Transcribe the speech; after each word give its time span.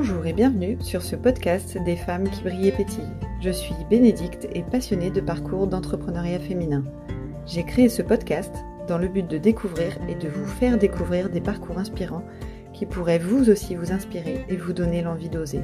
Bonjour 0.00 0.26
et 0.26 0.32
bienvenue 0.32 0.78
sur 0.80 1.02
ce 1.02 1.16
podcast 1.16 1.76
des 1.84 1.96
femmes 1.96 2.30
qui 2.30 2.42
brillent 2.42 2.68
et 2.68 2.72
pétillent. 2.72 3.16
Je 3.40 3.50
suis 3.50 3.74
Bénédicte 3.90 4.46
et 4.54 4.62
passionnée 4.62 5.10
de 5.10 5.20
parcours 5.20 5.66
d'entrepreneuriat 5.66 6.38
féminin. 6.38 6.84
J'ai 7.46 7.64
créé 7.64 7.88
ce 7.88 8.02
podcast 8.02 8.54
dans 8.86 8.96
le 8.96 9.08
but 9.08 9.26
de 9.26 9.38
découvrir 9.38 9.98
et 10.08 10.14
de 10.14 10.28
vous 10.28 10.46
faire 10.46 10.78
découvrir 10.78 11.30
des 11.30 11.40
parcours 11.40 11.78
inspirants 11.78 12.22
qui 12.72 12.86
pourraient 12.86 13.18
vous 13.18 13.50
aussi 13.50 13.74
vous 13.74 13.90
inspirer 13.90 14.44
et 14.48 14.54
vous 14.54 14.72
donner 14.72 15.02
l'envie 15.02 15.30
d'oser. 15.30 15.62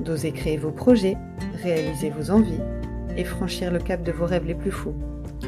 D'oser 0.00 0.32
créer 0.32 0.56
vos 0.56 0.72
projets, 0.72 1.16
réaliser 1.62 2.10
vos 2.10 2.32
envies 2.32 2.60
et 3.16 3.22
franchir 3.22 3.70
le 3.70 3.78
cap 3.78 4.02
de 4.02 4.10
vos 4.10 4.26
rêves 4.26 4.44
les 4.44 4.56
plus 4.56 4.72
fous. 4.72 4.96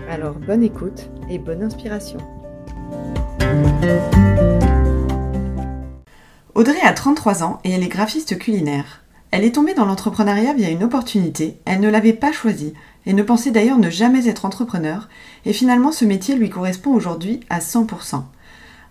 Alors 0.09 0.37
bonne 0.37 0.63
écoute 0.63 1.11
et 1.29 1.41
bonne 1.41 1.65
inspiration. 1.65 2.19
Audrey 6.57 6.81
a 6.85 6.93
33 6.93 7.43
ans 7.43 7.59
et 7.65 7.73
elle 7.73 7.83
est 7.83 7.89
graphiste 7.89 8.39
culinaire. 8.39 9.03
Elle 9.33 9.43
est 9.43 9.57
tombée 9.57 9.75
dans 9.75 9.87
l'entrepreneuriat 9.87 10.53
via 10.53 10.71
une 10.71 10.85
opportunité, 10.85 11.59
elle 11.65 11.81
ne 11.81 11.89
l'avait 11.89 12.13
pas 12.13 12.31
choisie 12.31 12.75
et 13.07 13.13
ne 13.13 13.25
pensait 13.25 13.51
d'ailleurs 13.51 13.79
ne 13.79 13.91
jamais 13.91 14.29
être 14.29 14.45
entrepreneur, 14.45 15.09
et 15.47 15.53
finalement 15.53 15.91
ce 15.91 16.05
métier 16.05 16.37
lui 16.37 16.51
correspond 16.51 16.93
aujourd'hui 16.93 17.41
à 17.51 17.59
100%. 17.59 18.23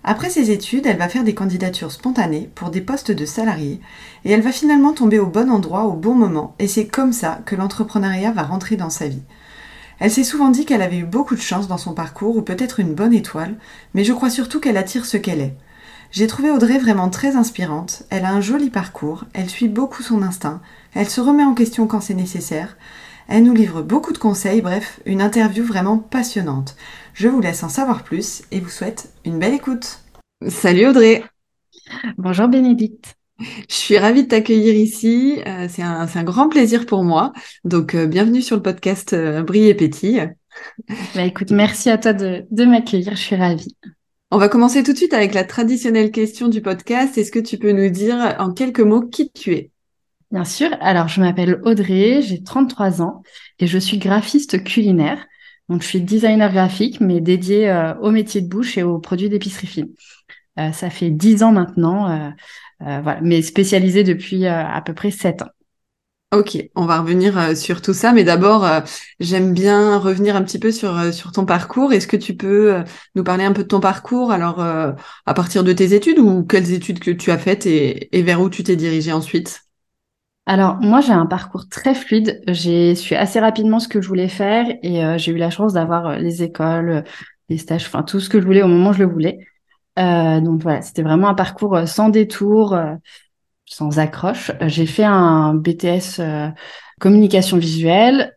Après 0.04 0.30
ses 0.30 0.52
études, 0.52 0.86
elle 0.86 0.98
va 0.98 1.08
faire 1.08 1.24
des 1.24 1.34
candidatures 1.34 1.94
spontanées 1.94 2.50
pour 2.54 2.70
des 2.70 2.82
postes 2.82 3.12
de 3.12 3.26
salariés, 3.26 3.80
et 4.26 4.32
elle 4.32 4.42
va 4.42 4.52
finalement 4.52 4.92
tomber 4.92 5.20
au 5.20 5.28
bon 5.28 5.50
endroit 5.50 5.86
au 5.86 5.94
bon 5.94 6.16
moment, 6.16 6.56
et 6.60 6.68
c'est 6.68 6.88
comme 6.88 7.14
ça 7.14 7.40
que 7.46 7.56
l'entrepreneuriat 7.56 8.34
va 8.34 8.44
rentrer 8.44 8.76
dans 8.76 8.90
sa 8.90 9.08
vie. 9.08 9.24
Elle 10.00 10.12
s'est 10.12 10.26
souvent 10.26 10.50
dit 10.50 10.66
qu'elle 10.66 10.82
avait 10.82 10.98
eu 10.98 11.06
beaucoup 11.06 11.36
de 11.36 11.40
chance 11.40 11.70
dans 11.70 11.78
son 11.78 11.94
parcours, 11.94 12.36
ou 12.36 12.42
peut-être 12.42 12.82
une 12.82 12.94
bonne 12.94 13.14
étoile, 13.14 13.56
mais 13.94 14.04
je 14.04 14.12
crois 14.12 14.30
surtout 14.30 14.60
qu'elle 14.60 14.76
attire 14.76 15.06
ce 15.06 15.16
qu'elle 15.16 15.40
est. 15.40 15.56
J'ai 16.14 16.28
trouvé 16.28 16.52
Audrey 16.52 16.78
vraiment 16.78 17.10
très 17.10 17.36
inspirante, 17.36 18.04
elle 18.12 18.26
a 18.26 18.32
un 18.32 18.40
joli 18.40 18.70
parcours, 18.70 19.26
elle 19.34 19.50
suit 19.50 19.68
beaucoup 19.68 20.04
son 20.04 20.22
instinct, 20.22 20.62
elle 20.94 21.10
se 21.10 21.20
remet 21.20 21.44
en 21.44 21.56
question 21.56 21.88
quand 21.88 22.02
c'est 22.02 22.14
nécessaire, 22.14 22.78
elle 23.28 23.42
nous 23.42 23.56
livre 23.56 23.82
beaucoup 23.82 24.14
de 24.14 24.20
conseils, 24.20 24.62
bref, 24.62 25.00
une 25.08 25.24
interview 25.24 25.66
vraiment 25.66 25.98
passionnante. 25.98 26.76
Je 27.16 27.28
vous 27.28 27.42
laisse 27.42 27.64
en 27.64 27.70
savoir 27.70 28.04
plus 28.04 28.44
et 28.52 28.60
vous 28.60 28.70
souhaite 28.70 29.12
une 29.26 29.40
belle 29.40 29.56
écoute. 29.56 30.02
Salut 30.48 30.86
Audrey 30.86 31.24
Bonjour 32.20 32.48
Bénédicte 32.48 33.16
je 33.68 33.74
suis 33.74 33.98
ravie 33.98 34.24
de 34.24 34.28
t'accueillir 34.28 34.76
ici. 34.76 35.42
Euh, 35.48 35.68
c'est 35.68 35.82
un, 35.82 36.24
grand 36.24 36.48
plaisir 36.48 36.86
pour 36.86 37.04
moi. 37.04 37.34
Donc, 37.66 37.94
euh, 37.96 38.06
bienvenue 38.06 38.44
sur 38.44 38.56
le 38.56 38.62
podcast 38.62 39.12
euh, 39.12 39.42
Brille 39.42 39.68
et 39.68 39.74
Pétille. 39.74 40.32
Bah, 41.16 41.24
écoute, 41.24 41.52
merci 41.52 41.90
à 41.90 41.98
toi 41.98 42.14
de, 42.14 42.46
de 42.52 42.66
m'accueillir. 42.66 43.16
Je 43.16 43.22
suis 43.22 43.36
ravie. 43.36 43.76
On 44.36 44.40
va 44.40 44.50
commencer 44.50 44.82
tout 44.82 44.94
de 44.94 44.98
suite 44.98 45.14
avec 45.14 45.36
la 45.36 45.44
traditionnelle 45.44 46.10
question 46.10 46.48
du 46.48 46.60
podcast. 46.60 47.20
Est-ce 47.20 47.32
que 47.32 47.38
tu 47.38 47.60
peux 47.60 47.72
nous 47.72 47.92
dire 47.92 48.36
en 48.40 48.52
quelques 48.52 48.80
mots 48.80 49.04
qui 49.06 49.32
tu 49.32 49.54
es? 49.54 49.70
Bien 50.32 50.44
sûr. 50.44 50.70
Alors, 50.82 51.08
je 51.08 51.22
m'appelle 51.22 51.62
Audrey, 51.66 52.24
j'ai 52.24 52.42
33 52.42 53.04
ans 53.04 53.22
et 53.60 53.68
je 53.68 53.78
suis 53.78 54.00
graphiste 54.00 54.64
culinaire. 54.64 55.24
Donc, 55.70 55.84
je 55.84 55.88
suis 55.88 56.02
designer 56.02 56.52
graphique, 56.52 57.00
mais 57.00 57.22
dédié 57.22 57.70
euh, 57.70 57.94
au 58.00 58.10
métier 58.10 58.42
de 58.42 58.48
bouche 58.48 58.76
et 58.76 58.82
aux 58.82 58.98
produits 58.98 59.30
d'épicerie 59.30 59.68
fine. 59.68 59.90
Euh, 60.58 60.72
ça 60.72 60.90
fait 60.90 61.12
10 61.12 61.44
ans 61.44 61.52
maintenant, 61.52 62.10
euh, 62.10 63.02
voilà, 63.02 63.22
mais 63.22 63.44
spécialisée 63.44 64.04
depuis 64.04 64.48
à 64.48 64.82
peu 64.84 64.96
près 64.96 65.12
7 65.12 65.44
ans. 65.44 65.52
Ok, 66.34 66.58
on 66.74 66.88
va 66.88 67.00
revenir 67.00 67.38
euh, 67.38 67.54
sur 67.54 67.80
tout 67.80 67.94
ça, 67.94 68.12
mais 68.12 68.24
d'abord, 68.24 68.66
euh, 68.66 68.80
j'aime 69.20 69.54
bien 69.54 70.00
revenir 70.00 70.36
un 70.36 70.42
petit 70.42 70.58
peu 70.58 70.72
sur, 70.72 70.98
euh, 70.98 71.12
ton 71.32 71.46
parcours. 71.46 71.94
Est-ce 71.94 72.08
que 72.08 72.18
tu 72.18 72.36
peux 72.36 72.84
nous 73.14 73.24
parler 73.24 73.44
un 73.44 73.52
peu 73.54 73.62
de 73.62 73.68
ton 73.68 73.80
parcours, 73.80 74.32
alors 74.32 74.60
à 74.60 75.34
partir 75.36 75.64
de 75.64 75.74
tes 75.74 75.94
études 75.94 76.18
ou 76.18 76.44
quelles 76.44 76.72
études 76.74 77.00
que 77.00 77.12
tu 77.12 77.30
as 77.30 77.38
faites 77.38 77.68
et, 77.68 78.10
vers 78.24 78.42
où 78.42 78.50
tu 78.50 78.64
t'es 78.64 78.76
dirigée 78.76 79.12
ensuite? 79.12 79.62
Alors 80.46 80.78
moi 80.82 81.02
j'ai 81.02 81.14
un 81.14 81.28
parcours 81.28 81.70
très 81.70 81.94
fluide. 81.94 82.42
J'ai 82.48 82.96
su 82.96 83.14
assez 83.14 83.40
rapidement 83.40 83.80
ce 83.80 83.88
que 83.88 84.02
je 84.02 84.08
voulais 84.08 84.28
faire 84.28 84.66
et 84.82 85.04
j'ai 85.18 85.32
eu 85.32 85.38
la 85.38 85.52
chance 85.52 85.74
d'avoir 85.74 86.18
les 86.18 86.42
écoles, 86.42 87.04
les 87.50 87.58
stages, 87.58 87.86
enfin 87.86 88.04
tout 88.04 88.20
ce 88.20 88.30
que 88.30 88.42
je 88.42 88.46
voulais 88.46 88.64
au 88.64 88.68
moment 88.68 88.90
où 88.90 88.94
je 88.94 89.04
le 89.04 89.12
voulais. 89.12 89.38
donc 89.98 90.62
voilà, 90.62 90.82
c'était 90.82 91.04
vraiment 91.04 91.30
un 91.30 91.36
parcours 91.36 91.88
sans 91.88 92.10
détour 92.10 92.78
sans 93.66 94.00
accroche. 94.00 94.52
Euh, 94.62 94.68
j'ai 94.68 94.86
fait 94.86 95.04
un 95.04 95.54
BTS 95.54 96.20
euh, 96.20 96.50
communication 97.00 97.58
visuelle. 97.58 98.36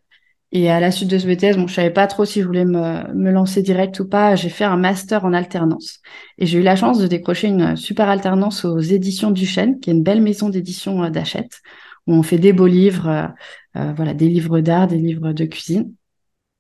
Et 0.53 0.71
à 0.71 0.81
la 0.81 0.91
suite 0.91 1.11
de 1.11 1.19
ce 1.19 1.27
BTS, 1.27 1.57
bon, 1.57 1.67
je 1.67 1.75
savais 1.75 1.91
pas 1.91 2.07
trop 2.07 2.25
si 2.25 2.41
je 2.41 2.47
voulais 2.47 2.65
me, 2.65 3.13
me 3.13 3.31
lancer 3.31 3.63
direct 3.63 3.99
ou 4.01 4.09
pas. 4.09 4.37
J'ai 4.37 4.49
fait 4.49 4.65
un 4.65 4.77
master 4.77 5.25
en 5.25 5.33
alternance. 5.33 6.01
Et 6.39 6.47
j'ai 6.47 6.59
eu 6.59 6.63
la 6.63 6.77
chance 6.77 6.99
de 6.99 7.07
décrocher 7.07 7.49
une 7.49 7.77
super 7.77 8.09
alternance 8.09 8.65
aux 8.65 8.79
éditions 8.79 9.33
Duchesne, 9.33 9.81
qui 9.81 9.91
est 9.91 9.93
une 9.93 10.05
belle 10.05 10.23
maison 10.23 10.49
d'édition 10.49 11.03
euh, 11.03 11.11
d'Achète, 11.11 11.61
où 12.07 12.15
on 12.15 12.23
fait 12.23 12.39
des 12.39 12.53
beaux 12.53 12.69
livres, 12.69 13.35
voilà, 13.75 14.15
des 14.15 14.29
livres 14.29 14.61
d'art, 14.61 14.87
des 14.87 14.97
livres 14.97 15.33
de 15.33 15.45
cuisine. 15.45 15.93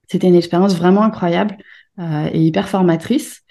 C'était 0.08 0.26
une 0.26 0.34
expérience 0.34 0.74
vraiment 0.74 1.02
incroyable 1.02 1.56
et 2.00 2.40
hyper 2.40 2.68
formatrice. 2.68 3.44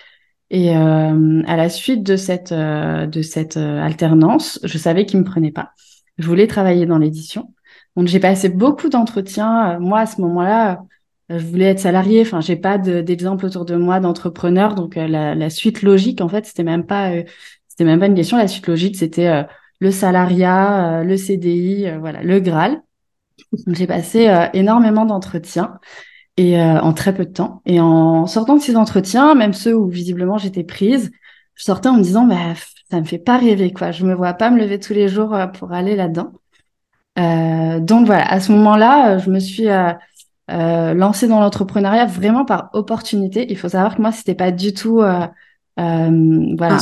Et 0.49 0.75
euh, 0.75 1.41
à 1.47 1.55
la 1.55 1.69
suite 1.69 2.03
de 2.03 2.15
cette, 2.15 2.51
euh, 2.51 3.07
de 3.07 3.21
cette 3.21 3.57
euh, 3.57 3.81
alternance, 3.81 4.59
je 4.63 4.77
savais 4.77 5.05
qu'il 5.05 5.19
me 5.19 5.25
prenait 5.25 5.51
pas. 5.51 5.71
Je 6.17 6.27
voulais 6.27 6.47
travailler 6.47 6.85
dans 6.85 6.99
l'édition. 6.99 7.53
Donc 7.95 8.07
j'ai 8.07 8.19
passé 8.19 8.49
beaucoup 8.49 8.89
d'entretiens. 8.89 9.79
Moi, 9.79 9.99
à 10.01 10.05
ce 10.05 10.21
moment-là, 10.21 10.83
je 11.29 11.43
voulais 11.45 11.65
être 11.65 11.79
salarié. 11.79 12.21
Enfin, 12.21 12.41
j'ai 12.41 12.55
pas 12.55 12.77
d'exemple 12.77 13.45
autour 13.45 13.65
de 13.65 13.75
moi 13.75 13.99
d'entrepreneurs. 13.99 14.75
Donc 14.75 14.95
la, 14.95 15.33
la, 15.35 15.49
suite 15.49 15.81
logique, 15.81 16.21
en 16.21 16.29
fait, 16.29 16.45
c'était 16.45 16.63
même 16.63 16.85
pas, 16.85 17.11
c'était 17.67 17.85
même 17.85 17.99
pas 17.99 18.07
une 18.07 18.15
question. 18.15 18.37
La 18.37 18.47
suite 18.47 18.67
logique, 18.67 18.97
c'était 18.97 19.45
le 19.79 19.91
salariat, 19.91 21.03
le 21.03 21.17
CDI, 21.17 21.87
voilà, 21.99 22.21
le 22.21 22.39
Graal. 22.39 22.81
J'ai 23.67 23.87
passé 23.87 24.29
énormément 24.53 25.05
d'entretiens 25.05 25.79
et 26.37 26.59
euh, 26.59 26.79
en 26.81 26.93
très 26.93 27.13
peu 27.13 27.25
de 27.25 27.31
temps. 27.31 27.61
Et 27.65 27.79
en 27.79 28.27
sortant 28.27 28.55
de 28.55 28.61
ces 28.61 28.75
entretiens, 28.75 29.35
même 29.35 29.53
ceux 29.53 29.75
où 29.75 29.87
visiblement 29.87 30.37
j'étais 30.37 30.63
prise, 30.63 31.11
je 31.55 31.63
sortais 31.63 31.89
en 31.89 31.97
me 31.97 32.03
disant 32.03 32.25
bah 32.25 32.53
ça 32.91 32.99
me 32.99 33.05
fait 33.05 33.17
pas 33.19 33.37
rêver 33.37 33.71
quoi. 33.71 33.91
Je 33.91 34.05
me 34.05 34.13
vois 34.13 34.33
pas 34.33 34.49
me 34.49 34.59
lever 34.59 34.79
tous 34.79 34.93
les 34.93 35.07
jours 35.07 35.33
euh, 35.33 35.47
pour 35.47 35.73
aller 35.73 35.95
là-dedans. 35.95 36.31
Euh, 37.17 37.79
donc 37.79 38.05
voilà, 38.05 38.29
à 38.29 38.39
ce 38.41 38.51
moment-là, 38.51 39.17
je 39.19 39.29
me 39.29 39.39
suis 39.39 39.69
euh, 39.69 39.93
lancée 40.93 41.27
dans 41.27 41.39
l'entrepreneuriat 41.39 42.05
vraiment 42.05 42.43
par 42.45 42.69
opportunité. 42.73 43.45
Il 43.49 43.57
faut 43.57 43.69
savoir 43.69 43.95
que 43.95 44.01
moi 44.01 44.11
c'était 44.11 44.35
pas 44.35 44.51
du 44.51 44.73
tout 44.73 45.01
voilà. 45.77 46.79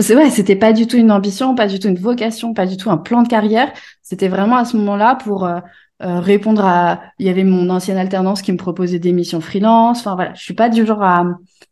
c'est 0.00 0.16
ouais, 0.16 0.30
c'était 0.30 0.56
pas 0.56 0.72
du 0.72 0.86
tout 0.86 0.96
une 0.96 1.12
ambition, 1.12 1.54
pas 1.54 1.66
du 1.66 1.78
tout 1.78 1.88
une 1.88 1.98
vocation, 1.98 2.52
pas 2.54 2.66
du 2.66 2.76
tout 2.76 2.90
un 2.90 2.96
plan 2.96 3.22
de 3.22 3.28
carrière. 3.28 3.72
C'était 4.02 4.28
vraiment 4.28 4.56
à 4.56 4.64
ce 4.64 4.76
moment-là 4.76 5.16
pour 5.16 5.44
euh, 5.44 5.60
répondre 6.00 6.64
à 6.64 7.02
il 7.18 7.26
y 7.26 7.28
avait 7.28 7.44
mon 7.44 7.70
ancienne 7.70 7.96
alternance 7.96 8.42
qui 8.42 8.52
me 8.52 8.56
proposait 8.56 8.98
des 8.98 9.12
missions 9.12 9.40
freelance. 9.40 10.00
Enfin 10.00 10.14
voilà 10.14 10.34
je 10.34 10.42
suis 10.42 10.54
pas 10.54 10.68
du 10.68 10.84
genre 10.86 11.02
à 11.02 11.24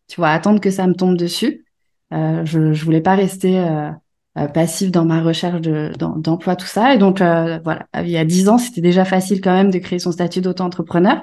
tu 0.09 0.17
vois 0.21 0.31
attendre 0.31 0.61
que 0.61 0.71
ça 0.71 0.87
me 0.87 0.95
tombe 0.95 1.17
dessus. 1.17 1.65
Euh, 2.13 2.45
je 2.45 2.73
je 2.73 2.85
voulais 2.85 3.01
pas 3.01 3.15
rester 3.15 3.59
euh, 3.59 3.91
euh 4.39 4.47
passif 4.49 4.91
dans 4.91 5.05
ma 5.05 5.23
recherche 5.23 5.61
de 5.61 5.93
d'emploi 5.97 6.57
tout 6.57 6.67
ça. 6.67 6.95
Et 6.95 6.99
donc 6.99 7.21
euh, 7.21 7.59
voilà 7.65 7.87
il 7.95 8.11
y 8.11 8.19
a 8.19 8.25
dix 8.25 8.49
ans 8.49 8.59
c'était 8.59 8.81
déjà 8.81 9.05
facile 9.05 9.41
quand 9.41 9.53
même 9.53 9.71
de 9.71 9.79
créer 9.79 9.99
son 9.99 10.13
statut 10.13 10.41
d'auto-entrepreneur. 10.41 11.23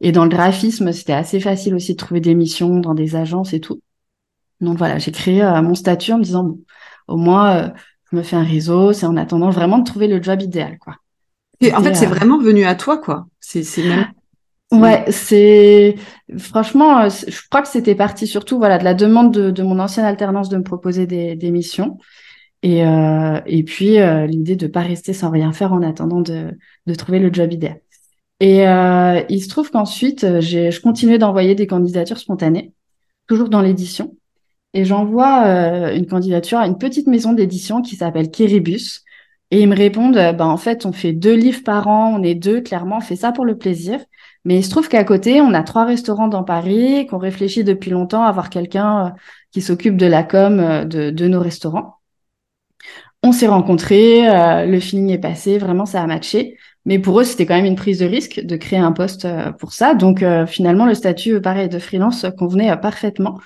Et 0.00 0.12
dans 0.12 0.24
le 0.24 0.30
graphisme 0.30 0.92
c'était 0.92 1.12
assez 1.12 1.40
facile 1.40 1.74
aussi 1.74 1.92
de 1.92 1.96
trouver 1.98 2.20
des 2.20 2.34
missions 2.34 2.78
dans 2.80 2.94
des 2.94 3.16
agences 3.16 3.52
et 3.54 3.60
tout. 3.60 3.80
Donc 4.60 4.78
voilà 4.78 4.98
j'ai 4.98 5.12
créé 5.12 5.42
mon 5.62 5.74
statut 5.74 6.12
en 6.12 6.18
me 6.18 6.24
disant 6.24 6.44
bon 6.44 6.60
au 7.08 7.16
moins 7.16 7.72
je 8.10 8.16
me 8.16 8.22
fais 8.22 8.36
un 8.36 8.44
réseau. 8.44 8.92
C'est 8.92 9.06
en 9.06 9.16
attendant 9.16 9.50
vraiment 9.50 9.78
de 9.78 9.84
trouver 9.84 10.08
le 10.08 10.22
job 10.22 10.42
idéal 10.42 10.78
quoi 10.78 10.96
en 11.62 11.82
fait, 11.82 11.94
c'est 11.94 12.06
euh, 12.06 12.10
vraiment 12.10 12.38
venu 12.38 12.64
à 12.64 12.74
toi, 12.74 12.98
quoi. 12.98 13.26
C'est 13.40 13.64
même. 13.78 14.06
Ouais, 14.70 15.04
c'est 15.10 15.94
franchement, 16.36 17.00
euh, 17.00 17.08
je 17.08 17.40
crois 17.48 17.62
que 17.62 17.68
c'était 17.68 17.94
parti 17.94 18.26
surtout 18.26 18.58
voilà 18.58 18.76
de 18.76 18.84
la 18.84 18.92
demande 18.92 19.32
de, 19.32 19.50
de, 19.50 19.62
mon 19.62 19.78
ancienne 19.78 20.04
alternance 20.04 20.50
de 20.50 20.58
me 20.58 20.62
proposer 20.62 21.06
des, 21.06 21.36
des 21.36 21.50
missions 21.50 21.96
et 22.62 22.84
euh, 22.84 23.40
et 23.46 23.62
puis 23.62 23.98
euh, 23.98 24.26
l'idée 24.26 24.56
de 24.56 24.66
pas 24.66 24.80
rester 24.80 25.12
sans 25.12 25.30
rien 25.30 25.52
faire 25.52 25.72
en 25.72 25.82
attendant 25.82 26.20
de 26.20 26.56
de 26.86 26.94
trouver 26.94 27.18
le 27.18 27.32
job 27.32 27.52
idéal. 27.52 27.80
Et 28.40 28.68
euh, 28.68 29.22
il 29.28 29.42
se 29.42 29.48
trouve 29.48 29.70
qu'ensuite 29.70 30.40
j'ai 30.40 30.70
je 30.70 30.80
continuais 30.80 31.18
d'envoyer 31.18 31.54
des 31.54 31.66
candidatures 31.66 32.18
spontanées, 32.18 32.72
toujours 33.26 33.48
dans 33.48 33.62
l'édition, 33.62 34.16
et 34.74 34.84
j'envoie 34.84 35.92
une 35.94 36.06
candidature 36.06 36.58
à 36.58 36.66
une 36.66 36.78
petite 36.78 37.06
maison 37.06 37.32
d'édition 37.32 37.82
qui 37.82 37.96
s'appelle 37.96 38.30
Kiribus 38.30 39.02
et 39.50 39.62
ils 39.62 39.68
me 39.68 39.76
répondent, 39.76 40.14
bah, 40.36 40.46
en 40.46 40.56
fait, 40.58 40.84
on 40.84 40.92
fait 40.92 41.12
deux 41.12 41.34
livres 41.34 41.62
par 41.64 41.88
an, 41.88 42.14
on 42.14 42.22
est 42.22 42.34
deux, 42.34 42.60
clairement, 42.60 42.98
on 42.98 43.00
fait 43.00 43.16
ça 43.16 43.32
pour 43.32 43.46
le 43.46 43.56
plaisir. 43.56 44.00
Mais 44.44 44.58
il 44.58 44.64
se 44.64 44.70
trouve 44.70 44.88
qu'à 44.88 45.04
côté, 45.04 45.40
on 45.40 45.54
a 45.54 45.62
trois 45.62 45.84
restaurants 45.84 46.28
dans 46.28 46.44
Paris, 46.44 47.06
qu'on 47.06 47.18
réfléchit 47.18 47.64
depuis 47.64 47.90
longtemps 47.90 48.22
à 48.22 48.28
avoir 48.28 48.50
quelqu'un 48.50 49.06
euh, 49.06 49.10
qui 49.52 49.62
s'occupe 49.62 49.96
de 49.96 50.06
la 50.06 50.22
com 50.22 50.60
euh, 50.60 50.84
de, 50.84 51.10
de 51.10 51.28
nos 51.28 51.40
restaurants. 51.40 51.96
On 53.22 53.32
s'est 53.32 53.46
rencontrés, 53.48 54.28
euh, 54.28 54.66
le 54.66 54.80
feeling 54.80 55.10
est 55.10 55.18
passé, 55.18 55.58
vraiment 55.58 55.86
ça 55.86 56.02
a 56.02 56.06
matché. 56.06 56.56
Mais 56.84 56.98
pour 56.98 57.20
eux, 57.20 57.24
c'était 57.24 57.46
quand 57.46 57.56
même 57.56 57.64
une 57.64 57.76
prise 57.76 57.98
de 57.98 58.06
risque 58.06 58.40
de 58.40 58.56
créer 58.56 58.78
un 58.78 58.92
poste 58.92 59.26
pour 59.58 59.72
ça. 59.72 59.94
Donc 59.94 60.24
finalement, 60.46 60.86
le 60.86 60.94
statut 60.94 61.38
pareil 61.42 61.68
de 61.68 61.78
freelance 61.78 62.24
convenait 62.38 62.74
parfaitement. 62.78 63.38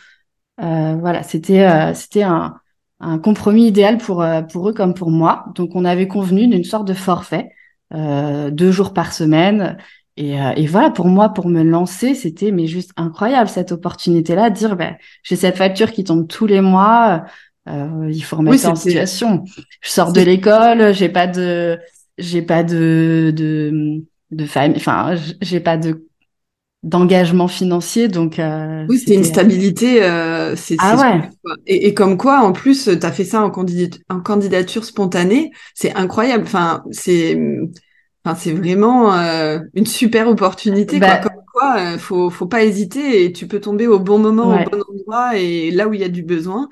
voilà, 0.58 1.24
c'était 1.24 1.92
c'était 1.94 2.22
un, 2.22 2.54
un 3.02 3.18
compromis 3.18 3.66
idéal 3.66 3.98
pour, 3.98 4.24
pour 4.50 4.68
eux 4.68 4.72
comme 4.72 4.94
pour 4.94 5.10
moi. 5.10 5.44
Donc, 5.54 5.74
on 5.74 5.84
avait 5.84 6.08
convenu 6.08 6.46
d'une 6.48 6.64
sorte 6.64 6.88
de 6.88 6.94
forfait, 6.94 7.50
deux 7.92 8.70
jours 8.70 8.94
par 8.94 9.12
semaine. 9.12 9.76
Et, 10.16 10.36
et, 10.56 10.66
voilà, 10.66 10.90
pour 10.90 11.06
moi, 11.06 11.30
pour 11.30 11.48
me 11.48 11.62
lancer, 11.62 12.14
c'était 12.14 12.52
mais 12.52 12.66
juste 12.66 12.92
incroyable 12.96 13.48
cette 13.48 13.72
opportunité-là, 13.72 14.50
de 14.50 14.54
dire 14.54 14.76
ben, 14.76 14.96
j'ai 15.22 15.36
cette 15.36 15.56
facture 15.56 15.92
qui 15.92 16.04
tombe 16.04 16.28
tous 16.28 16.46
les 16.46 16.60
mois, 16.60 17.24
euh, 17.68 18.10
il 18.10 18.22
faut 18.22 18.36
remettre 18.36 18.66
en 18.68 18.74
situation. 18.74 19.44
Je 19.80 19.90
sors 19.90 20.12
de 20.12 20.20
l'école, 20.20 20.92
j'ai 20.94 21.08
pas 21.08 21.26
de, 21.26 21.78
j'ai 22.18 22.42
pas 22.42 22.64
de, 22.64 23.32
de, 23.34 24.02
de 24.30 24.44
famille, 24.46 24.76
enfin, 24.76 25.14
j'ai 25.40 25.60
pas 25.60 25.76
de 25.76 26.08
d'engagement 26.82 27.48
financier, 27.48 28.08
donc. 28.08 28.38
Euh, 28.38 28.84
oui, 28.88 28.98
c'était 28.98 29.14
une 29.14 29.24
stabilité. 29.24 30.02
Euh, 30.02 30.56
c'est, 30.56 30.76
ah 30.78 30.96
ouais. 30.96 31.30
Et, 31.66 31.88
et, 31.88 31.94
comme 31.94 32.16
quoi, 32.16 32.40
en 32.40 32.52
plus, 32.52 32.84
tu 32.84 33.06
as 33.06 33.12
fait 33.12 33.24
ça 33.24 33.42
en, 33.42 33.52
en 33.52 34.20
candidature 34.20 34.84
spontanée, 34.84 35.52
c'est 35.74 35.94
incroyable. 35.94 36.44
Enfin, 36.44 36.82
c'est, 36.90 37.38
enfin, 38.24 38.36
c'est 38.36 38.52
vraiment 38.52 39.14
euh, 39.14 39.60
une 39.74 39.86
super 39.86 40.28
opportunité. 40.28 40.98
quoi. 40.98 41.08
Bah 41.08 41.18
comme 41.18 41.42
quoi, 41.52 41.76
euh, 41.78 41.98
faut, 41.98 42.30
faut 42.30 42.46
pas 42.46 42.64
hésiter 42.64 43.24
et 43.24 43.32
tu 43.32 43.46
peux 43.46 43.60
tomber 43.60 43.86
au 43.86 44.00
bon 44.00 44.18
moment, 44.18 44.48
au 44.48 44.70
bon 44.70 44.82
endroit 44.92 45.36
et 45.36 45.70
là 45.70 45.86
où 45.86 45.94
il 45.94 46.00
y 46.00 46.04
a 46.04 46.08
du 46.08 46.22
besoin. 46.22 46.68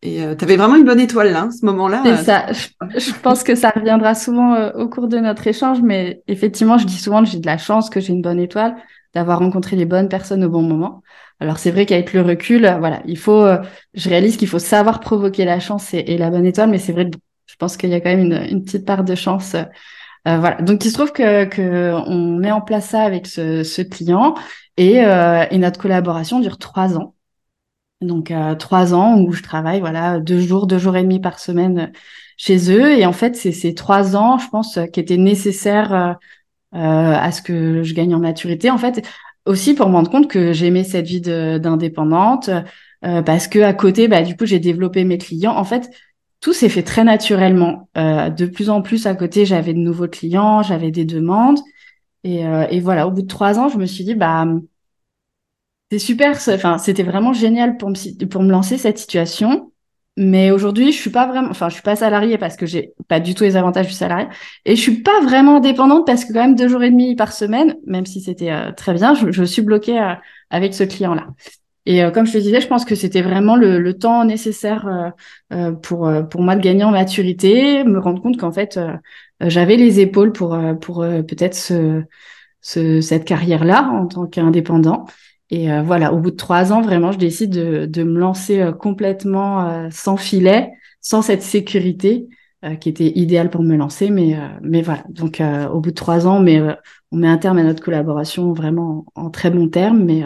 Et 0.00 0.22
euh, 0.22 0.36
tu 0.36 0.44
avais 0.44 0.56
vraiment 0.56 0.76
une 0.76 0.84
bonne 0.84 1.00
étoile 1.00 1.32
là, 1.32 1.48
ce 1.50 1.66
moment-là. 1.66 2.02
C'est 2.04 2.24
ça. 2.24 2.46
Je, 2.52 3.12
pense 3.20 3.42
que 3.42 3.56
ça 3.56 3.70
reviendra 3.70 4.14
souvent 4.14 4.54
euh, 4.54 4.70
au 4.74 4.88
cours 4.88 5.08
de 5.08 5.18
notre 5.18 5.44
échange, 5.48 5.80
mais 5.82 6.22
effectivement, 6.28 6.78
je 6.78 6.86
dis 6.86 6.98
souvent 6.98 7.24
que 7.24 7.28
j'ai 7.28 7.40
de 7.40 7.46
la 7.46 7.58
chance, 7.58 7.90
que 7.90 7.98
j'ai 7.98 8.12
une 8.12 8.22
bonne 8.22 8.38
étoile, 8.38 8.76
d'avoir 9.18 9.38
rencontré 9.40 9.76
les 9.76 9.84
bonnes 9.84 10.08
personnes 10.08 10.44
au 10.44 10.48
bon 10.48 10.62
moment. 10.62 11.02
Alors 11.40 11.58
c'est 11.58 11.70
vrai 11.70 11.86
qu'avec 11.86 12.12
le 12.12 12.22
recul, 12.22 12.64
euh, 12.64 12.78
voilà, 12.78 13.02
il 13.06 13.18
faut. 13.18 13.46
je 13.94 14.08
réalise 14.08 14.36
qu'il 14.36 14.48
faut 14.48 14.58
savoir 14.58 15.00
provoquer 15.00 15.44
la 15.44 15.60
chance 15.60 15.94
et, 15.94 16.18
la 16.18 16.30
bonne 16.30 16.46
étoile, 16.46 16.70
mais 16.70 16.78
c'est 16.78 16.92
vrai 16.92 17.10
je 17.46 17.56
pense 17.56 17.76
qu'il 17.76 17.90
y 17.90 17.94
a 17.94 18.00
quand 18.00 18.14
même 18.14 18.32
une, 18.50 18.64
petite 18.64 18.84
part 18.84 19.04
de 19.04 19.14
chance. 19.14 19.56
voilà. 20.24 20.60
Donc 20.62 20.84
il 20.84 20.90
se 20.90 20.94
trouve 20.94 21.12
que, 21.12 21.44
que 21.46 21.92
on 22.06 22.36
met 22.36 22.52
en 22.52 22.60
place 22.60 22.90
ça 22.90 23.02
avec 23.02 23.26
ce, 23.26 23.62
ce 23.64 23.82
client 23.82 24.34
et, 24.76 24.96
et 24.96 25.58
notre 25.58 25.80
collaboration 25.80 26.40
dure 26.40 26.58
trois 26.58 26.96
ans. 26.98 27.14
Donc 28.00 28.30
euh, 28.30 28.54
trois 28.54 28.94
ans 28.94 29.18
où 29.20 29.32
je 29.32 29.42
travaille 29.42 29.80
voilà 29.80 30.20
deux 30.20 30.40
jours, 30.40 30.66
deux 30.68 30.78
jours 30.78 30.96
et 30.96 31.02
demi 31.02 31.20
par 31.20 31.40
semaine 31.40 31.78
euh, 31.78 31.86
chez 32.36 32.70
eux. 32.70 32.96
Et 32.96 33.04
en 33.06 33.12
fait, 33.12 33.34
c'est 33.34 33.52
ces 33.52 33.74
trois 33.74 34.14
ans, 34.16 34.38
je 34.38 34.48
pense, 34.48 34.76
euh, 34.76 34.86
qui 34.86 35.00
étaient 35.00 35.16
nécessaires 35.16 35.92
euh, 35.92 36.12
à 36.72 37.30
ce 37.32 37.42
que 37.42 37.82
je 37.82 37.94
gagne 37.94 38.14
en 38.14 38.20
maturité. 38.20 38.70
En 38.70 38.78
fait, 38.78 39.06
aussi 39.46 39.74
pour 39.74 39.88
me 39.88 39.94
rendre 39.94 40.10
compte 40.10 40.28
que 40.28 40.52
j'aimais 40.52 40.84
cette 40.84 41.06
vie 41.06 41.20
d'indépendante, 41.20 42.50
parce 43.00 43.48
que 43.48 43.60
à 43.60 43.72
côté, 43.72 44.08
bah, 44.08 44.22
du 44.22 44.36
coup, 44.36 44.46
j'ai 44.46 44.60
développé 44.60 45.04
mes 45.04 45.18
clients. 45.18 45.56
En 45.56 45.64
fait, 45.64 45.90
tout 46.40 46.52
s'est 46.52 46.68
fait 46.68 46.82
très 46.82 47.04
naturellement. 47.04 47.88
de 47.96 48.46
plus 48.46 48.70
en 48.70 48.82
plus 48.82 49.06
à 49.06 49.14
côté, 49.14 49.46
j'avais 49.46 49.74
de 49.74 49.78
nouveaux 49.78 50.08
clients, 50.08 50.62
j'avais 50.62 50.90
des 50.90 51.04
demandes. 51.04 51.58
Et, 52.24 52.40
et 52.70 52.80
voilà, 52.80 53.06
au 53.06 53.10
bout 53.10 53.22
de 53.22 53.26
trois 53.26 53.58
ans, 53.58 53.68
je 53.68 53.78
me 53.78 53.86
suis 53.86 54.04
dit, 54.04 54.14
bah 54.14 54.46
c'est 55.90 55.98
super. 55.98 56.36
Enfin, 56.48 56.78
c'était 56.78 57.02
vraiment 57.02 57.32
génial 57.32 57.76
pour 57.76 57.90
me, 57.90 58.24
pour 58.26 58.42
me 58.42 58.50
lancer 58.50 58.76
cette 58.78 58.98
situation. 58.98 59.67
Mais 60.20 60.50
aujourd'hui, 60.50 60.90
je 60.90 60.98
suis 60.98 61.10
pas 61.10 61.28
vraiment, 61.28 61.48
enfin, 61.48 61.68
je 61.68 61.74
suis 61.74 61.82
pas 61.82 61.94
salariée 61.94 62.38
parce 62.38 62.56
que 62.56 62.66
j'ai 62.66 62.92
pas 63.06 63.20
du 63.20 63.36
tout 63.36 63.44
les 63.44 63.54
avantages 63.54 63.86
du 63.86 63.92
salarié. 63.92 64.26
Et 64.64 64.74
je 64.74 64.80
suis 64.80 65.00
pas 65.00 65.20
vraiment 65.22 65.58
indépendante 65.58 66.04
parce 66.06 66.24
que 66.24 66.32
quand 66.32 66.40
même 66.40 66.56
deux 66.56 66.66
jours 66.66 66.82
et 66.82 66.90
demi 66.90 67.14
par 67.14 67.32
semaine, 67.32 67.76
même 67.86 68.04
si 68.04 68.20
c'était 68.20 68.50
euh, 68.50 68.72
très 68.72 68.94
bien, 68.94 69.14
je, 69.14 69.44
suis 69.44 69.62
bloquée 69.62 70.00
euh, 70.00 70.14
avec 70.50 70.74
ce 70.74 70.82
client-là. 70.82 71.28
Et 71.86 72.02
euh, 72.02 72.10
comme 72.10 72.26
je 72.26 72.32
te 72.32 72.38
disais, 72.38 72.60
je 72.60 72.66
pense 72.66 72.84
que 72.84 72.96
c'était 72.96 73.22
vraiment 73.22 73.54
le, 73.54 73.78
le, 73.78 73.96
temps 73.96 74.24
nécessaire 74.24 75.12
pour 75.82 76.10
pour 76.30 76.42
moi 76.42 76.56
de 76.56 76.60
gagner 76.62 76.82
en 76.82 76.90
maturité, 76.90 77.84
me 77.84 78.00
rendre 78.00 78.20
compte 78.20 78.38
qu'en 78.38 78.52
fait 78.52 78.78
j'avais 79.40 79.76
les 79.76 80.00
épaules 80.00 80.32
pour 80.32 80.58
pour 80.80 80.98
peut-être 80.98 81.54
ce, 81.54 82.02
ce, 82.60 83.00
cette 83.00 83.24
carrière-là 83.24 83.88
en 83.92 84.06
tant 84.08 84.26
qu'indépendant. 84.26 85.06
Et 85.50 85.72
euh, 85.72 85.82
voilà, 85.82 86.12
au 86.12 86.18
bout 86.18 86.30
de 86.30 86.36
trois 86.36 86.72
ans, 86.72 86.82
vraiment, 86.82 87.12
je 87.12 87.18
décide 87.18 87.50
de, 87.50 87.86
de 87.86 88.02
me 88.02 88.18
lancer 88.18 88.60
euh, 88.60 88.72
complètement 88.72 89.66
euh, 89.66 89.88
sans 89.90 90.16
filet, 90.16 90.70
sans 91.00 91.22
cette 91.22 91.42
sécurité 91.42 92.28
qui 92.80 92.88
était 92.88 93.12
idéale 93.16 93.50
pour 93.50 93.62
me 93.62 93.76
lancer. 93.76 94.10
Mais, 94.10 94.36
mais 94.62 94.82
voilà, 94.82 95.04
donc 95.10 95.40
au 95.72 95.78
bout 95.78 95.90
de 95.90 95.94
trois 95.94 96.26
ans, 96.26 96.40
mais, 96.40 96.60
on 97.12 97.16
met 97.16 97.28
un 97.28 97.38
terme 97.38 97.56
à 97.58 97.62
notre 97.62 97.80
collaboration 97.80 98.52
vraiment 98.52 99.06
en, 99.14 99.30
très 99.30 99.50
bon 99.50 99.68
terme. 99.68 100.02
Mais, 100.02 100.24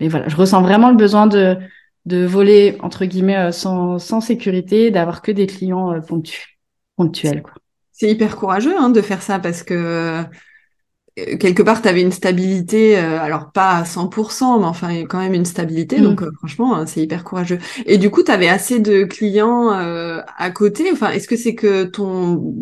mais 0.00 0.08
voilà, 0.08 0.26
je 0.26 0.36
ressens 0.36 0.62
vraiment 0.62 0.88
le 0.88 0.96
besoin 0.96 1.26
de, 1.26 1.58
de 2.06 2.24
voler, 2.24 2.78
entre 2.80 3.04
guillemets, 3.04 3.52
sans, 3.52 3.98
sans 3.98 4.22
sécurité, 4.22 4.90
d'avoir 4.90 5.20
que 5.20 5.30
des 5.30 5.46
clients 5.46 6.00
ponctuels. 6.00 7.42
Quoi. 7.42 7.52
C'est 7.98 8.10
hyper 8.10 8.36
courageux 8.36 8.76
hein, 8.78 8.90
de 8.90 9.00
faire 9.00 9.22
ça 9.22 9.38
parce 9.38 9.62
que 9.62 9.72
euh, 9.72 10.22
quelque 11.16 11.62
part, 11.62 11.80
tu 11.80 11.88
avais 11.88 12.02
une 12.02 12.12
stabilité, 12.12 12.98
euh, 12.98 13.20
alors 13.20 13.50
pas 13.50 13.78
à 13.78 13.84
100%, 13.84 14.58
mais 14.58 14.66
enfin, 14.66 15.04
quand 15.04 15.18
même 15.18 15.34
une 15.34 15.44
stabilité. 15.44 16.00
Donc, 16.00 16.20
mm. 16.20 16.24
euh, 16.24 16.30
franchement, 16.38 16.76
hein, 16.76 16.86
c'est 16.86 17.00
hyper 17.00 17.24
courageux. 17.24 17.58
Et 17.86 17.98
du 17.98 18.10
coup, 18.10 18.22
tu 18.22 18.30
avais 18.30 18.48
assez 18.48 18.80
de 18.80 19.04
clients 19.04 19.68
à 19.68 20.50
côté? 20.50 20.90
Enfin, 20.92 21.10
est-ce 21.10 21.26
que 21.26 21.36
c'est 21.36 21.54
que 21.54 21.84
ton, 21.84 22.54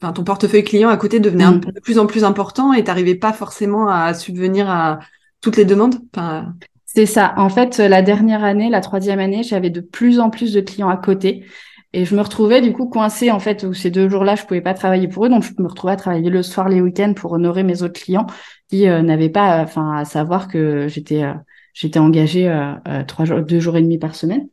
enfin, 0.00 0.12
ton 0.12 0.24
portefeuille 0.24 0.64
client 0.64 0.90
à 0.90 0.96
côté 0.96 1.20
devenait 1.20 1.46
mm. 1.46 1.60
de 1.60 1.80
plus 1.80 1.98
en 1.98 2.06
plus 2.06 2.24
important 2.24 2.72
et 2.72 2.84
t'arrivais 2.84 3.14
pas 3.14 3.32
forcément 3.32 3.88
à 3.88 4.12
subvenir 4.14 4.68
à 4.68 4.98
toutes 5.40 5.56
les 5.56 5.64
demandes? 5.64 5.96
Enfin... 6.14 6.54
C'est 6.84 7.06
ça. 7.06 7.32
En 7.38 7.48
fait, 7.48 7.78
la 7.78 8.02
dernière 8.02 8.44
année, 8.44 8.68
la 8.68 8.82
troisième 8.82 9.18
année, 9.18 9.42
j'avais 9.42 9.70
de 9.70 9.80
plus 9.80 10.20
en 10.20 10.28
plus 10.28 10.52
de 10.52 10.60
clients 10.60 10.90
à 10.90 10.98
côté. 10.98 11.46
Et 11.94 12.04
je 12.06 12.16
me 12.16 12.22
retrouvais 12.22 12.62
du 12.62 12.72
coup 12.72 12.88
coincée 12.88 13.30
en 13.30 13.38
fait 13.38 13.64
où 13.64 13.74
ces 13.74 13.90
deux 13.90 14.08
jours-là 14.08 14.34
je 14.34 14.44
pouvais 14.44 14.62
pas 14.62 14.72
travailler 14.72 15.08
pour 15.08 15.26
eux, 15.26 15.28
donc 15.28 15.42
je 15.42 15.52
me 15.58 15.68
retrouvais 15.68 15.92
à 15.92 15.96
travailler 15.96 16.30
le 16.30 16.42
soir, 16.42 16.68
les 16.68 16.80
week-ends 16.80 17.12
pour 17.14 17.32
honorer 17.32 17.64
mes 17.64 17.82
autres 17.82 18.00
clients 18.00 18.26
qui 18.68 18.88
euh, 18.88 19.02
n'avaient 19.02 19.28
pas, 19.28 19.60
enfin, 19.62 19.96
à 19.98 20.04
savoir 20.06 20.48
que 20.48 20.88
j'étais 20.88 21.22
euh, 21.24 21.34
j'étais 21.74 21.98
engagée 21.98 22.48
euh, 22.48 23.04
trois 23.06 23.26
jours, 23.26 23.42
deux 23.42 23.60
jours 23.60 23.76
et 23.76 23.82
demi 23.82 23.98
par 23.98 24.14
semaine. 24.14 24.48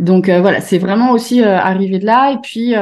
Donc 0.00 0.28
voilà, 0.28 0.60
c'est 0.60 0.78
vraiment 0.78 1.12
aussi 1.12 1.42
arrivé 1.42 1.98
de 1.98 2.04
là. 2.04 2.32
Et 2.32 2.38
puis 2.42 2.74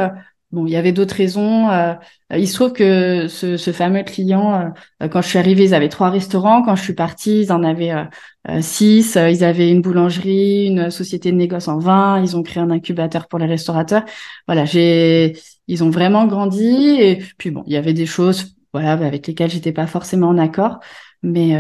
Bon, 0.55 0.67
il 0.67 0.71
y 0.73 0.77
avait 0.77 0.93
d'autres 0.93 1.17
raisons. 1.17 1.69
Euh, 1.71 1.95
il 2.31 2.47
se 2.47 2.55
trouve 2.55 2.73
que 2.73 3.27
ce, 3.27 3.57
ce 3.57 3.73
fameux 3.73 4.05
client, 4.05 4.73
euh, 5.03 5.09
quand 5.09 5.21
je 5.21 5.29
suis 5.29 5.39
arrivée, 5.39 5.65
ils 5.65 5.75
avaient 5.75 5.89
trois 5.89 6.11
restaurants. 6.11 6.63
Quand 6.63 6.77
je 6.77 6.83
suis 6.85 6.95
partie, 6.95 7.41
ils 7.43 7.53
en 7.53 7.65
avaient 7.65 7.91
euh, 7.91 8.61
six. 8.61 9.17
Ils 9.17 9.43
avaient 9.43 9.69
une 9.69 9.83
boulangerie, 9.83 10.67
une 10.67 10.91
société 10.91 11.33
de 11.33 11.37
négoce 11.37 11.67
en 11.67 11.79
vin. 11.79 12.23
Ils 12.23 12.37
ont 12.37 12.45
créé 12.45 12.63
un 12.63 12.71
incubateur 12.71 13.27
pour 13.27 13.41
les 13.41 13.47
restaurateurs. 13.47 14.05
Voilà, 14.47 14.65
j'ai, 14.65 15.37
ils 15.67 15.83
ont 15.83 15.91
vraiment 15.91 16.27
grandi. 16.27 16.65
Et 17.01 17.21
puis 17.37 17.51
bon, 17.51 17.65
il 17.67 17.73
y 17.73 17.77
avait 17.77 17.95
des 17.95 18.07
choses, 18.07 18.55
voilà, 18.73 18.93
avec 18.93 19.27
lesquelles 19.27 19.51
j'étais 19.51 19.73
pas 19.73 19.89
forcément 19.89 20.29
en 20.29 20.39
accord, 20.39 20.79
mais 21.25 21.59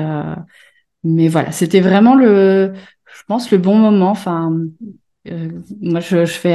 mais 1.02 1.28
voilà, 1.28 1.52
c'était 1.52 1.80
vraiment 1.80 2.14
le, 2.14 2.72
je 3.06 3.22
pense 3.26 3.50
le 3.50 3.58
bon 3.58 3.76
moment. 3.76 4.10
Enfin, 4.10 4.52
moi, 5.80 6.00
je, 6.00 6.24
je 6.24 6.32
fais 6.32 6.54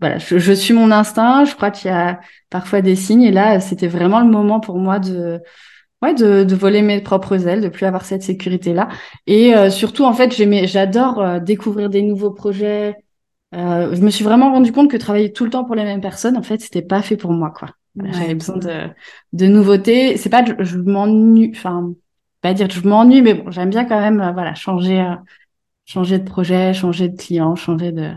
voilà, 0.00 0.18
je, 0.18 0.52
suis 0.52 0.74
mon 0.74 0.90
instinct. 0.90 1.44
Je 1.44 1.54
crois 1.54 1.70
qu'il 1.70 1.90
y 1.90 1.94
a 1.94 2.20
parfois 2.50 2.82
des 2.82 2.96
signes. 2.96 3.22
Et 3.22 3.30
là, 3.30 3.60
c'était 3.60 3.88
vraiment 3.88 4.20
le 4.20 4.26
moment 4.26 4.60
pour 4.60 4.78
moi 4.78 4.98
de, 4.98 5.40
ouais, 6.02 6.14
de, 6.14 6.44
de 6.44 6.54
voler 6.54 6.82
mes 6.82 7.00
propres 7.00 7.48
ailes, 7.48 7.62
de 7.62 7.68
plus 7.68 7.86
avoir 7.86 8.04
cette 8.04 8.22
sécurité-là. 8.22 8.88
Et 9.26 9.54
euh, 9.54 9.70
surtout, 9.70 10.04
en 10.04 10.12
fait, 10.12 10.32
j'adore 10.66 11.20
euh, 11.20 11.40
découvrir 11.40 11.88
des 11.90 12.02
nouveaux 12.02 12.32
projets. 12.32 12.96
Euh, 13.54 13.94
je 13.94 14.02
me 14.02 14.10
suis 14.10 14.24
vraiment 14.24 14.52
rendu 14.52 14.72
compte 14.72 14.90
que 14.90 14.96
travailler 14.96 15.32
tout 15.32 15.44
le 15.44 15.50
temps 15.50 15.64
pour 15.64 15.74
les 15.74 15.84
mêmes 15.84 16.00
personnes, 16.00 16.36
en 16.36 16.42
fait, 16.42 16.60
c'était 16.60 16.82
pas 16.82 17.02
fait 17.02 17.16
pour 17.16 17.32
moi, 17.32 17.50
quoi. 17.50 17.70
J'avais 18.12 18.34
besoin 18.34 18.58
de, 18.58 18.90
de 19.32 19.46
nouveautés. 19.46 20.18
C'est 20.18 20.28
pas, 20.28 20.44
je, 20.44 20.52
je 20.62 20.76
m'ennuie, 20.76 21.52
enfin, 21.54 21.94
pas 22.42 22.52
dire 22.52 22.68
que 22.68 22.74
je 22.74 22.86
m'ennuie, 22.86 23.22
mais 23.22 23.32
bon, 23.32 23.50
j'aime 23.50 23.70
bien 23.70 23.86
quand 23.86 23.98
même, 23.98 24.32
voilà, 24.34 24.54
changer, 24.54 25.02
changer 25.86 26.18
de 26.18 26.24
projet, 26.28 26.74
changer 26.74 27.08
de 27.08 27.16
client, 27.16 27.56
changer 27.56 27.92
de, 27.92 28.12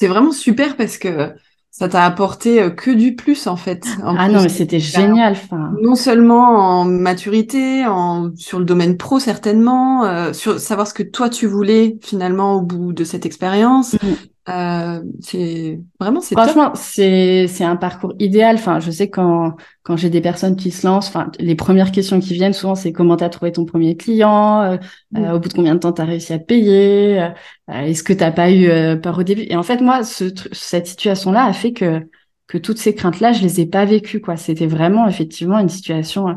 c'est 0.00 0.08
vraiment 0.08 0.32
super 0.32 0.76
parce 0.76 0.96
que 0.96 1.34
ça 1.70 1.86
t'a 1.86 2.06
apporté 2.06 2.62
euh, 2.62 2.70
que 2.70 2.90
du 2.90 3.14
plus 3.14 3.46
en 3.46 3.56
fait. 3.56 3.86
ah 4.02 4.28
non, 4.30 4.42
mais 4.42 4.48
c'était 4.48 4.80
génial. 4.80 5.36
Non 5.82 5.94
seulement 5.94 6.80
en 6.80 6.84
maturité, 6.86 7.86
en 7.86 8.34
sur 8.34 8.58
le 8.58 8.64
domaine 8.64 8.96
pro 8.96 9.18
certainement, 9.18 10.04
euh, 10.04 10.32
sur 10.32 10.58
savoir 10.58 10.86
ce 10.86 10.94
que 10.94 11.02
toi 11.02 11.28
tu 11.28 11.46
voulais 11.46 11.98
finalement 12.00 12.54
au 12.54 12.62
bout 12.62 12.94
de 12.94 13.04
cette 13.04 13.26
expérience, 13.26 13.92
mm. 13.92 14.06
Euh, 14.50 15.02
c'est 15.20 15.80
vraiment 15.98 16.20
c'est 16.20 16.34
franchement 16.34 16.72
c'est 16.74 17.46
c'est 17.46 17.64
un 17.64 17.76
parcours 17.76 18.14
idéal. 18.18 18.56
Enfin, 18.56 18.80
je 18.80 18.90
sais 18.90 19.10
quand 19.10 19.56
quand 19.82 19.96
j'ai 19.96 20.10
des 20.10 20.20
personnes 20.20 20.56
qui 20.56 20.70
se 20.70 20.86
lancent, 20.86 21.08
enfin 21.08 21.30
les 21.38 21.54
premières 21.54 21.92
questions 21.92 22.20
qui 22.20 22.34
viennent 22.34 22.52
souvent 22.52 22.74
c'est 22.74 22.92
comment 22.92 23.16
t'as 23.16 23.28
trouvé 23.28 23.52
ton 23.52 23.64
premier 23.64 23.96
client, 23.96 24.62
euh, 24.62 24.76
mm. 25.12 25.24
euh, 25.24 25.34
au 25.34 25.40
bout 25.40 25.48
de 25.48 25.54
combien 25.54 25.74
de 25.74 25.80
temps 25.80 25.92
t'as 25.92 26.04
réussi 26.04 26.32
à 26.32 26.38
te 26.38 26.44
payer, 26.44 27.30
est-ce 27.68 28.02
que 28.02 28.12
t'as 28.12 28.32
pas 28.32 28.50
eu 28.50 28.68
peur 29.00 29.18
au 29.18 29.22
début? 29.22 29.46
Et 29.48 29.56
en 29.56 29.62
fait 29.62 29.80
moi 29.80 30.04
ce, 30.04 30.24
cette 30.52 30.86
situation 30.86 31.32
là 31.32 31.44
a 31.44 31.52
fait 31.52 31.72
que 31.72 32.08
que 32.46 32.58
toutes 32.58 32.78
ces 32.78 32.94
craintes 32.94 33.20
là 33.20 33.32
je 33.32 33.42
les 33.42 33.60
ai 33.60 33.66
pas 33.66 33.84
vécues 33.84 34.20
quoi. 34.20 34.36
C'était 34.36 34.66
vraiment 34.66 35.06
effectivement 35.06 35.58
une 35.58 35.68
situation 35.68 36.36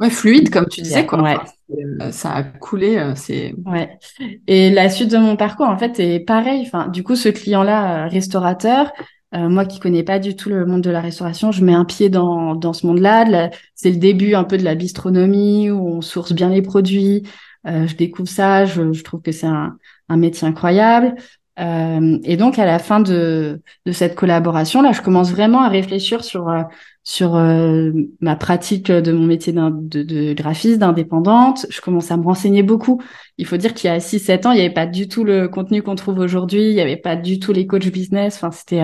Ouais, 0.00 0.10
fluide, 0.10 0.50
comme 0.50 0.66
tu 0.68 0.82
disais, 0.82 1.06
quoi. 1.06 1.22
Ouais. 1.22 1.36
Euh, 1.70 2.10
ça 2.10 2.32
a 2.32 2.42
coulé, 2.42 2.96
euh, 2.96 3.14
c'est. 3.14 3.54
Ouais. 3.64 3.98
Et 4.46 4.70
la 4.70 4.88
suite 4.90 5.10
de 5.10 5.18
mon 5.18 5.36
parcours, 5.36 5.66
en 5.66 5.78
fait, 5.78 5.98
est 6.00 6.20
pareil. 6.20 6.62
Enfin, 6.66 6.88
du 6.88 7.02
coup, 7.02 7.16
ce 7.16 7.28
client-là, 7.28 8.06
euh, 8.06 8.08
restaurateur, 8.08 8.92
moi 9.36 9.64
qui 9.64 9.80
connais 9.80 10.04
pas 10.04 10.20
du 10.20 10.36
tout 10.36 10.48
le 10.48 10.64
monde 10.64 10.82
de 10.82 10.90
la 10.90 11.00
restauration, 11.00 11.50
je 11.50 11.64
mets 11.64 11.74
un 11.74 11.84
pied 11.84 12.08
dans, 12.08 12.54
dans 12.54 12.72
ce 12.72 12.86
monde-là. 12.86 13.50
C'est 13.74 13.90
le 13.90 13.96
début 13.96 14.34
un 14.34 14.44
peu 14.44 14.56
de 14.56 14.62
la 14.62 14.76
bistronomie 14.76 15.72
où 15.72 15.88
on 15.88 16.00
source 16.02 16.32
bien 16.32 16.50
les 16.50 16.62
produits. 16.62 17.24
je 17.64 17.96
découvre 17.96 18.28
ça, 18.28 18.64
je, 18.64 18.92
je 18.92 19.02
trouve 19.02 19.22
que 19.22 19.32
c'est 19.32 19.48
un, 19.48 19.76
un 20.08 20.16
métier 20.16 20.46
incroyable. 20.46 21.16
Euh, 21.60 22.18
et 22.24 22.36
donc 22.36 22.58
à 22.58 22.64
la 22.66 22.80
fin 22.80 22.98
de, 23.00 23.62
de 23.86 23.92
cette 23.92 24.16
collaboration 24.16 24.82
là, 24.82 24.90
je 24.90 25.00
commence 25.02 25.30
vraiment 25.30 25.62
à 25.62 25.68
réfléchir 25.68 26.24
sur 26.24 26.48
euh, 26.48 26.62
sur 27.04 27.36
euh, 27.36 27.92
ma 28.20 28.34
pratique 28.36 28.90
de 28.90 29.12
mon 29.12 29.26
métier 29.26 29.52
de, 29.52 30.02
de 30.02 30.32
graphiste, 30.32 30.78
d'indépendante. 30.78 31.66
Je 31.70 31.80
commence 31.80 32.10
à 32.10 32.16
me 32.16 32.24
renseigner 32.24 32.62
beaucoup. 32.62 33.00
Il 33.38 33.46
faut 33.46 33.56
dire 33.58 33.74
qu'il 33.74 33.88
y 33.88 33.92
a 33.92 34.00
6-7 34.00 34.46
ans, 34.46 34.52
il 34.52 34.56
n'y 34.56 34.64
avait 34.64 34.74
pas 34.74 34.86
du 34.86 35.08
tout 35.08 35.22
le 35.24 35.48
contenu 35.48 35.82
qu'on 35.82 35.94
trouve 35.94 36.18
aujourd'hui. 36.18 36.62
Il 36.70 36.74
n'y 36.74 36.80
avait 36.80 36.96
pas 36.96 37.16
du 37.16 37.38
tout 37.38 37.52
les 37.52 37.66
coachs 37.66 37.86
business. 37.88 38.36
Enfin, 38.36 38.50
c'était 38.50 38.82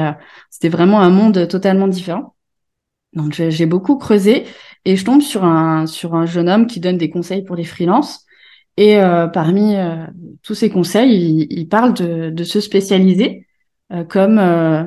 c'était 0.50 0.68
vraiment 0.68 1.00
un 1.00 1.10
monde 1.10 1.48
totalement 1.48 1.88
différent. 1.88 2.34
Donc 3.14 3.32
j'ai 3.32 3.66
beaucoup 3.66 3.96
creusé 3.96 4.44
et 4.84 4.96
je 4.96 5.04
tombe 5.04 5.22
sur 5.22 5.44
un 5.44 5.86
sur 5.86 6.14
un 6.14 6.26
jeune 6.26 6.48
homme 6.48 6.66
qui 6.66 6.80
donne 6.80 6.98
des 6.98 7.10
conseils 7.10 7.42
pour 7.42 7.56
les 7.56 7.64
freelances. 7.64 8.26
Et 8.76 8.98
euh, 8.98 9.26
parmi 9.28 9.76
euh, 9.76 10.06
tous 10.42 10.54
ces 10.54 10.70
conseils, 10.70 11.46
il, 11.50 11.68
parle 11.68 11.92
de, 11.94 12.30
de, 12.30 12.44
se 12.44 12.60
spécialiser 12.60 13.46
euh, 13.92 14.04
comme 14.04 14.38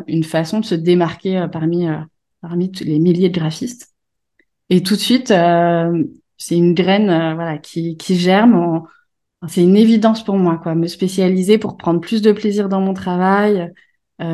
une 0.08 0.24
façon 0.24 0.60
de 0.62 0.66
se 0.66 0.76
démarquer 0.76 1.48
parmi, 1.52 1.88
parmi 2.44 2.72
les 2.82 3.00
milliers 3.00 3.30
de 3.30 3.40
graphistes. 3.40 3.92
Et 4.70 4.84
tout 4.84 4.94
de 4.94 5.00
suite, 5.00 5.30
c'est 6.38 6.56
une 6.56 6.76
graine 6.76 7.08
voilà, 7.08 7.58
qui, 7.58 7.98
qui 7.98 8.16
germe. 8.16 8.84
C'est 9.48 9.64
une 9.64 9.76
évidence 9.76 10.24
pour 10.24 10.38
moi, 10.38 10.60
quoi, 10.62 10.76
me 10.76 10.86
spécialiser 10.86 11.58
pour 11.58 11.78
prendre 11.78 12.00
plus 12.00 12.22
de 12.22 12.32
plaisir 12.32 12.70
dans 12.70 12.82
mon 12.82 12.94
travail, 12.94 13.74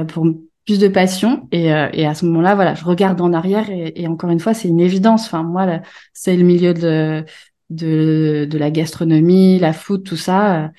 pour 0.10 0.28
plus 0.66 0.80
de 0.80 0.88
passion. 0.90 1.48
Et, 1.54 1.68
et 1.68 2.06
à 2.06 2.14
ce 2.14 2.26
moment-là, 2.26 2.56
voilà, 2.56 2.76
je 2.76 2.84
regarde 2.84 3.22
en 3.22 3.32
arrière 3.32 3.70
et, 3.70 3.94
et 3.96 4.08
encore 4.08 4.30
une 4.32 4.42
fois, 4.42 4.54
c'est 4.54 4.68
une 4.68 4.82
évidence. 4.82 5.26
Enfin, 5.28 5.44
moi, 5.44 5.80
c'est 6.14 6.36
le 6.36 6.44
milieu 6.44 6.74
de 6.74 7.24
de, 7.70 8.48
de 8.50 8.58
la 8.58 8.72
gastronomie, 8.72 9.60
la 9.60 9.74
food, 9.74 10.04
tout 10.04 10.16
ça. 10.18 10.72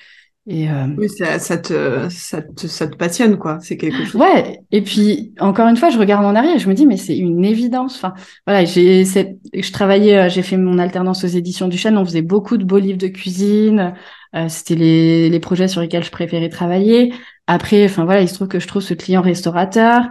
Et, 0.51 0.69
euh... 0.69 0.87
Oui, 0.97 1.07
ça, 1.07 1.39
ça, 1.39 1.57
te, 1.57 2.09
ça, 2.09 2.41
te, 2.41 2.67
ça 2.67 2.85
te 2.85 2.97
passionne, 2.97 3.37
quoi. 3.37 3.59
C'est 3.61 3.77
quelque 3.77 4.03
chose. 4.03 4.19
Ouais. 4.19 4.59
Et 4.71 4.81
puis, 4.81 5.33
encore 5.39 5.69
une 5.69 5.77
fois, 5.77 5.89
je 5.89 5.97
regarde 5.97 6.25
en 6.25 6.35
arrière 6.35 6.57
et 6.57 6.59
je 6.59 6.67
me 6.67 6.73
dis, 6.73 6.85
mais 6.85 6.97
c'est 6.97 7.17
une 7.17 7.45
évidence. 7.45 7.95
Enfin, 7.95 8.13
voilà, 8.45 8.65
j'ai, 8.65 9.05
je 9.05 9.71
travaillais, 9.71 10.17
euh, 10.17 10.29
j'ai 10.29 10.41
fait 10.41 10.57
mon 10.57 10.77
alternance 10.77 11.23
aux 11.23 11.27
éditions 11.27 11.69
du 11.69 11.77
Chêne. 11.77 11.97
On 11.97 12.03
faisait 12.03 12.21
beaucoup 12.21 12.57
de 12.57 12.65
beaux 12.65 12.79
livres 12.79 12.97
de 12.97 13.07
cuisine. 13.07 13.93
Euh, 14.35 14.49
c'était 14.49 14.75
les, 14.75 15.29
les 15.29 15.39
projets 15.39 15.69
sur 15.69 15.79
lesquels 15.79 16.03
je 16.03 16.11
préférais 16.11 16.49
travailler. 16.49 17.13
Après, 17.47 17.85
enfin, 17.85 18.03
voilà, 18.03 18.21
il 18.21 18.27
se 18.27 18.33
trouve 18.33 18.49
que 18.49 18.59
je 18.59 18.67
trouve 18.67 18.81
ce 18.81 18.93
client 18.93 19.21
restaurateur. 19.21 20.03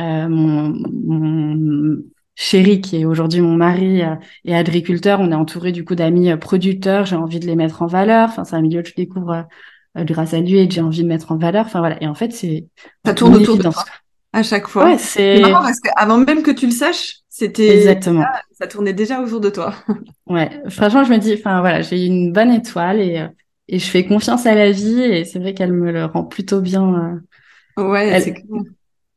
Euh, 0.00 0.28
mon, 0.28 0.72
mon, 0.92 1.98
chéri, 2.40 2.80
qui 2.80 2.96
est 2.96 3.04
aujourd'hui 3.04 3.40
mon 3.42 3.56
mari, 3.56 4.02
euh, 4.02 4.14
est 4.46 4.54
agriculteur. 4.54 5.20
On 5.20 5.30
est 5.30 5.34
entouré 5.34 5.72
du 5.72 5.84
coup 5.84 5.94
d'amis 5.94 6.30
euh, 6.30 6.36
producteurs. 6.38 7.04
J'ai 7.04 7.16
envie 7.16 7.38
de 7.38 7.46
les 7.46 7.54
mettre 7.54 7.82
en 7.82 7.86
valeur. 7.86 8.30
Enfin, 8.30 8.44
c'est 8.44 8.56
un 8.56 8.62
milieu 8.62 8.82
que 8.82 8.88
je 8.88 8.94
découvre 8.94 9.30
euh, 9.30 9.42
grâce 9.96 10.34
à 10.34 10.40
lui 10.40 10.58
et 10.58 10.68
que 10.68 10.74
j'ai 10.74 10.80
envie 10.80 11.02
de 11.02 11.08
mettre 11.08 11.32
en 11.32 11.36
valeur. 11.36 11.66
Enfin 11.66 11.80
voilà. 11.80 12.02
Et 12.02 12.06
en 12.06 12.14
fait, 12.14 12.32
c'est 12.32 12.66
ça 13.04 13.14
tourne 13.14 13.34
autour 13.34 13.56
de 13.56 13.62
toi 13.62 13.84
à 14.32 14.42
chaque 14.42 14.68
fois. 14.68 14.84
Ouais, 14.84 14.98
c'est 14.98 15.40
marrant 15.40 15.62
parce 15.62 15.80
qu'avant 15.80 16.18
même 16.18 16.42
que 16.42 16.50
tu 16.50 16.66
le 16.66 16.72
saches, 16.72 17.16
c'était 17.28 17.78
exactement. 17.78 18.24
Ça, 18.52 18.66
tournait 18.66 18.92
déjà 18.92 19.20
autour 19.20 19.40
de 19.40 19.50
toi. 19.50 19.74
ouais. 20.26 20.50
Franchement, 20.68 21.04
je 21.04 21.12
me 21.12 21.18
dis, 21.18 21.34
enfin 21.34 21.60
voilà, 21.60 21.82
j'ai 21.82 22.04
une 22.04 22.32
bonne 22.32 22.52
étoile 22.52 23.00
et 23.00 23.26
et 23.72 23.78
je 23.78 23.86
fais 23.86 24.04
confiance 24.04 24.46
à 24.46 24.54
la 24.54 24.72
vie 24.72 25.00
et 25.00 25.24
c'est 25.24 25.38
vrai 25.38 25.54
qu'elle 25.54 25.72
me 25.72 25.92
le 25.92 26.04
rend 26.04 26.24
plutôt 26.24 26.60
bien. 26.60 27.20
ouais, 27.76 28.20
c'est 28.20 28.34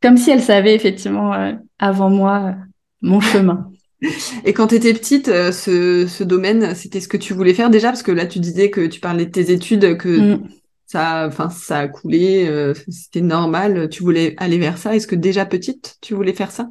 comme 0.01 0.17
si 0.17 0.29
elle 0.29 0.41
savait 0.41 0.75
effectivement 0.75 1.33
avant 1.79 2.09
moi 2.09 2.55
mon 3.01 3.19
chemin. 3.19 3.69
Et 4.45 4.51
quand 4.51 4.67
tu 4.67 4.75
étais 4.75 4.93
petite, 4.93 5.29
euh, 5.29 5.53
ce, 5.53 6.07
ce 6.07 6.23
domaine, 6.25 6.75
c'était 6.75 6.99
ce 6.99 7.07
que 7.07 7.15
tu 7.15 7.33
voulais 7.33 7.53
faire 7.53 7.69
déjà? 7.69 7.87
Parce 7.87 8.03
que 8.03 8.11
là, 8.11 8.25
tu 8.25 8.39
disais 8.39 8.69
que 8.69 8.85
tu 8.85 8.99
parlais 8.99 9.25
de 9.25 9.31
tes 9.31 9.51
études, 9.51 9.97
que 9.97 10.35
mm. 10.35 10.49
Ça, 10.93 11.25
enfin, 11.27 11.49
ça 11.49 11.79
a 11.79 11.87
coulé, 11.87 12.47
euh, 12.47 12.73
c'était 12.87 13.21
normal, 13.21 13.89
tu 13.89 14.03
voulais 14.03 14.35
aller 14.37 14.57
vers 14.57 14.77
ça. 14.77 14.95
Est-ce 14.95 15.07
que 15.07 15.15
déjà 15.15 15.45
petite, 15.45 15.97
tu 16.01 16.13
voulais 16.13 16.33
faire 16.33 16.51
ça? 16.51 16.69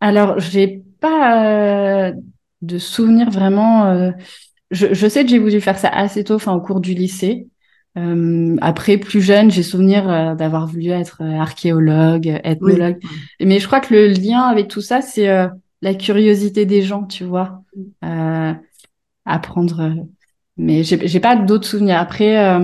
Alors, 0.00 0.38
j'ai 0.40 0.82
pas 1.00 2.08
euh, 2.08 2.12
de 2.62 2.78
souvenir 2.78 3.30
vraiment. 3.30 4.12
Je, 4.70 4.92
je, 4.92 5.06
sais 5.08 5.22
que 5.22 5.30
j'ai 5.30 5.38
voulu 5.38 5.60
faire 5.60 5.78
ça 5.78 5.88
assez 5.88 6.24
tôt, 6.24 6.34
enfin, 6.34 6.54
au 6.54 6.60
cours 6.60 6.80
du 6.80 6.92
lycée. 6.92 7.46
après, 8.60 8.98
plus 8.98 9.22
jeune, 9.22 9.50
j'ai 9.50 9.62
souvenir 9.62 10.36
d'avoir 10.36 10.66
voulu 10.66 10.88
être 10.88 11.22
archéologue, 11.22 12.40
ethnologue. 12.44 12.98
Mais 13.40 13.60
je 13.60 13.66
crois 13.66 13.80
que 13.80 13.94
le 13.94 14.08
lien 14.08 14.42
avec 14.42 14.68
tout 14.68 14.82
ça, 14.82 15.00
c'est 15.00 15.28
la 15.82 15.94
curiosité 15.94 16.66
des 16.66 16.82
gens, 16.82 17.04
tu 17.04 17.24
vois. 17.24 17.62
Euh, 18.04 18.52
apprendre. 19.24 20.06
Mais 20.56 20.82
j'ai 20.84 21.20
pas 21.20 21.36
d'autres 21.36 21.66
souvenirs. 21.66 21.98
Après, 21.98 22.58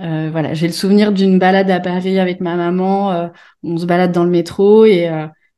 euh, 0.00 0.26
euh, 0.26 0.30
voilà, 0.30 0.54
j'ai 0.54 0.66
le 0.66 0.72
souvenir 0.72 1.12
d'une 1.12 1.38
balade 1.38 1.70
à 1.70 1.80
Paris 1.80 2.18
avec 2.18 2.40
ma 2.40 2.56
maman. 2.56 3.30
on 3.62 3.76
se 3.76 3.86
balade 3.86 4.12
dans 4.12 4.24
le 4.24 4.30
métro 4.30 4.84
et, 4.84 5.10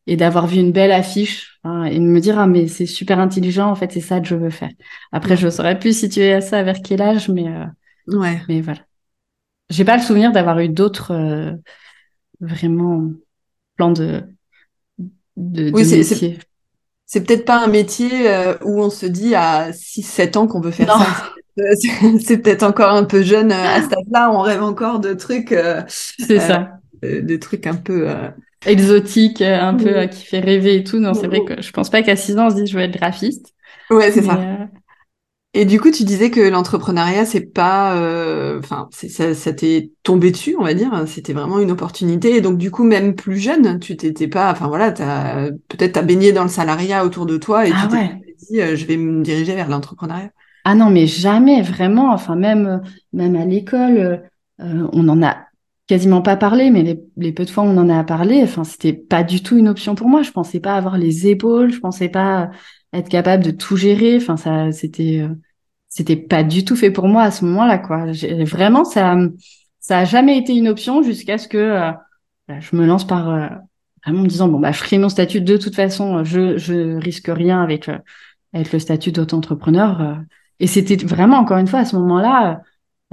et 0.06 0.16
d'avoir 0.16 0.46
vu 0.46 0.58
une 0.58 0.72
belle 0.72 0.92
affiche 0.92 1.58
hein, 1.64 1.84
et 1.84 1.98
de 1.98 2.04
me 2.04 2.20
dire 2.20 2.38
ah 2.38 2.46
mais 2.46 2.66
c'est 2.68 2.86
super 2.86 3.18
intelligent. 3.18 3.70
En 3.70 3.74
fait, 3.74 3.92
c'est 3.92 4.00
ça 4.00 4.20
que 4.20 4.26
je 4.26 4.36
veux 4.36 4.50
faire. 4.50 4.70
Après, 5.12 5.36
je 5.36 5.48
saurais 5.48 5.78
plus 5.78 5.98
situer 5.98 6.32
à 6.32 6.40
ça 6.40 6.62
vers 6.62 6.80
quel 6.82 7.02
âge, 7.02 7.28
mais 7.28 7.46
ouais. 8.08 8.40
Mais 8.48 8.60
voilà. 8.60 8.80
J'ai 9.68 9.84
pas 9.84 9.96
le 9.96 10.02
souvenir 10.02 10.32
d'avoir 10.32 10.58
eu 10.58 10.68
d'autres 10.68 11.56
vraiment 12.40 13.10
plans 13.76 13.92
de 13.92 14.22
de, 15.36 15.70
oui, 15.72 15.84
métier 15.84 16.38
c'est 17.12 17.24
peut-être 17.24 17.44
pas 17.44 17.64
un 17.64 17.66
métier 17.66 18.30
euh, 18.30 18.54
où 18.62 18.80
on 18.80 18.88
se 18.88 19.04
dit 19.04 19.34
à 19.34 19.72
6-7 19.72 20.36
ans 20.36 20.46
qu'on 20.46 20.60
veut 20.60 20.70
faire 20.70 20.96
ça. 20.96 21.32
C'est 22.20 22.38
peut-être 22.38 22.62
encore 22.62 22.90
un 22.90 23.04
peu 23.04 23.22
jeune 23.22 23.52
euh, 23.52 23.76
à 23.76 23.80
ce 23.80 23.86
stade-là, 23.86 24.30
on 24.32 24.40
rêve 24.40 24.62
encore 24.62 25.00
de 25.00 25.14
trucs. 25.14 25.52
Euh, 25.52 25.82
c'est 25.88 26.38
ça. 26.38 26.80
Des 27.02 27.38
trucs 27.38 27.66
un 27.66 27.76
peu. 27.76 28.08
Exotiques, 28.66 29.40
un 29.40 29.74
peu 29.74 30.06
qui 30.06 30.26
fait 30.26 30.40
rêver 30.40 30.76
et 30.76 30.84
tout. 30.84 30.98
Non, 30.98 31.14
c'est 31.14 31.28
vrai 31.28 31.44
que 31.44 31.62
je 31.62 31.70
pense 31.70 31.88
pas 31.88 32.02
qu'à 32.02 32.16
6 32.16 32.38
ans 32.38 32.48
on 32.48 32.50
se 32.50 32.56
dise 32.56 32.70
je 32.70 32.76
veux 32.76 32.82
être 32.82 32.98
graphiste. 32.98 33.54
Ouais, 33.90 34.12
c'est 34.12 34.22
ça. 34.22 34.38
Et 35.52 35.64
du 35.64 35.80
coup, 35.80 35.90
tu 35.90 36.04
disais 36.04 36.30
que 36.30 36.40
l'entrepreneuriat, 36.40 37.24
c'est 37.24 37.40
pas, 37.40 37.96
euh, 37.96 38.60
enfin, 38.60 38.88
ça, 38.92 39.34
ça 39.34 39.52
t'est 39.52 39.90
tombé 40.04 40.30
dessus, 40.30 40.54
on 40.56 40.62
va 40.62 40.74
dire. 40.74 40.92
C'était 41.08 41.32
vraiment 41.32 41.58
une 41.58 41.72
opportunité. 41.72 42.36
Et 42.36 42.40
donc, 42.40 42.56
du 42.56 42.70
coup, 42.70 42.84
même 42.84 43.16
plus 43.16 43.38
jeune, 43.38 43.80
tu 43.80 43.96
t'étais 43.96 44.28
pas, 44.28 44.52
enfin 44.52 44.68
voilà, 44.68 44.92
t'as 44.92 45.50
peut-être 45.68 45.92
t'as 45.94 46.02
baigné 46.02 46.32
dans 46.32 46.44
le 46.44 46.48
salariat 46.48 47.04
autour 47.04 47.26
de 47.26 47.36
toi 47.36 47.66
et 47.66 47.72
ah 47.74 47.88
tu 47.90 47.96
t'es 47.96 48.36
dit, 48.48 48.60
euh, 48.60 48.76
je 48.76 48.86
vais 48.86 48.96
me 48.96 49.22
diriger 49.24 49.56
vers 49.56 49.68
l'entrepreneuriat. 49.68 50.30
Ah 50.64 50.74
non, 50.74 50.90
mais 50.90 51.06
jamais, 51.06 51.62
vraiment. 51.62 52.12
Enfin, 52.12 52.36
même, 52.36 52.82
même 53.12 53.36
à 53.36 53.44
l'école, 53.44 54.22
euh, 54.60 54.88
on 54.92 55.08
en 55.08 55.22
a 55.22 55.46
quasiment 55.86 56.22
pas 56.22 56.36
parlé, 56.36 56.70
mais 56.70 56.82
les, 56.82 57.00
les, 57.16 57.32
peu 57.32 57.44
de 57.44 57.50
fois 57.50 57.64
où 57.64 57.66
on 57.66 57.76
en 57.76 57.88
a 57.88 58.04
parlé, 58.04 58.42
enfin, 58.44 58.62
c'était 58.64 58.92
pas 58.92 59.22
du 59.24 59.42
tout 59.42 59.56
une 59.58 59.68
option 59.68 59.94
pour 59.94 60.08
moi. 60.08 60.22
Je 60.22 60.30
pensais 60.30 60.60
pas 60.60 60.74
avoir 60.76 60.98
les 60.98 61.26
épaules, 61.28 61.72
je 61.72 61.80
pensais 61.80 62.08
pas 62.08 62.50
être 62.92 63.08
capable 63.08 63.44
de 63.44 63.50
tout 63.50 63.76
gérer. 63.76 64.16
Enfin, 64.16 64.36
ça, 64.36 64.70
c'était, 64.72 65.20
euh, 65.22 65.34
c'était 65.88 66.16
pas 66.16 66.44
du 66.44 66.64
tout 66.64 66.76
fait 66.76 66.90
pour 66.90 67.08
moi 67.08 67.22
à 67.24 67.30
ce 67.30 67.44
moment-là, 67.44 67.78
quoi. 67.78 68.06
Vraiment, 68.44 68.84
ça, 68.84 69.16
ça 69.80 69.98
a 70.00 70.04
jamais 70.04 70.38
été 70.38 70.54
une 70.54 70.68
option 70.68 71.02
jusqu'à 71.02 71.38
ce 71.38 71.48
que 71.48 71.58
euh, 71.58 71.92
je 72.60 72.76
me 72.76 72.86
lance 72.86 73.06
par 73.06 73.28
euh, 73.30 73.48
vraiment 74.04 74.22
me 74.22 74.28
disant 74.28 74.48
bon 74.48 74.60
bah 74.60 74.72
je 74.72 74.78
ferai 74.78 74.98
mon 74.98 75.08
statut 75.08 75.40
de 75.40 75.56
toute 75.56 75.74
façon, 75.74 76.24
je 76.24 76.56
je 76.58 76.96
risque 76.96 77.28
rien 77.28 77.62
avec 77.62 77.90
avec 78.52 78.72
le 78.72 78.78
statut 78.78 79.12
d'auto-entrepreneur. 79.12 80.20
Et 80.60 80.66
c'était 80.66 80.96
vraiment 80.96 81.38
encore 81.38 81.58
une 81.58 81.66
fois 81.66 81.80
à 81.80 81.84
ce 81.84 81.96
moment-là. 81.96 82.62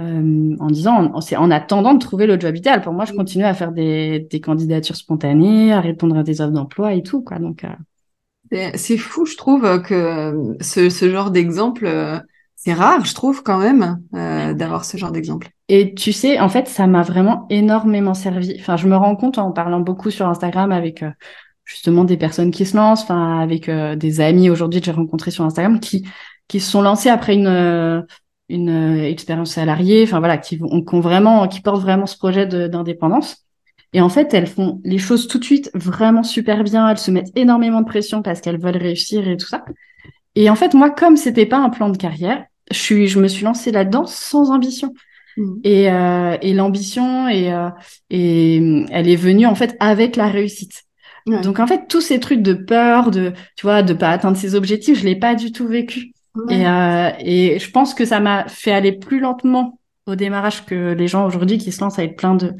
en 0.00 0.70
disant, 0.70 1.12
en, 1.12 1.20
en 1.20 1.50
attendant 1.50 1.94
de 1.94 1.98
trouver 1.98 2.26
le 2.26 2.38
job 2.38 2.56
idéal. 2.56 2.82
Pour 2.82 2.92
moi, 2.92 3.04
je 3.04 3.12
continuais 3.12 3.48
à 3.48 3.54
faire 3.54 3.72
des, 3.72 4.28
des 4.30 4.40
candidatures 4.40 4.94
spontanées, 4.94 5.72
à 5.72 5.80
répondre 5.80 6.16
à 6.16 6.22
des 6.22 6.40
offres 6.40 6.52
d'emploi 6.52 6.94
et 6.94 7.02
tout, 7.02 7.20
quoi. 7.22 7.40
Donc, 7.40 7.64
c'est 8.50 8.96
fou, 8.96 9.26
je 9.26 9.36
trouve, 9.36 9.82
que 9.82 10.56
ce, 10.60 10.88
ce 10.88 11.10
genre 11.10 11.30
d'exemple, 11.30 11.86
euh, 11.86 12.18
c'est 12.56 12.72
rare, 12.72 13.04
je 13.04 13.14
trouve, 13.14 13.42
quand 13.42 13.58
même, 13.58 14.00
euh, 14.14 14.54
d'avoir 14.54 14.84
ce 14.84 14.96
genre 14.96 15.12
d'exemple. 15.12 15.48
Et 15.68 15.94
tu 15.94 16.12
sais, 16.12 16.40
en 16.40 16.48
fait, 16.48 16.66
ça 16.68 16.86
m'a 16.86 17.02
vraiment 17.02 17.46
énormément 17.50 18.14
servi. 18.14 18.56
Enfin, 18.58 18.76
je 18.76 18.88
me 18.88 18.96
rends 18.96 19.16
compte 19.16 19.38
en 19.38 19.52
parlant 19.52 19.80
beaucoup 19.80 20.10
sur 20.10 20.26
Instagram 20.26 20.72
avec 20.72 21.02
euh, 21.02 21.10
justement 21.64 22.04
des 22.04 22.16
personnes 22.16 22.50
qui 22.50 22.64
se 22.64 22.76
lancent, 22.76 23.02
enfin, 23.02 23.40
avec 23.40 23.70
des 23.70 24.20
amis 24.20 24.48
aujourd'hui 24.48 24.80
que 24.80 24.86
j'ai 24.86 24.92
rencontrés 24.92 25.30
sur 25.30 25.44
Instagram 25.44 25.78
qui, 25.80 26.06
qui 26.48 26.60
se 26.60 26.70
sont 26.70 26.82
lancés 26.82 27.10
après 27.10 27.34
une, 27.34 28.06
une 28.48 28.98
expérience 28.98 29.52
salariée, 29.52 30.02
enfin 30.04 30.18
voilà, 30.18 30.38
qui, 30.38 30.58
qui 30.58 30.64
ont 30.64 31.00
vraiment, 31.00 31.46
qui 31.48 31.60
portent 31.60 31.82
vraiment 31.82 32.06
ce 32.06 32.16
projet 32.16 32.46
d'indépendance. 32.46 33.44
Et 33.92 34.00
en 34.00 34.08
fait, 34.08 34.34
elles 34.34 34.46
font 34.46 34.80
les 34.84 34.98
choses 34.98 35.28
tout 35.28 35.38
de 35.38 35.44
suite 35.44 35.70
vraiment 35.74 36.22
super 36.22 36.62
bien. 36.62 36.88
Elles 36.88 36.98
se 36.98 37.10
mettent 37.10 37.32
énormément 37.36 37.80
de 37.80 37.86
pression 37.86 38.22
parce 38.22 38.40
qu'elles 38.40 38.60
veulent 38.60 38.76
réussir 38.76 39.26
et 39.28 39.36
tout 39.36 39.46
ça. 39.46 39.64
et 40.34 40.50
en 40.50 40.54
fait, 40.54 40.74
moi, 40.74 40.90
comme 40.90 41.16
c'était 41.16 41.46
pas 41.46 41.58
un 41.58 41.70
plan 41.70 41.88
de 41.88 41.96
carrière, 41.96 42.44
je 42.70 42.78
suis, 42.78 43.08
je 43.08 43.18
me 43.18 43.28
suis 43.28 43.44
lancée 43.44 43.70
là-dedans 43.70 44.06
sans 44.06 44.50
ambition. 44.50 44.92
Mmh. 45.36 45.54
Et, 45.64 45.90
euh, 45.90 46.36
et 46.42 46.52
l'ambition 46.52 47.28
et, 47.28 47.52
euh, 47.52 47.70
et 48.10 48.56
elle 48.90 49.08
est 49.08 49.16
venue 49.16 49.46
en 49.46 49.54
fait 49.54 49.76
avec 49.78 50.16
la 50.16 50.28
réussite. 50.28 50.82
Donc 51.26 51.60
en 51.60 51.66
fait 51.66 51.88
tous 51.88 52.00
ces 52.00 52.20
trucs 52.20 52.40
de 52.40 52.54
peur, 52.54 53.10
de 53.10 53.34
tu 53.54 53.66
vois, 53.66 53.82
de 53.82 53.92
pas 53.92 54.08
atteindre 54.10 54.36
ses 54.36 54.54
objectifs, 54.54 54.98
je 54.98 55.04
l'ai 55.04 55.16
pas 55.16 55.34
du 55.34 55.52
tout 55.52 55.68
vécu. 55.68 56.12
Et, 56.48 56.66
euh, 56.66 57.10
et 57.18 57.58
je 57.58 57.70
pense 57.70 57.94
que 57.94 58.04
ça 58.04 58.20
m'a 58.20 58.48
fait 58.48 58.72
aller 58.72 58.92
plus 58.92 59.20
lentement 59.20 59.78
au 60.06 60.14
démarrage 60.14 60.64
que 60.64 60.92
les 60.92 61.08
gens 61.08 61.26
aujourd'hui 61.26 61.58
qui 61.58 61.72
se 61.72 61.80
lancent 61.80 61.98
avec 61.98 62.16
plein 62.16 62.34
de 62.34 62.54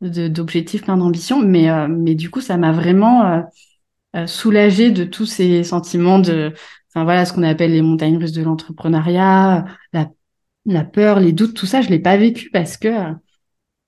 d'objectifs, 0.00 0.82
plein 0.82 0.96
d'ambitions. 0.96 1.40
Mais 1.42 1.70
euh, 1.70 1.88
mais 1.88 2.14
du 2.14 2.30
coup 2.30 2.40
ça 2.40 2.56
m'a 2.56 2.72
vraiment 2.72 3.24
euh, 3.24 3.42
euh, 4.16 4.26
soulagé 4.26 4.90
de 4.90 5.04
tous 5.04 5.26
ces 5.26 5.64
sentiments 5.64 6.18
de, 6.18 6.52
enfin 6.90 7.04
voilà 7.04 7.24
ce 7.24 7.32
qu'on 7.32 7.42
appelle 7.44 7.72
les 7.72 7.82
montagnes 7.82 8.18
russes 8.18 8.32
de 8.32 8.42
l'entrepreneuriat, 8.42 9.64
la 9.92 10.10
la 10.66 10.84
peur, 10.84 11.20
les 11.20 11.32
doutes, 11.32 11.54
tout 11.54 11.66
ça, 11.66 11.82
je 11.82 11.88
l'ai 11.90 11.98
pas 12.00 12.16
vécu 12.16 12.50
parce 12.50 12.76
que 12.76 12.88
en 12.88 13.16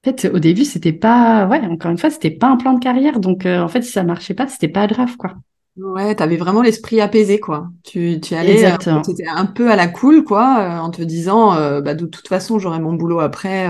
fait, 0.05 0.27
au 0.33 0.39
début, 0.39 0.65
c'était 0.65 0.93
pas, 0.93 1.47
ouais, 1.49 1.61
encore 1.61 1.91
une 1.91 1.99
fois, 1.99 2.11
c'était 2.11 2.31
pas 2.31 2.49
un 2.49 2.57
plan 2.57 2.75
de 2.75 2.81
carrière. 2.81 3.21
Donc, 3.21 3.47
en 3.47 3.69
fait, 3.69 3.83
si 3.83 3.93
ça 3.93 4.05
marchait 4.05 4.35
pas, 4.35 4.49
c'était 4.49 4.69
pas 4.69 4.87
grave, 4.87 5.17
quoi. 5.17 5.35
Ouais, 5.77 6.15
t'avais 6.15 6.37
vraiment 6.37 6.63
l'esprit 6.63 7.01
apaisé, 7.01 7.41
quoi. 7.41 7.69
Tu, 7.83 8.21
tu 8.21 8.35
allais, 8.35 8.65
euh, 8.65 8.77
étais 9.09 9.27
un 9.27 9.47
peu 9.47 9.71
à 9.73 9.77
la 9.77 9.89
cool, 9.89 10.23
quoi, 10.23 10.61
euh, 10.61 10.79
en 10.79 10.91
te 10.91 11.03
disant, 11.03 11.57
euh, 11.57 11.81
bah, 11.81 11.95
de 11.95 12.07
toute 12.07 12.29
façon, 12.29 12.61
j'aurai 12.61 12.79
mon 12.79 12.93
boulot 12.93 13.19
après. 13.19 13.69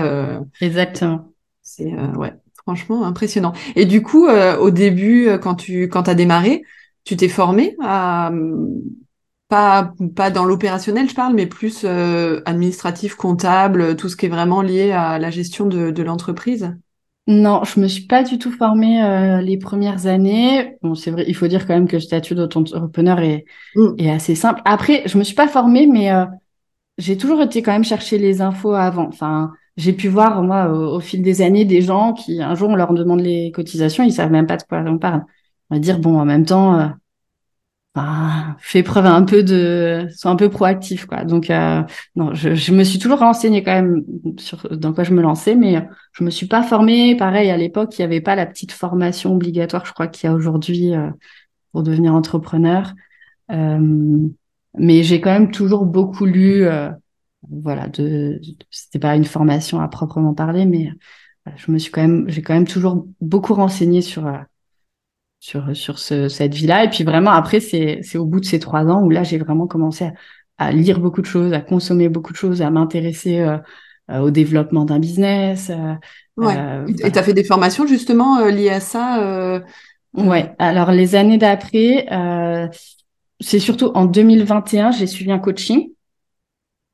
Exactement. 0.61 1.31
C'est, 1.63 1.91
ouais, 2.15 2.33
franchement 2.63 3.05
impressionnant. 3.05 3.53
Et 3.75 3.85
du 3.85 4.03
coup, 4.03 4.27
au 4.27 4.69
début, 4.69 5.29
quand 5.41 5.55
tu, 5.55 5.89
quand 5.89 6.03
t'as 6.03 6.13
démarré, 6.13 6.63
tu 7.05 7.17
t'es 7.17 7.27
formé 7.27 7.75
à, 7.81 8.31
pas, 9.47 9.93
pas 10.15 10.29
dans 10.29 10.45
l'opérationnel, 10.45 11.09
je 11.09 11.15
parle, 11.15 11.33
mais 11.33 11.47
plus 11.47 11.85
administratif, 11.85 13.15
comptable, 13.15 13.95
tout 13.95 14.09
ce 14.09 14.15
qui 14.15 14.27
est 14.27 14.29
vraiment 14.29 14.61
lié 14.61 14.91
à 14.91 15.17
la 15.17 15.31
gestion 15.31 15.65
de, 15.65 15.89
de 15.89 16.03
l'entreprise? 16.03 16.75
Non, 17.27 17.63
je 17.63 17.79
me 17.79 17.87
suis 17.87 18.05
pas 18.05 18.23
du 18.23 18.37
tout 18.37 18.51
formée 18.51 19.01
euh, 19.03 19.41
les 19.41 19.57
premières 19.57 20.05
années. 20.05 20.77
Bon, 20.83 20.93
c'est 20.93 21.09
vrai, 21.09 21.25
il 21.27 21.35
faut 21.35 21.47
dire 21.47 21.65
quand 21.65 21.73
même 21.73 21.87
que 21.87 21.95
le 21.95 21.99
statut 21.99 22.35
d'entrepreneur 22.35 23.19
est, 23.19 23.45
mm. 23.75 23.95
est 23.97 24.11
assez 24.11 24.35
simple. 24.35 24.61
Après, 24.63 25.03
je 25.07 25.17
me 25.17 25.23
suis 25.23 25.33
pas 25.33 25.47
formée, 25.47 25.87
mais 25.87 26.11
euh, 26.11 26.25
j'ai 26.99 27.17
toujours 27.17 27.41
été 27.41 27.63
quand 27.63 27.71
même 27.71 27.83
chercher 27.83 28.19
les 28.19 28.41
infos 28.41 28.73
avant. 28.73 29.07
Enfin, 29.07 29.53
j'ai 29.75 29.93
pu 29.93 30.07
voir 30.07 30.43
moi 30.43 30.69
au, 30.69 30.99
fil 30.99 31.23
des 31.23 31.41
années 31.41 31.65
des 31.65 31.81
gens 31.81 32.13
qui 32.13 32.41
un 32.41 32.55
jour 32.55 32.69
on 32.69 32.75
leur 32.75 32.93
demande 32.93 33.21
les 33.21 33.51
cotisations, 33.51 34.03
ils 34.03 34.13
savent 34.13 34.31
même 34.31 34.47
pas 34.47 34.57
de 34.57 34.63
quoi 34.63 34.83
on 34.85 34.99
parle. 34.99 35.23
On 35.71 35.75
va 35.75 35.79
dire 35.79 35.99
bon, 35.99 36.19
en 36.19 36.25
même 36.25 36.45
temps, 36.45 36.79
euh, 36.79 36.87
bah, 37.95 38.57
fais 38.59 38.83
preuve 38.83 39.05
un 39.05 39.23
peu 39.23 39.41
de, 39.41 40.09
sois 40.13 40.29
un 40.29 40.35
peu 40.35 40.49
proactif, 40.49 41.05
quoi. 41.05 41.23
Donc, 41.23 41.49
euh, 41.49 41.81
non, 42.17 42.33
je, 42.33 42.53
je, 42.53 42.73
me 42.73 42.83
suis 42.83 42.99
toujours 42.99 43.19
renseignée 43.19 43.63
quand 43.63 43.71
même 43.71 44.03
sur 44.37 44.77
dans 44.77 44.93
quoi 44.93 45.05
je 45.05 45.13
me 45.13 45.21
lançais, 45.21 45.55
mais 45.55 45.87
je 46.11 46.25
me 46.25 46.29
suis 46.29 46.47
pas 46.47 46.61
formée. 46.61 47.15
Pareil, 47.15 47.49
à 47.49 47.55
l'époque, 47.55 47.97
il 47.97 48.01
y 48.01 48.03
avait 48.03 48.19
pas 48.19 48.35
la 48.35 48.45
petite 48.45 48.73
formation 48.73 49.33
obligatoire, 49.33 49.85
je 49.85 49.93
crois 49.93 50.07
qu'il 50.07 50.29
y 50.29 50.33
a 50.33 50.35
aujourd'hui 50.35 50.93
euh, 50.93 51.09
pour 51.71 51.83
devenir 51.83 52.13
entrepreneur. 52.13 52.93
Euh, 53.51 54.27
mais 54.77 55.03
j'ai 55.03 55.21
quand 55.21 55.31
même 55.31 55.51
toujours 55.51 55.85
beaucoup 55.85 56.25
lu, 56.25 56.65
euh, 56.65 56.91
voilà, 57.49 57.87
de, 57.87 58.41
c'était 58.71 58.99
pas 58.99 59.15
une 59.15 59.23
formation 59.23 59.79
à 59.79 59.87
proprement 59.87 60.33
parler, 60.33 60.65
mais 60.65 60.89
je 61.55 61.71
me 61.71 61.77
suis 61.77 61.91
quand 61.93 62.01
même, 62.01 62.25
j'ai 62.27 62.41
quand 62.41 62.55
même 62.55 62.67
toujours 62.67 63.07
beaucoup 63.21 63.53
renseigné 63.53 64.01
sur 64.01 64.27
sur, 65.45 65.77
sur 65.77 65.99
ce, 65.99 66.27
cette 66.27 66.55
vie-là. 66.55 66.85
Et 66.85 66.89
puis 66.89 67.03
vraiment, 67.03 67.29
après, 67.29 67.59
c'est, 67.59 67.99
c'est 68.01 68.17
au 68.17 68.25
bout 68.25 68.39
de 68.39 68.45
ces 68.45 68.59
trois 68.59 68.85
ans 68.85 69.03
où 69.03 69.11
là, 69.11 69.21
j'ai 69.21 69.37
vraiment 69.37 69.67
commencé 69.67 70.09
à, 70.57 70.71
lire 70.71 70.99
beaucoup 70.99 71.21
de 71.21 71.27
choses, 71.27 71.53
à 71.53 71.61
consommer 71.61 72.09
beaucoup 72.09 72.33
de 72.33 72.37
choses, 72.37 72.63
à 72.63 72.71
m'intéresser 72.71 73.41
euh, 73.41 73.57
euh, 74.09 74.21
au 74.21 74.31
développement 74.31 74.85
d'un 74.85 74.97
business. 74.97 75.69
Euh, 75.69 75.93
ouais. 76.37 76.57
et 77.03 77.11
tu 77.11 77.19
as 77.19 77.21
fait 77.21 77.35
des 77.35 77.43
formations 77.43 77.85
justement 77.85 78.43
liées 78.47 78.71
à 78.71 78.79
ça 78.79 79.61
Ouais, 80.15 80.55
alors 80.57 80.91
les 80.91 81.13
années 81.13 81.37
d'après, 81.37 82.07
c'est 83.39 83.59
surtout 83.59 83.91
en 83.93 84.05
2021, 84.05 84.91
j'ai 84.91 85.05
suivi 85.05 85.31
un 85.31 85.39
coaching 85.39 85.91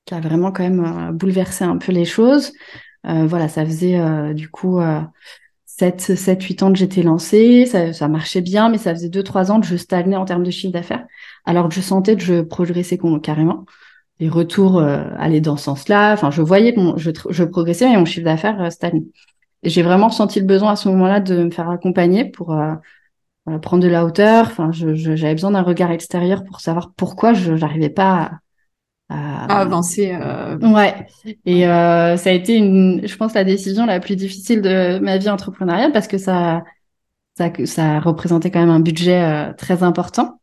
qui 0.06 0.13
a 0.13 0.19
vraiment 0.19 0.52
quand 0.52 0.63
même 0.63 1.12
bouleversé 1.13 1.63
un 1.63 1.78
peu 1.78 1.93
les 1.93 2.06
choses. 2.06 2.52
voilà, 3.06 3.47
ça 3.47 3.63
faisait 3.63 4.34
du 4.34 4.49
coup 4.49 4.82
7, 5.77 6.15
7, 6.15 6.43
8 6.43 6.63
ans 6.63 6.71
que 6.71 6.77
j'étais 6.77 7.01
lancée, 7.01 7.65
ça, 7.65 7.93
ça, 7.93 8.07
marchait 8.07 8.41
bien, 8.41 8.69
mais 8.69 8.77
ça 8.77 8.93
faisait 8.93 9.10
2, 9.10 9.23
3 9.23 9.51
ans 9.51 9.62
que 9.62 9.65
je 9.67 9.75
stagnais 9.77 10.15
en 10.15 10.25
termes 10.25 10.43
de 10.43 10.51
chiffre 10.51 10.73
d'affaires, 10.73 11.05
alors 11.45 11.69
que 11.69 11.73
je 11.73 11.81
sentais 11.81 12.15
que 12.15 12.21
je 12.21 12.41
progressais 12.41 12.99
carrément. 13.23 13.65
Les 14.19 14.29
retours 14.29 14.77
euh, 14.79 15.03
allaient 15.17 15.41
dans 15.41 15.57
ce 15.57 15.63
sens-là. 15.65 16.13
Enfin, 16.13 16.29
je 16.29 16.41
voyais 16.41 16.75
que 16.75 16.81
je, 16.97 17.12
je, 17.29 17.43
progressais, 17.43 17.89
mais 17.89 17.97
mon 17.97 18.05
chiffre 18.05 18.25
d'affaires 18.25 18.62
euh, 18.62 18.69
stagnait. 18.69 19.03
J'ai 19.63 19.81
vraiment 19.81 20.10
senti 20.10 20.39
le 20.39 20.45
besoin 20.45 20.73
à 20.73 20.75
ce 20.75 20.89
moment-là 20.89 21.19
de 21.19 21.45
me 21.45 21.51
faire 21.51 21.69
accompagner 21.69 22.25
pour 22.25 22.53
euh, 22.53 22.75
prendre 23.62 23.84
de 23.84 23.88
la 23.89 24.05
hauteur. 24.05 24.47
Enfin, 24.47 24.71
j'avais 24.71 25.34
besoin 25.34 25.51
d'un 25.51 25.63
regard 25.63 25.91
extérieur 25.91 26.43
pour 26.43 26.60
savoir 26.62 26.93
pourquoi 26.95 27.34
je 27.34 27.53
n'arrivais 27.53 27.89
pas 27.89 28.31
à, 29.12 29.45
à 29.45 29.60
avancer. 29.62 30.17
Euh... 30.19 30.58
Ouais. 30.58 31.08
Et 31.45 31.67
euh, 31.67 32.17
ça 32.17 32.30
a 32.30 32.34
été 32.34 32.56
une, 32.56 33.06
je 33.06 33.15
pense, 33.15 33.34
la 33.34 33.43
décision 33.43 33.86
la 33.86 34.00
plus 34.00 34.15
difficile 34.15 34.62
de 34.62 35.00
ma 35.00 35.17
vie 35.17 35.30
entrepreneuriale 35.30 35.91
parce 35.91 36.08
que 36.08 36.17
ça, 36.17 36.63
ça, 37.38 37.52
ça 37.65 38.00
représentait 38.00 38.52
quand 38.52 38.60
même 38.60 38.69
un 38.69 38.80
budget 38.80 39.21
euh, 39.21 39.54
très 39.54 39.84
important. 39.84 40.39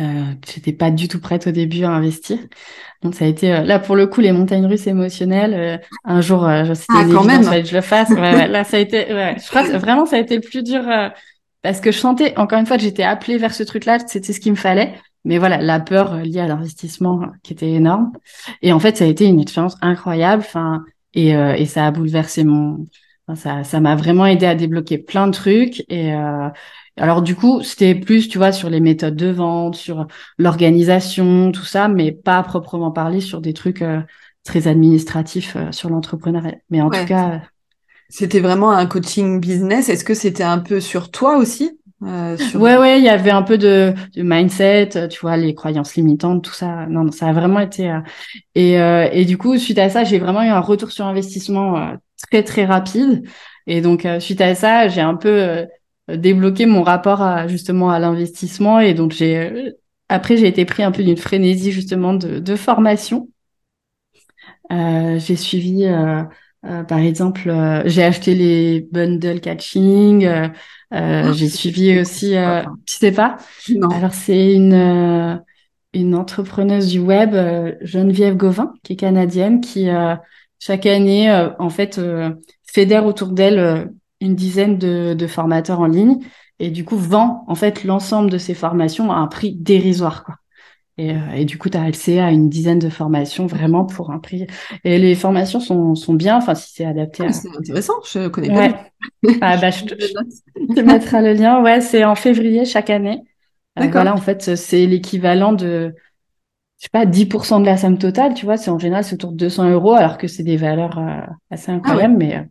Euh, 0.00 0.32
J'étais 0.52 0.72
pas 0.72 0.90
du 0.90 1.06
tout 1.06 1.20
prête 1.20 1.46
au 1.46 1.50
début 1.52 1.84
à 1.84 1.90
investir. 1.90 2.38
Donc 3.02 3.14
ça 3.14 3.24
a 3.26 3.28
été 3.28 3.52
euh, 3.52 3.62
là 3.62 3.78
pour 3.78 3.94
le 3.94 4.06
coup 4.06 4.20
les 4.20 4.32
montagnes 4.32 4.66
russes 4.66 4.86
émotionnelles. 4.86 5.54
Euh, 5.54 5.78
un 6.04 6.20
jour, 6.20 6.48
c'était 6.74 6.92
ah, 6.94 7.04
quand 7.12 7.24
même. 7.24 7.44
que 7.48 7.64
je 7.64 7.74
le 7.74 7.80
fasse. 7.80 8.10
Ouais, 8.10 8.18
ouais, 8.18 8.48
là 8.48 8.64
ça 8.64 8.76
a 8.76 8.80
été, 8.80 9.12
ouais, 9.12 9.36
je 9.40 9.48
crois 9.48 9.62
que 9.62 9.76
vraiment 9.76 10.06
ça 10.06 10.16
a 10.16 10.18
été 10.18 10.34
le 10.34 10.40
plus 10.40 10.62
dur 10.62 10.82
parce 11.62 11.80
que 11.80 11.92
je 11.92 11.98
sentais 11.98 12.36
encore 12.36 12.58
une 12.58 12.66
fois 12.66 12.76
que 12.76 12.82
j'étais 12.82 13.04
appelée 13.04 13.38
vers 13.38 13.54
ce 13.54 13.62
truc-là. 13.62 13.98
C'était 14.06 14.32
ce 14.32 14.40
qu'il 14.40 14.52
me 14.52 14.56
fallait. 14.56 14.94
Mais 15.24 15.38
voilà, 15.38 15.58
la 15.58 15.80
peur 15.80 16.16
liée 16.18 16.40
à 16.40 16.46
l'investissement 16.46 17.22
qui 17.42 17.52
était 17.54 17.70
énorme. 17.70 18.12
Et 18.62 18.72
en 18.72 18.78
fait, 18.78 18.96
ça 18.96 19.04
a 19.04 19.08
été 19.08 19.24
une 19.24 19.40
expérience 19.40 19.76
incroyable. 19.80 20.42
Enfin, 20.44 20.84
et, 21.14 21.36
euh, 21.36 21.54
et 21.54 21.66
ça 21.66 21.86
a 21.86 21.90
bouleversé 21.90 22.44
mon. 22.44 22.86
ça, 23.34 23.64
ça 23.64 23.80
m'a 23.80 23.96
vraiment 23.96 24.26
aidé 24.26 24.46
à 24.46 24.54
débloquer 24.54 24.98
plein 24.98 25.26
de 25.26 25.32
trucs. 25.32 25.84
Et 25.88 26.14
euh, 26.14 26.48
alors 26.96 27.22
du 27.22 27.34
coup, 27.34 27.62
c'était 27.62 27.94
plus, 27.94 28.28
tu 28.28 28.38
vois, 28.38 28.52
sur 28.52 28.68
les 28.68 28.80
méthodes 28.80 29.16
de 29.16 29.30
vente, 29.30 29.76
sur 29.76 30.06
l'organisation, 30.38 31.52
tout 31.52 31.64
ça, 31.64 31.88
mais 31.88 32.12
pas 32.12 32.38
à 32.38 32.42
proprement 32.42 32.90
parler 32.90 33.20
sur 33.20 33.40
des 33.40 33.54
trucs 33.54 33.82
euh, 33.82 34.00
très 34.44 34.68
administratifs 34.68 35.56
sur 35.70 35.88
l'entrepreneuriat. 35.88 36.56
Mais 36.70 36.82
en 36.82 36.90
tout 36.90 37.04
cas. 37.06 37.40
C'était 38.10 38.40
vraiment 38.40 38.70
un 38.70 38.86
coaching 38.86 39.40
business. 39.40 39.88
Est-ce 39.88 40.04
que 40.04 40.14
c'était 40.14 40.44
un 40.44 40.58
peu 40.58 40.78
sur 40.78 41.10
toi 41.10 41.38
aussi? 41.38 41.80
Euh, 42.02 42.36
Ouais, 42.54 42.76
ouais, 42.76 42.98
il 42.98 43.04
y 43.04 43.08
avait 43.08 43.30
un 43.30 43.42
peu 43.42 43.56
de, 43.58 43.94
de, 44.14 44.22
mindset, 44.22 44.96
euh, 44.96 45.08
tu 45.08 45.20
vois, 45.20 45.36
les 45.36 45.54
croyances 45.54 45.94
limitantes, 45.96 46.44
tout 46.44 46.52
ça. 46.52 46.86
Non, 46.86 47.04
non 47.04 47.12
ça 47.12 47.28
a 47.28 47.32
vraiment 47.32 47.60
été. 47.60 47.90
Euh, 47.90 48.00
et, 48.54 48.80
euh, 48.80 49.08
et 49.12 49.24
du 49.24 49.38
coup, 49.38 49.56
suite 49.58 49.78
à 49.78 49.88
ça, 49.88 50.04
j'ai 50.04 50.18
vraiment 50.18 50.42
eu 50.42 50.48
un 50.48 50.60
retour 50.60 50.90
sur 50.92 51.06
investissement 51.06 51.78
euh, 51.78 51.94
très 52.30 52.42
très 52.42 52.64
rapide. 52.64 53.26
Et 53.66 53.80
donc, 53.80 54.06
suite 54.20 54.40
à 54.42 54.54
ça, 54.54 54.88
j'ai 54.88 55.00
un 55.00 55.14
peu 55.16 55.66
débloqué 56.08 56.66
mon 56.66 56.82
rapport 56.82 57.22
à, 57.22 57.48
justement 57.48 57.90
à 57.90 57.98
l'investissement. 57.98 58.80
Et 58.80 58.92
donc, 58.94 59.12
j'ai 59.12 59.72
après, 60.10 60.36
j'ai 60.36 60.48
été 60.48 60.66
pris 60.66 60.82
un 60.82 60.92
peu 60.92 61.02
d'une 61.02 61.16
frénésie 61.16 61.72
justement 61.72 62.12
de, 62.14 62.40
de 62.40 62.56
formation. 62.56 63.28
j'ai 64.70 65.36
suivi 65.36 65.86
euh, 66.66 66.82
par 66.82 66.98
exemple, 66.98 67.48
euh, 67.48 67.82
j'ai 67.86 68.02
acheté 68.02 68.34
les 68.34 68.88
bundle 68.90 69.40
catching. 69.40 70.24
Euh, 70.24 70.48
ah, 70.90 71.32
j'ai 71.32 71.48
suivi 71.48 71.98
aussi. 71.98 72.34
tu 72.86 72.96
sais 72.96 73.12
pas? 73.12 73.36
Non. 73.68 73.88
Alors 73.88 74.14
c'est 74.14 74.54
une 74.54 75.42
une 75.92 76.14
entrepreneuse 76.16 76.88
du 76.88 76.98
web, 76.98 77.34
Geneviève 77.82 78.36
Gauvin, 78.36 78.74
qui 78.82 78.94
est 78.94 78.96
canadienne, 78.96 79.60
qui 79.60 79.88
chaque 80.60 80.86
année 80.86 81.30
en 81.58 81.68
fait 81.68 82.00
fédère 82.64 83.06
autour 83.06 83.28
d'elle 83.28 83.90
une 84.20 84.34
dizaine 84.34 84.78
de, 84.78 85.14
de 85.14 85.26
formateurs 85.26 85.80
en 85.80 85.86
ligne 85.86 86.18
et 86.58 86.70
du 86.70 86.84
coup 86.84 86.96
vend 86.96 87.44
en 87.48 87.54
fait 87.54 87.84
l'ensemble 87.84 88.30
de 88.30 88.38
ces 88.38 88.54
formations 88.54 89.10
à 89.12 89.16
un 89.16 89.26
prix 89.26 89.54
dérisoire 89.54 90.24
quoi. 90.24 90.36
Et, 90.96 91.10
euh, 91.10 91.32
et, 91.34 91.44
du 91.44 91.58
coup, 91.58 91.68
tu 91.68 91.76
as 91.76 91.82
accès 91.82 92.20
à 92.20 92.30
une 92.30 92.48
dizaine 92.48 92.78
de 92.78 92.88
formations 92.88 93.46
vraiment 93.46 93.84
pour 93.84 94.12
un 94.12 94.20
prix. 94.20 94.46
Et 94.84 94.98
les 94.98 95.16
formations 95.16 95.58
sont, 95.58 95.96
sont 95.96 96.14
bien, 96.14 96.36
enfin, 96.36 96.54
si 96.54 96.72
c'est 96.72 96.84
adapté 96.84 97.24
ah, 97.24 97.28
à. 97.28 97.32
C'est 97.32 97.48
intéressant, 97.56 97.94
je 98.04 98.28
connais 98.28 98.48
pas. 98.48 98.84
ah, 99.40 99.56
bah, 99.56 99.70
je, 99.72 99.84
te, 99.84 99.94
je 100.00 100.74
te 100.74 100.80
mettrai 100.80 101.20
le 101.22 101.32
lien. 101.32 101.62
Ouais, 101.62 101.80
c'est 101.80 102.04
en 102.04 102.14
février 102.14 102.64
chaque 102.64 102.90
année. 102.90 103.22
Euh, 103.80 103.88
voilà, 103.90 104.14
en 104.14 104.18
fait, 104.18 104.54
c'est 104.54 104.86
l'équivalent 104.86 105.52
de, 105.52 105.92
je 106.78 106.84
sais 106.84 106.90
pas, 106.92 107.06
10% 107.06 107.60
de 107.60 107.66
la 107.66 107.76
somme 107.76 107.98
totale, 107.98 108.34
tu 108.34 108.44
vois. 108.44 108.56
C'est 108.56 108.70
en 108.70 108.78
général, 108.78 109.02
c'est 109.02 109.14
autour 109.14 109.32
de 109.32 109.36
200 109.36 109.70
euros, 109.70 109.94
alors 109.94 110.16
que 110.16 110.28
c'est 110.28 110.44
des 110.44 110.56
valeurs 110.56 110.98
euh, 110.98 111.20
assez 111.50 111.72
ah 111.72 111.74
incroyables, 111.74 112.16
mais 112.16 112.36
euh, 112.36 112.42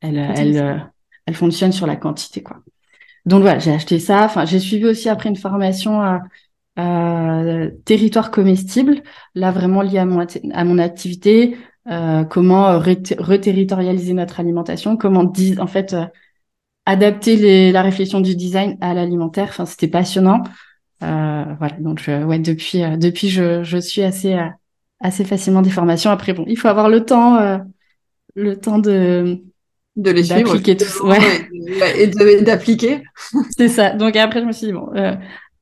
elle, 0.00 0.16
elle, 0.16 0.90
elle 1.26 1.34
fonctionne 1.34 1.72
sur 1.72 1.86
la 1.86 1.96
quantité, 1.96 2.42
quoi. 2.42 2.60
Donc 3.26 3.42
voilà, 3.42 3.58
j'ai 3.58 3.72
acheté 3.72 3.98
ça. 3.98 4.24
Enfin, 4.24 4.44
j'ai 4.44 4.58
suivi 4.58 4.84
aussi 4.84 5.08
après 5.08 5.28
une 5.28 5.36
formation 5.36 6.00
à 6.00 6.20
euh, 6.78 7.70
territoire 7.84 8.30
comestible, 8.30 9.02
là 9.34 9.52
vraiment 9.52 9.82
lié 9.82 9.98
à 9.98 10.04
mon, 10.06 10.26
à 10.52 10.64
mon 10.64 10.78
activité, 10.78 11.56
euh, 11.90 12.24
comment 12.24 12.78
reterritorialiser 12.78 14.12
notre 14.14 14.40
alimentation, 14.40 14.96
comment 14.96 15.32
en 15.58 15.66
fait 15.66 15.92
euh, 15.92 16.06
adapter 16.86 17.36
les, 17.36 17.72
la 17.72 17.82
réflexion 17.82 18.20
du 18.20 18.34
design 18.34 18.76
à 18.80 18.94
l'alimentaire. 18.94 19.48
Enfin, 19.50 19.66
c'était 19.66 19.88
passionnant. 19.88 20.42
Euh, 21.02 21.44
voilà, 21.58 21.76
donc 21.80 22.00
je, 22.00 22.24
ouais, 22.24 22.38
depuis 22.38 22.80
depuis 22.98 23.28
je, 23.28 23.62
je 23.62 23.78
suis 23.78 24.02
assez 24.02 24.36
assez 25.00 25.24
facilement 25.24 25.62
des 25.62 25.70
formations. 25.70 26.10
Après 26.10 26.32
bon, 26.32 26.44
il 26.48 26.58
faut 26.58 26.68
avoir 26.68 26.88
le 26.88 27.04
temps 27.04 27.60
le 28.34 28.56
temps 28.56 28.78
de 28.78 29.42
de 29.96 30.10
les 30.10 30.24
suivre 30.24 30.56
tout 30.56 31.06
ouais. 31.06 31.18
et 31.98 32.06
d'appliquer. 32.42 33.02
C'est 33.56 33.68
ça. 33.68 33.90
Donc 33.90 34.16
après 34.16 34.40
je 34.40 34.46
me 34.46 34.52
suis 34.52 34.68
dit 34.68 34.72
bon 34.72 34.90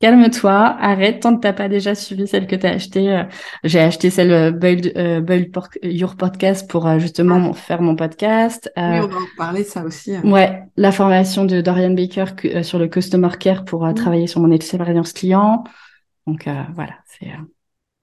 calme-toi, 0.03 0.77
arrête, 0.81 1.21
tant 1.21 1.37
que 1.37 1.43
t'as 1.43 1.53
pas 1.53 1.69
déjà 1.69 1.95
suivi 1.95 2.27
celle 2.27 2.49
que 2.49 2.57
tu 2.57 2.67
as 2.67 2.71
achetée. 2.71 3.13
Euh, 3.13 3.23
j'ai 3.63 3.79
acheté 3.79 4.11
celle 4.11 4.33
euh, 4.33 4.51
Build, 4.51 4.93
euh, 4.97 5.45
Your 5.85 6.17
Podcast 6.17 6.69
pour 6.69 6.99
justement 6.99 7.51
ah. 7.53 7.55
faire 7.55 7.81
mon 7.81 7.95
podcast. 7.95 8.69
oui, 8.77 8.83
on 8.83 9.07
va 9.07 9.17
en 9.17 9.37
parler 9.39 9.63
ça 9.63 9.85
aussi. 9.85 10.17
Hein. 10.17 10.23
Ouais, 10.25 10.65
la 10.77 10.91
formation 10.91 11.45
de 11.45 11.61
Dorian 11.61 11.93
Baker 11.93 12.65
sur 12.65 12.81
le 12.81 12.89
Customer 12.89 13.29
Care 13.39 13.65
pour 13.65 13.87
mm. 13.87 13.95
travailler 13.95 14.27
sur 14.27 14.41
mon 14.41 14.51
expérience 14.51 15.13
client. 15.13 15.63
Donc 16.27 16.49
voilà, 16.75 16.95
c'est... 17.07 17.29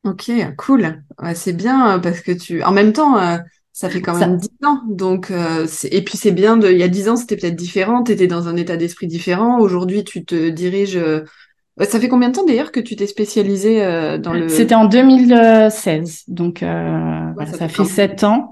Ok, 0.05 0.31
cool. 0.57 1.03
Ouais, 1.21 1.35
c'est 1.35 1.51
bien 1.51 1.99
parce 1.99 2.21
que 2.21 2.31
tu... 2.31 2.63
En 2.63 2.71
même 2.71 2.93
temps... 2.93 3.17
Ça 3.71 3.89
fait 3.89 4.01
quand 4.01 4.17
même 4.17 4.35
dix 4.35 4.49
ans, 4.65 4.81
donc 4.89 5.31
et 5.31 6.03
puis 6.03 6.17
c'est 6.17 6.33
bien 6.33 6.57
de. 6.57 6.69
Il 6.69 6.77
y 6.77 6.83
a 6.83 6.89
dix 6.89 7.07
ans, 7.07 7.15
c'était 7.15 7.37
peut-être 7.37 7.55
différent. 7.55 8.03
Tu 8.03 8.11
étais 8.11 8.27
dans 8.27 8.49
un 8.49 8.57
état 8.57 8.75
d'esprit 8.75 9.07
différent. 9.07 9.57
Aujourd'hui, 9.61 10.03
tu 10.03 10.25
te 10.25 10.49
diriges 10.49 10.99
ça 11.85 11.99
fait 11.99 12.09
combien 12.09 12.29
de 12.29 12.35
temps 12.35 12.45
d'ailleurs 12.45 12.71
que 12.71 12.79
tu 12.79 12.95
t'es 12.95 13.07
spécialisée 13.07 13.83
euh, 13.83 14.17
dans 14.17 14.33
le... 14.33 14.49
C'était 14.49 14.75
en 14.75 14.85
2016, 14.85 16.23
donc 16.27 16.61
euh, 16.63 17.31
voilà, 17.35 17.51
ça, 17.51 17.67
fait 17.67 17.85
sept 17.85 18.23
ans. 18.23 18.49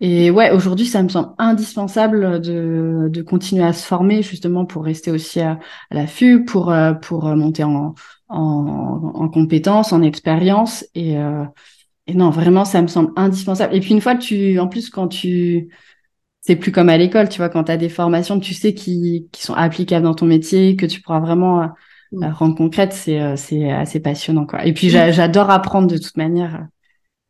Et 0.00 0.30
ouais, 0.30 0.52
aujourd'hui, 0.52 0.86
ça 0.86 1.02
me 1.02 1.08
semble 1.08 1.30
indispensable 1.38 2.40
de, 2.40 3.08
de 3.10 3.22
continuer 3.22 3.64
à 3.64 3.72
se 3.72 3.84
former 3.84 4.22
justement 4.22 4.64
pour 4.64 4.84
rester 4.84 5.10
aussi 5.10 5.40
à, 5.40 5.58
à 5.90 5.94
l'affût, 5.94 6.44
pour 6.44 6.70
euh, 6.70 6.92
pour 6.92 7.24
monter 7.34 7.64
en 7.64 7.94
en, 8.28 9.12
en 9.14 9.28
compétences, 9.28 9.92
en 9.92 10.02
expérience. 10.02 10.84
Et, 10.94 11.14
et 12.06 12.14
non, 12.14 12.30
vraiment, 12.30 12.66
ça 12.66 12.82
me 12.82 12.86
semble 12.86 13.10
indispensable. 13.16 13.74
Et 13.74 13.80
puis 13.80 13.92
une 13.92 14.02
fois 14.02 14.14
tu, 14.14 14.58
en 14.58 14.68
plus, 14.68 14.90
quand 14.90 15.08
tu 15.08 15.68
c'est 16.42 16.56
plus 16.56 16.72
comme 16.72 16.90
à 16.90 16.96
l'école, 16.96 17.28
tu 17.28 17.38
vois, 17.38 17.48
quand 17.48 17.64
tu 17.64 17.72
as 17.72 17.76
des 17.76 17.88
formations, 17.88 18.38
tu 18.38 18.54
sais 18.54 18.74
qui, 18.74 19.28
qui 19.32 19.42
sont 19.42 19.54
applicables 19.54 20.04
dans 20.04 20.14
ton 20.14 20.26
métier, 20.26 20.76
que 20.76 20.86
tu 20.86 21.00
pourras 21.00 21.20
vraiment 21.20 21.70
la 22.12 22.32
rendre 22.32 22.56
concrète, 22.56 22.92
c'est 22.92 23.20
euh, 23.20 23.36
c'est 23.36 23.70
assez 23.70 24.00
passionnant 24.00 24.46
quoi. 24.46 24.64
Et 24.64 24.72
puis 24.72 24.88
j'adore 24.90 25.50
apprendre 25.50 25.88
de 25.88 25.98
toute 25.98 26.16
manière. 26.16 26.66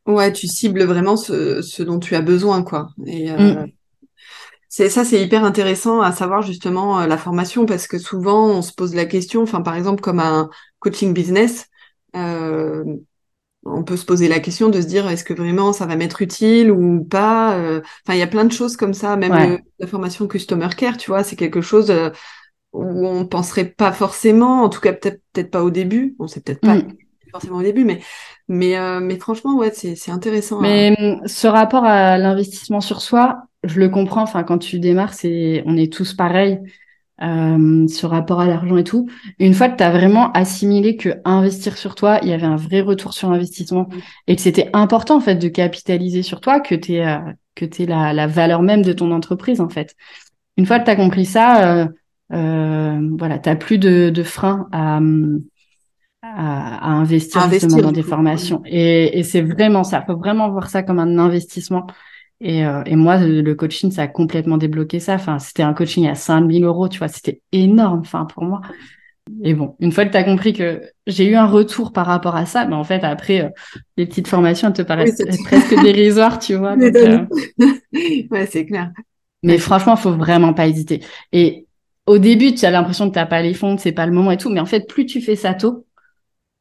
Ouais, 0.07 0.33
tu 0.33 0.47
cibles 0.47 0.85
vraiment 0.85 1.17
ce, 1.17 1.61
ce 1.61 1.83
dont 1.83 1.99
tu 1.99 2.14
as 2.14 2.23
besoin 2.23 2.62
quoi. 2.62 2.88
Et 3.07 3.31
euh, 3.31 3.64
mm. 3.64 3.67
c'est 4.69 4.88
ça, 4.88 5.05
c'est 5.05 5.23
hyper 5.23 5.45
intéressant 5.45 6.01
à 6.01 6.12
savoir 6.12 6.43
justement 6.43 7.05
la 7.07 7.19
formation 7.19 7.67
parce 7.67 7.87
que 7.87 7.99
souvent 7.99 8.47
on 8.47 8.62
se 8.62 8.73
pose 8.73 8.95
la 8.95 9.05
question, 9.05 9.43
enfin 9.43 9.62
par 9.62 9.75
exemple 9.75 10.01
comme 10.01 10.21
un 10.21 10.49
coaching 10.79 11.12
business. 11.12 11.67
Euh, 12.17 12.85
on 13.64 13.83
peut 13.83 13.99
se 13.99 14.07
poser 14.07 14.29
la 14.29 14.41
question 14.41 14.71
de 14.71 14.81
se 14.81 14.87
dire 14.87 15.07
est-ce 15.09 15.25
que 15.25 15.35
vraiment 15.35 15.75
ça 15.75 15.85
va 15.85 15.97
m'être 15.97 16.23
utile 16.23 16.71
ou 16.71 17.05
pas. 17.05 17.59
Enfin, 17.59 18.14
il 18.14 18.19
y 18.19 18.23
a 18.23 18.29
plein 18.29 18.45
de 18.45 18.53
choses 18.53 18.77
comme 18.77 18.95
ça. 18.95 19.17
Même 19.17 19.59
la 19.79 19.87
formation 19.87 20.27
customer 20.27 20.69
care, 20.75 20.97
tu 20.97 21.11
vois, 21.11 21.23
c'est 21.23 21.37
quelque 21.37 21.61
chose 21.61 21.93
où 22.79 23.07
on 23.07 23.27
penserait 23.27 23.67
pas 23.67 23.93
forcément, 23.93 24.62
en 24.62 24.69
tout 24.69 24.81
cas 24.81 24.93
peut-être 24.93 25.21
peut-être 25.33 25.51
pas 25.51 25.62
au 25.62 25.71
début, 25.71 26.14
on 26.19 26.27
sait 26.27 26.41
peut-être 26.41 26.61
pas 26.61 26.77
mm. 26.77 26.97
forcément 27.33 27.59
au 27.59 27.62
début, 27.62 27.85
mais 27.85 28.01
mais 28.49 28.79
euh, 28.79 29.01
mais 29.01 29.19
franchement 29.19 29.57
ouais 29.57 29.71
c'est 29.75 29.95
c'est 29.97 30.11
intéressant. 30.11 30.61
Mais 30.61 30.93
mm, 30.93 31.27
ce 31.27 31.47
rapport 31.47 31.85
à 31.85 32.19
l'investissement 32.19 32.81
sur 32.81 33.01
soi, 33.01 33.43
je 33.64 33.81
le 33.81 33.88
comprends. 33.88 34.23
Enfin 34.23 34.45
quand 34.45 34.59
tu 34.59 34.79
démarres, 34.79 35.14
c'est 35.14 35.62
on 35.67 35.77
est 35.77 35.93
tous 35.93 36.14
pareils. 36.14 36.61
Euh, 37.21 37.88
ce 37.88 38.07
rapport 38.07 38.41
à 38.41 38.47
l'argent 38.47 38.77
et 38.77 38.85
tout. 38.85 39.09
Une 39.41 39.53
fois 39.53 39.69
que 39.69 39.77
tu 39.77 39.83
as 39.83 39.91
vraiment 39.91 40.31
assimilé 40.35 40.97
que 40.97 41.17
investir 41.25 41.77
sur 41.77 41.97
toi, 41.97 42.21
il 42.23 42.29
y 42.29 42.33
avait 42.33 42.47
un 42.47 42.55
vrai 42.55 42.81
retour 42.81 43.12
sur 43.12 43.33
investissement 43.33 43.88
mm. 43.91 43.99
et 44.29 44.37
que 44.37 44.43
c'était 44.43 44.71
important 44.73 45.17
en 45.17 45.21
fait 45.21 45.35
de 45.35 45.49
capitaliser 45.49 46.23
sur 46.23 46.41
toi, 46.41 46.61
que 46.61 46.77
tu 46.77 46.95
es 46.95 47.05
euh, 47.05 47.19
que 47.57 47.64
tu 47.64 47.87
la, 47.87 48.12
la 48.12 48.29
valeur 48.29 48.62
même 48.62 48.83
de 48.83 48.93
ton 48.93 49.11
entreprise 49.11 49.61
en 49.61 49.69
fait. 49.69 49.97
Une 50.57 50.67
fois 50.67 50.79
que 50.79 50.85
tu 50.85 50.91
as 50.91 50.97
compris 50.97 51.25
ça, 51.25 51.77
euh, 51.77 51.88
voilà, 52.31 53.38
tu 53.38 53.49
n'as 53.49 53.57
plus 53.57 53.79
de, 53.79 54.11
de 54.11 54.23
frein 54.23 54.69
à, 54.73 55.01
à, 56.23 56.91
investir, 56.91 57.51
justement 57.51 57.79
dans 57.79 57.93
des 57.93 58.03
formations. 58.03 58.62
Et, 58.67 59.19
et 59.19 59.23
c'est 59.23 59.43
vraiment 59.43 59.85
ça. 59.85 60.03
faut 60.07 60.17
vraiment 60.17 60.51
voir 60.51 60.69
ça 60.71 60.83
comme 60.83 60.99
un 60.99 61.19
investissement. 61.19 61.87
Et, 62.41 62.64
euh, 62.64 62.83
et 62.87 62.97
moi, 62.97 63.19
le 63.19 63.55
coaching, 63.55 63.91
ça 63.91 64.03
a 64.03 64.07
complètement 64.07 64.59
débloqué 64.59 65.01
ça. 65.01 65.14
Enfin, 65.14 65.38
c'était 65.38 65.62
un 65.62 65.75
coaching 65.75 66.07
à 66.07 66.14
5000 66.14 66.64
euros, 66.64 66.88
tu 66.88 66.99
vois, 66.99 67.09
c'était 67.09 67.41
énorme, 67.53 68.01
enfin, 68.01 68.27
pour 68.27 68.45
moi. 68.45 68.61
Et 69.45 69.55
bon, 69.55 69.77
une 69.81 69.93
fois 69.93 70.07
que 70.07 70.11
tu 70.12 70.17
as 70.17 70.25
compris 70.25 70.53
que 70.53 70.81
j'ai 71.07 71.27
eu 71.27 71.35
un 71.35 71.47
retour 71.47 71.93
par 71.93 72.07
rapport 72.07 72.35
à 72.35 72.47
ça, 72.47 72.64
mais 72.67 72.75
en 72.75 72.85
fait, 72.85 73.05
après, 73.05 73.45
euh, 73.45 73.49
les 73.97 74.07
petites 74.07 74.29
formations, 74.29 74.69
elles 74.69 74.75
te 74.75 74.83
paraissent 74.83 75.23
presque 75.45 75.75
dérisoires, 75.83 76.38
tu 76.38 76.55
vois. 76.55 76.77
Donc, 76.77 76.95
ouais, 77.93 78.47
c'est 78.47 78.67
clair. 78.67 78.93
Mais 79.43 79.59
franchement, 79.59 79.97
faut 79.97 80.12
vraiment 80.12 80.55
pas 80.55 80.67
hésiter. 80.67 81.01
Et 81.33 81.68
au 82.09 82.18
début, 82.18 82.55
tu 82.55 82.64
as 82.64 82.71
l'impression 82.71 83.09
que 83.09 83.12
tu 83.12 83.18
n'as 83.18 83.27
pas 83.27 83.42
les 83.42 83.55
fonds, 83.55 83.77
c'est 83.79 83.92
pas 83.92 84.07
le 84.07 84.12
moment 84.12 84.31
et 84.31 84.38
tout, 84.38 84.51
mais 84.51 84.61
en 84.61 84.66
fait, 84.66 84.88
plus 84.88 85.07
tu 85.07 85.21
fais 85.21 85.37
ça 85.37 85.55
tôt, 85.55 85.87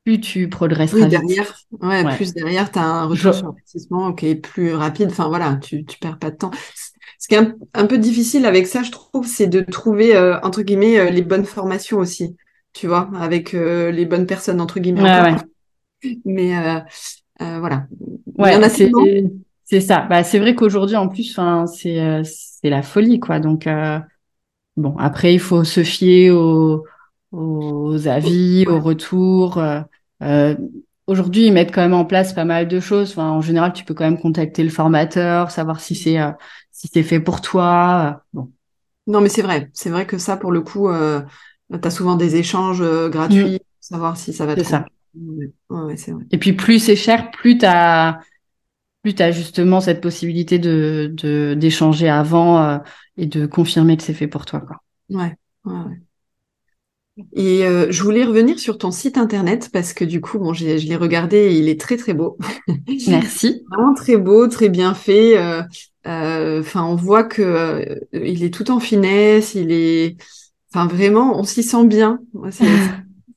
plus 0.03 0.19
tu 0.19 0.49
progresseras. 0.49 1.03
Oui, 1.03 1.07
derrière, 1.07 1.55
ouais, 1.81 2.15
plus 2.15 2.33
derrière, 2.33 2.71
tu 2.71 2.79
as 2.79 2.83
un 2.83 3.05
retour 3.05 3.33
sur 3.33 3.47
investissement 3.47 4.13
qui 4.13 4.27
est 4.27 4.35
plus 4.35 4.73
rapide. 4.73 5.07
Enfin, 5.09 5.27
voilà, 5.27 5.55
tu, 5.55 5.85
tu 5.85 5.97
perds 5.99 6.19
pas 6.19 6.31
de 6.31 6.35
temps. 6.35 6.51
Ce 7.19 7.27
qui 7.27 7.35
est 7.35 7.53
un, 7.73 7.85
peu 7.87 7.97
difficile 7.97 8.45
avec 8.45 8.67
ça, 8.67 8.83
je 8.83 8.91
trouve, 8.91 9.25
c'est 9.25 9.47
de 9.47 9.61
trouver, 9.61 10.15
euh, 10.15 10.39
entre 10.41 10.61
guillemets, 10.61 10.99
euh, 10.99 11.09
les 11.09 11.23
bonnes 11.23 11.45
formations 11.45 11.97
aussi, 11.97 12.35
tu 12.73 12.87
vois, 12.87 13.09
avec 13.19 13.53
euh, 13.53 13.89
les 13.91 14.05
bonnes 14.05 14.27
personnes, 14.27 14.61
entre 14.61 14.79
guillemets. 14.79 15.01
Ouais, 15.01 16.11
Mais 16.25 16.53
voilà. 17.39 17.87
Ouais, 18.37 18.59
c'est 19.65 19.81
ça. 19.81 20.01
Bah, 20.01 20.23
c'est 20.23 20.39
vrai 20.39 20.55
qu'aujourd'hui, 20.55 20.95
en 20.95 21.07
plus, 21.07 21.37
c'est 21.73 22.21
c'est 22.23 22.69
la 22.69 22.81
folie, 22.81 23.19
quoi. 23.19 23.39
Donc, 23.39 23.67
Bon, 24.77 24.95
après, 24.97 25.33
il 25.33 25.39
faut 25.39 25.63
se 25.63 25.83
fier 25.83 26.29
aux, 26.29 26.85
aux 27.31 28.07
avis, 28.07 28.65
aux 28.67 28.79
retours. 28.79 29.57
Euh, 29.57 29.81
euh, 30.21 30.55
Aujourd'hui, 31.07 31.47
ils 31.47 31.53
mettent 31.53 31.73
quand 31.73 31.81
même 31.81 31.93
en 31.93 32.03
place 32.03 32.33
pas 32.33 32.43
mal 32.43 32.67
de 32.67 32.79
choses. 32.81 33.11
Enfin, 33.11 33.29
en 33.29 33.41
général, 33.41 33.71
tu 33.71 33.85
peux 33.85 33.93
quand 33.93 34.03
même 34.03 34.19
contacter 34.19 34.61
le 34.61 34.69
formateur, 34.69 35.51
savoir 35.51 35.79
si 35.79 35.95
c'est 35.95 36.19
euh, 36.19 36.31
si 36.71 36.89
c'est 36.93 37.01
fait 37.01 37.21
pour 37.21 37.39
toi. 37.39 38.23
Bon. 38.33 38.51
Non, 39.07 39.21
mais 39.21 39.29
c'est 39.29 39.41
vrai. 39.41 39.69
C'est 39.73 39.89
vrai 39.89 40.05
que 40.05 40.17
ça, 40.17 40.35
pour 40.35 40.51
le 40.51 40.59
coup, 40.61 40.89
euh, 40.89 41.21
tu 41.71 41.87
as 41.87 41.91
souvent 41.91 42.17
des 42.17 42.35
échanges 42.35 42.83
gratuits, 43.09 43.55
mm. 43.55 43.59
savoir 43.79 44.17
si 44.17 44.33
ça 44.33 44.45
va. 44.45 44.55
C'est 44.55 44.65
ça. 44.65 44.85
Ouais, 45.69 45.95
c'est 45.95 46.11
vrai. 46.11 46.25
Et 46.31 46.37
puis, 46.37 46.51
plus 46.53 46.79
c'est 46.79 46.97
cher, 46.97 47.31
plus 47.31 47.57
tu 47.57 47.65
as 47.65 48.19
plus 49.03 49.15
tu 49.15 49.23
as 49.23 49.31
justement 49.31 49.79
cette 49.79 50.01
possibilité 50.01 50.59
de 50.59 51.13
d'échanger 51.57 52.09
avant 52.09 52.81
et 53.17 53.25
de 53.25 53.45
confirmer 53.45 53.97
que 53.97 54.03
c'est 54.03 54.13
fait 54.13 54.27
pour 54.27 54.45
toi. 54.45 54.61
Quoi. 54.61 54.77
Ouais, 55.09 55.35
ouais, 55.65 55.73
ouais. 55.73 56.01
Et 57.33 57.65
euh, 57.65 57.87
je 57.89 58.03
voulais 58.03 58.23
revenir 58.23 58.59
sur 58.59 58.77
ton 58.77 58.91
site 58.91 59.17
internet 59.17 59.69
parce 59.73 59.93
que 59.93 60.05
du 60.05 60.21
coup, 60.21 60.37
bon, 60.37 60.53
je 60.53 60.65
l'ai 60.65 60.95
regardé 60.95 61.37
et 61.37 61.57
il 61.57 61.67
est 61.67 61.79
très 61.79 61.97
très 61.97 62.13
beau. 62.13 62.37
Merci. 63.07 63.63
Vraiment 63.71 63.93
très 63.95 64.17
beau, 64.17 64.47
très 64.47 64.69
bien 64.69 64.93
fait. 64.93 65.37
Euh, 65.37 65.63
euh, 66.05 66.61
enfin, 66.61 66.83
on 66.85 66.95
voit 66.95 67.23
que 67.23 68.01
il 68.13 68.43
est 68.43 68.53
tout 68.53 68.69
en 68.69 68.79
finesse. 68.79 69.55
Il 69.55 69.71
est, 69.71 70.15
enfin 70.71 70.87
vraiment, 70.87 71.39
on 71.39 71.43
s'y 71.43 71.63
sent 71.63 71.85
bien. 71.85 72.19
C'est 72.51 72.65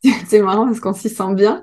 marrant 0.42 0.66
parce 0.66 0.80
qu'on 0.80 0.92
s'y 0.92 1.08
sent 1.08 1.34
bien. 1.34 1.62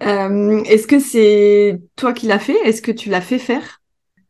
Est-ce 0.00 0.86
que 0.86 0.98
c'est 0.98 1.80
toi 1.96 2.12
qui 2.12 2.26
l'as 2.26 2.38
fait? 2.38 2.56
Est-ce 2.64 2.82
que 2.82 2.92
tu 2.92 3.08
l'as 3.08 3.20
fait 3.20 3.38
faire? 3.38 3.80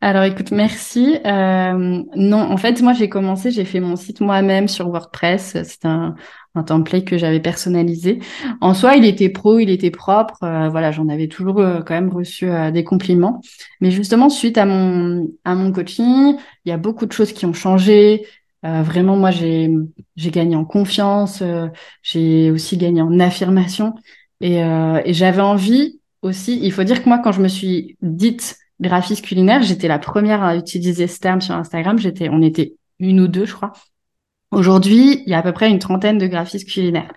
Alors 0.03 0.23
écoute, 0.23 0.49
merci. 0.49 1.19
Euh, 1.27 2.03
non, 2.15 2.39
en 2.39 2.57
fait, 2.57 2.81
moi 2.81 2.93
j'ai 2.93 3.07
commencé, 3.07 3.51
j'ai 3.51 3.65
fait 3.65 3.79
mon 3.79 3.95
site 3.95 4.19
moi-même 4.19 4.67
sur 4.67 4.89
WordPress. 4.89 5.57
C'est 5.63 5.85
un, 5.85 6.15
template 6.65 7.05
que 7.05 7.19
j'avais 7.19 7.39
personnalisé. 7.39 8.17
En 8.61 8.73
soi, 8.73 8.95
il 8.95 9.05
était 9.05 9.29
pro, 9.29 9.59
il 9.59 9.69
était 9.69 9.91
propre. 9.91 10.43
Euh, 10.43 10.69
voilà, 10.69 10.91
j'en 10.91 11.07
avais 11.07 11.27
toujours 11.27 11.59
euh, 11.59 11.81
quand 11.81 11.93
même 11.93 12.09
reçu 12.09 12.49
des 12.73 12.83
compliments. 12.83 13.41
Mais 13.79 13.91
justement, 13.91 14.29
suite 14.29 14.57
à 14.57 14.65
mon 14.65 15.27
à 15.45 15.53
mon 15.53 15.71
coaching, 15.71 16.35
il 16.65 16.69
y 16.69 16.71
a 16.71 16.77
beaucoup 16.77 17.05
de 17.05 17.11
choses 17.11 17.31
qui 17.31 17.45
ont 17.45 17.53
changé. 17.53 18.25
Vraiment, 18.63 19.17
moi 19.17 19.31
j'ai 19.31 19.69
gagné 20.17 20.55
en 20.55 20.65
confiance. 20.65 21.43
j'ai 22.03 22.51
aussi 22.51 22.77
gagné 22.77 23.01
en 23.01 23.19
affirmation. 23.19 23.95
Et, 24.41 24.57
et 24.57 25.13
j'avais 25.13 25.41
envie 25.41 25.99
aussi. 26.21 26.59
Il 26.61 26.71
faut 26.71 26.83
dire 26.83 27.03
que 27.03 27.09
moi, 27.09 27.19
quand 27.19 27.31
je 27.31 27.41
me 27.41 27.47
suis 27.47 27.97
dite 28.01 28.57
graphiste 28.81 29.23
culinaire. 29.23 29.61
J'étais 29.61 29.87
la 29.87 29.99
première 29.99 30.43
à 30.43 30.55
utiliser 30.57 31.07
ce 31.07 31.19
terme 31.19 31.39
sur 31.39 31.55
Instagram. 31.55 31.97
J'étais, 31.99 32.27
on 32.29 32.41
était 32.41 32.75
une 32.99 33.21
ou 33.21 33.27
deux, 33.27 33.45
je 33.45 33.53
crois. 33.53 33.71
Aujourd'hui, 34.51 35.23
il 35.25 35.29
y 35.29 35.33
a 35.33 35.37
à 35.37 35.43
peu 35.43 35.53
près 35.53 35.69
une 35.69 35.79
trentaine 35.79 36.17
de 36.17 36.27
graphistes 36.27 36.67
culinaires. 36.67 37.13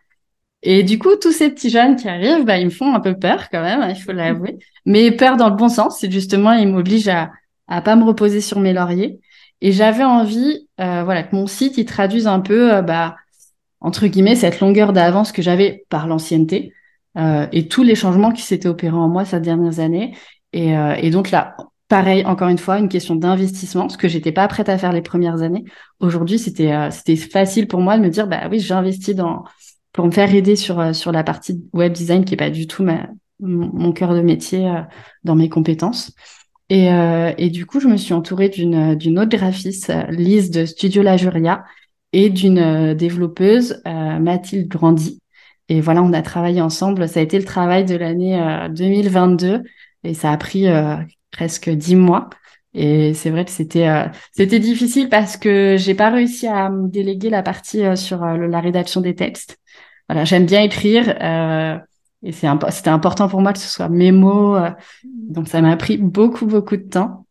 Et 0.63 0.83
du 0.83 0.99
coup, 0.99 1.17
tous 1.21 1.33
ces 1.33 1.51
petits 1.51 1.71
jeunes 1.71 1.97
qui 1.97 2.09
arrivent, 2.09 2.45
bah, 2.45 2.59
ils 2.59 2.67
me 2.67 2.71
font 2.71 2.95
un 2.95 3.01
peu 3.01 3.19
peur 3.19 3.51
quand 3.51 3.63
même, 3.63 3.91
il 3.91 4.01
faut 4.01 4.13
l'avouer. 4.13 4.59
Mais 4.87 5.11
peur 5.11 5.37
dans 5.37 5.51
le 5.51 5.57
bon 5.57 5.69
sens, 5.69 5.99
c'est 5.99 6.11
justement, 6.11 6.53
ils 6.53 6.69
m'obligent 6.69 7.09
à, 7.09 7.33
à 7.67 7.83
pas 7.83 7.97
me 7.97 8.05
reposer 8.05 8.41
sur 8.41 8.61
mes 8.61 8.73
lauriers. 8.73 9.21
Et 9.61 9.73
j'avais 9.73 10.05
envie, 10.05 10.69
euh, 10.81 11.05
voilà, 11.05 11.23
que 11.23 11.35
mon 11.35 11.47
site, 11.47 11.79
il 11.79 11.85
traduise 11.85 12.27
un 12.27 12.41
peu, 12.41 12.75
euh, 12.75 12.83
bah, 12.83 13.17
entre 13.81 14.07
guillemets, 14.07 14.35
cette 14.35 14.61
longueur 14.61 14.93
d'avance 14.93 15.31
que 15.31 15.43
j'avais 15.43 15.85
par 15.91 16.07
l'ancienneté 16.07 16.73
euh, 17.19 17.47
et 17.53 17.69
tous 17.69 17.83
les 17.83 17.95
changements 17.95 18.33
qui 18.33 18.43
s'étaient 18.43 18.69
opérés 18.69 18.97
en 18.97 19.09
moi 19.09 19.25
ces 19.25 19.41
dernières 19.41 19.79
années. 19.79 20.17
Et, 20.53 20.77
euh, 20.77 20.95
et 20.95 21.11
donc 21.11 21.31
là, 21.31 21.57
pareil, 21.89 22.25
encore 22.25 22.49
une 22.49 22.59
fois, 22.59 22.79
une 22.79 22.89
question 22.89 23.15
d'investissement, 23.15 23.89
ce 23.89 23.99
que 23.99 24.09
j'étais 24.09 24.33
pas 24.33 24.49
prête 24.49 24.69
à 24.69 24.79
faire 24.79 24.93
les 24.93 25.03
premières 25.03 25.43
années. 25.43 25.65
Aujourd'hui, 26.01 26.39
c'était 26.39 26.73
euh, 26.73 26.91
c'était 26.91 27.17
facile 27.17 27.69
pour 27.69 27.81
moi 27.81 27.97
de 27.99 28.03
me 28.03 28.09
dire, 28.09 28.27
bah 28.27 28.49
oui, 28.51 28.59
j'investis 28.59 29.15
dans 29.15 29.45
pour 29.93 30.07
me 30.07 30.11
faire 30.11 30.35
aider 30.35 30.57
sur 30.57 30.95
sur 30.95 31.13
la 31.13 31.23
partie 31.23 31.63
web 31.73 31.93
design 31.93 32.25
qui 32.25 32.35
est 32.35 32.37
pas 32.39 32.51
du 32.51 32.67
tout 32.67 32.83
ma, 32.83 33.09
mon 33.41 33.93
cœur 33.93 34.15
de 34.15 34.23
métier 34.23 34.73
dans 35.25 35.37
mes 35.37 35.49
compétences. 35.49 36.13
Et, 36.77 36.89
et 37.39 37.51
du 37.51 37.67
coup, 37.67 37.79
je 37.79 37.87
me 37.87 37.97
suis 37.97 38.15
entourée 38.15 38.49
d'une 38.49 39.19
autre 39.19 39.37
graphiste, 39.37 39.93
Lise 40.09 40.51
de 40.51 40.65
Studio 40.67 41.03
La 41.03 41.17
Juria, 41.17 41.65
et 42.13 42.31
d'une 42.31 42.95
développeuse, 42.95 43.81
Mathilde 43.85 44.67
Grandy, 44.67 45.21
et 45.69 45.81
voilà, 45.81 46.03
on 46.03 46.13
a 46.13 46.23
travaillé 46.23 46.61
ensemble. 46.61 47.09
Ça 47.09 47.21
a 47.21 47.23
été 47.23 47.39
le 47.39 47.45
travail 47.45 47.85
de 47.85 47.97
l'année 47.97 48.39
2022 48.71 49.47
euh, 49.47 49.63
et 50.05 50.15
ça 50.15 50.31
a 50.33 50.37
pris 50.37 50.69
euh, 50.69 50.97
presque 51.31 51.71
dix 51.71 51.97
mois. 51.97 52.29
Et 52.75 53.15
c'est 53.15 53.31
vrai 53.31 53.45
que 53.45 53.51
c'était 53.51 53.89
euh, 53.89 54.07
c'était 54.33 54.59
difficile 54.59 55.09
parce 55.09 55.37
que 55.37 55.77
j'ai 55.79 55.95
pas 55.95 56.11
réussi 56.11 56.47
à 56.49 56.69
me 56.71 56.89
déléguer 56.89 57.31
la 57.31 57.43
partie 57.43 57.97
sur 57.97 58.25
la 58.25 58.61
rédaction 58.61 59.01
des 59.01 59.15
textes. 59.15 59.59
Voilà, 60.09 60.25
j'aime 60.25 60.45
bien 60.45 60.63
écrire 60.63 61.07
et 62.25 62.33
c'est 62.33 62.49
c'était 62.71 62.91
important 62.91 63.29
pour 63.29 63.41
moi 63.41 63.53
que 63.53 63.59
ce 63.59 63.69
soit 63.69 63.89
mes 63.89 64.13
mots. 64.13 64.57
donc 65.05 65.49
ça 65.49 65.61
m'a 65.61 65.77
pris 65.77 65.99
beaucoup 65.99 66.47
beaucoup 66.47 66.77
de 66.77 66.83
temps. 66.83 67.27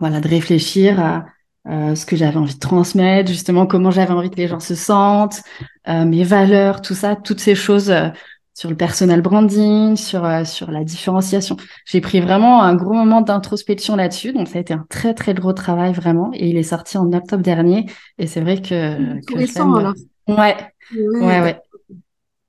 Voilà, 0.00 0.20
de 0.20 0.28
réfléchir 0.28 1.00
à 1.00 1.24
euh, 1.68 1.94
ce 1.94 2.06
que 2.06 2.16
j'avais 2.16 2.36
envie 2.36 2.54
de 2.54 2.58
transmettre, 2.58 3.30
justement 3.30 3.66
comment 3.66 3.90
j'avais 3.90 4.12
envie 4.12 4.30
que 4.30 4.36
les 4.36 4.48
gens 4.48 4.60
se 4.60 4.74
sentent, 4.74 5.42
euh, 5.88 6.04
mes 6.04 6.24
valeurs, 6.24 6.80
tout 6.80 6.94
ça, 6.94 7.14
toutes 7.14 7.40
ces 7.40 7.54
choses 7.54 7.90
euh, 7.90 8.08
sur 8.54 8.70
le 8.70 8.76
personal 8.76 9.20
branding, 9.20 9.94
sur 9.96 10.26
sur 10.46 10.70
la 10.70 10.82
différenciation. 10.82 11.56
J'ai 11.84 12.00
pris 12.00 12.20
vraiment 12.20 12.62
un 12.62 12.74
gros 12.74 12.94
moment 12.94 13.20
d'introspection 13.20 13.96
là-dessus, 13.96 14.32
donc 14.32 14.48
ça 14.48 14.58
a 14.58 14.60
été 14.62 14.72
un 14.72 14.86
très 14.88 15.14
très 15.14 15.34
gros 15.34 15.52
travail 15.52 15.92
vraiment, 15.92 16.30
et 16.32 16.48
il 16.48 16.56
est 16.56 16.62
sorti 16.62 16.96
en 16.96 17.12
octobre 17.12 17.42
dernier, 17.42 17.86
et 18.18 18.26
c'est 18.26 18.40
vrai 18.40 18.62
que, 18.62 19.20
que 19.26 19.36
récent, 19.36 19.74
alors. 19.74 19.94
Ouais, 20.26 20.56
ouais, 20.94 21.40
ouais. 21.40 21.60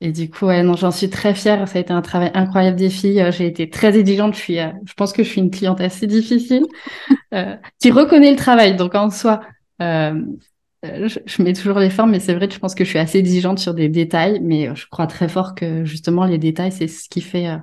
Et 0.01 0.11
du 0.11 0.29
coup, 0.29 0.45
ouais, 0.45 0.63
non, 0.63 0.75
j'en 0.75 0.91
suis 0.91 1.09
très 1.09 1.35
fière. 1.35 1.67
Ça 1.67 1.77
a 1.77 1.81
été 1.81 1.91
un 1.91 2.01
travail 2.01 2.31
incroyable 2.33 2.77
des 2.77 2.89
filles. 2.89 3.25
J'ai 3.31 3.47
été 3.47 3.69
très 3.69 3.97
exigeante. 3.97 4.33
Je 4.33 4.39
suis, 4.39 4.57
je 4.57 4.93
pense 4.93 5.11
que 5.11 5.23
je 5.23 5.29
suis 5.29 5.41
une 5.41 5.51
cliente 5.51 5.81
assez 5.81 6.07
difficile. 6.07 6.65
euh, 7.33 7.55
qui 7.79 7.91
reconnaît 7.91 8.31
le 8.31 8.37
travail. 8.37 8.75
Donc 8.75 8.95
en 8.95 9.09
soi, 9.09 9.41
euh, 9.81 10.21
je, 10.83 11.43
mets 11.43 11.53
toujours 11.53 11.79
les 11.79 11.89
formes, 11.89 12.11
mais 12.11 12.19
c'est 12.19 12.33
vrai 12.33 12.47
que 12.47 12.53
je 12.53 12.59
pense 12.59 12.75
que 12.75 12.83
je 12.83 12.89
suis 12.89 12.99
assez 12.99 13.17
exigeante 13.17 13.59
sur 13.59 13.73
des 13.73 13.89
détails, 13.89 14.39
mais 14.41 14.73
je 14.75 14.87
crois 14.89 15.07
très 15.07 15.27
fort 15.27 15.55
que 15.55 15.83
justement 15.83 16.25
les 16.25 16.37
détails, 16.37 16.71
c'est 16.71 16.87
ce 16.87 17.09
qui 17.09 17.21
fait 17.21 17.47
euh, 17.47 17.57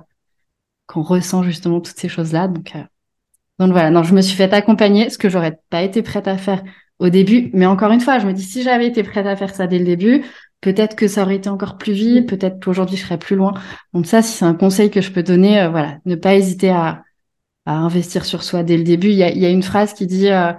qu'on 0.85 1.01
ressent 1.01 1.43
justement 1.43 1.81
toutes 1.81 1.97
ces 1.97 2.09
choses-là. 2.09 2.47
Donc, 2.47 2.75
euh, 2.75 2.83
donc 3.59 3.71
voilà, 3.71 3.89
non, 3.89 4.03
je 4.03 4.13
me 4.13 4.21
suis 4.21 4.35
fait 4.35 4.53
accompagner, 4.53 5.09
ce 5.09 5.17
que 5.17 5.29
j'aurais 5.29 5.59
pas 5.69 5.81
été 5.81 6.03
prête 6.03 6.27
à 6.27 6.37
faire 6.37 6.63
au 6.99 7.09
début, 7.09 7.49
mais 7.53 7.65
encore 7.65 7.91
une 7.91 8.01
fois, 8.01 8.19
je 8.19 8.27
me 8.27 8.33
dis 8.33 8.43
si 8.43 8.63
j'avais 8.63 8.87
été 8.87 9.03
prête 9.03 9.25
à 9.25 9.35
faire 9.35 9.53
ça 9.53 9.67
dès 9.67 9.79
le 9.79 9.85
début, 9.85 10.23
peut-être 10.61 10.95
que 10.95 11.07
ça 11.07 11.23
aurait 11.23 11.37
été 11.37 11.49
encore 11.49 11.77
plus 11.77 11.93
vite, 11.93 12.29
peut-être 12.29 12.63
qu'aujourd'hui 12.63 12.97
je 12.97 13.03
serais 13.03 13.19
plus 13.19 13.35
loin. 13.35 13.53
Donc 13.93 14.05
ça, 14.07 14.21
si 14.21 14.33
c'est 14.37 14.45
un 14.45 14.53
conseil 14.55 14.91
que 14.91 15.01
je 15.01 15.11
peux 15.11 15.23
donner, 15.23 15.61
euh, 15.61 15.69
voilà, 15.69 15.97
ne 16.05 16.15
pas 16.15 16.35
hésiter 16.35 16.69
à, 16.69 17.03
à 17.65 17.73
investir 17.73 18.25
sur 18.25 18.43
soi 18.43 18.63
dès 18.63 18.77
le 18.77 18.83
début. 18.83 19.09
Il 19.09 19.15
y 19.15 19.23
a, 19.23 19.31
il 19.31 19.39
y 19.39 19.45
a 19.45 19.49
une 19.49 19.63
phrase 19.63 19.93
qui 19.93 20.07
dit 20.07 20.29
euh, 20.29 20.53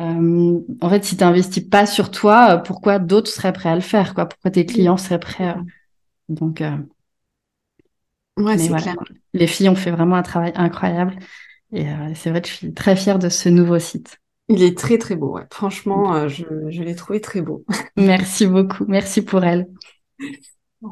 euh, 0.00 0.60
en 0.80 0.90
fait, 0.90 1.04
si 1.04 1.16
tu 1.16 1.24
n'investis 1.24 1.64
pas 1.64 1.86
sur 1.86 2.10
toi, 2.10 2.54
euh, 2.54 2.58
pourquoi 2.58 2.98
d'autres 2.98 3.30
seraient 3.30 3.52
prêts 3.52 3.70
à 3.70 3.74
le 3.74 3.80
faire 3.82 4.14
quoi? 4.14 4.26
Pourquoi 4.28 4.50
tes 4.52 4.66
clients 4.66 4.96
seraient 4.96 5.20
prêts 5.20 5.54
Donc, 6.28 6.62
ouais, 8.38 8.58
c'est 8.58 8.74
clair. 8.74 8.96
Les 9.34 9.46
filles 9.46 9.68
ont 9.68 9.74
fait 9.74 9.90
vraiment 9.90 10.16
un 10.16 10.22
travail 10.22 10.52
incroyable. 10.54 11.16
Et 11.72 11.86
c'est 12.14 12.30
vrai 12.30 12.42
que 12.42 12.48
je 12.48 12.54
suis 12.54 12.74
très 12.74 12.96
fière 12.96 13.18
de 13.18 13.28
ce 13.30 13.48
nouveau 13.48 13.78
site. 13.78 14.21
Il 14.52 14.62
est 14.62 14.76
très 14.76 14.98
très 14.98 15.16
beau, 15.16 15.34
ouais. 15.34 15.42
franchement, 15.50 16.28
je, 16.28 16.44
je 16.68 16.82
l'ai 16.82 16.94
trouvé 16.94 17.20
très 17.20 17.40
beau. 17.40 17.64
Merci 17.96 18.46
beaucoup, 18.46 18.84
merci 18.86 19.22
pour 19.22 19.44
elle. 19.44 19.66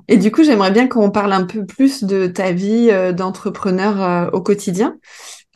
Et 0.08 0.16
du 0.16 0.30
coup, 0.30 0.44
j'aimerais 0.44 0.70
bien 0.70 0.86
qu'on 0.86 1.10
parle 1.10 1.32
un 1.32 1.44
peu 1.44 1.66
plus 1.66 2.04
de 2.04 2.26
ta 2.26 2.52
vie 2.52 2.90
d'entrepreneur 3.12 4.32
au 4.32 4.40
quotidien. 4.40 4.96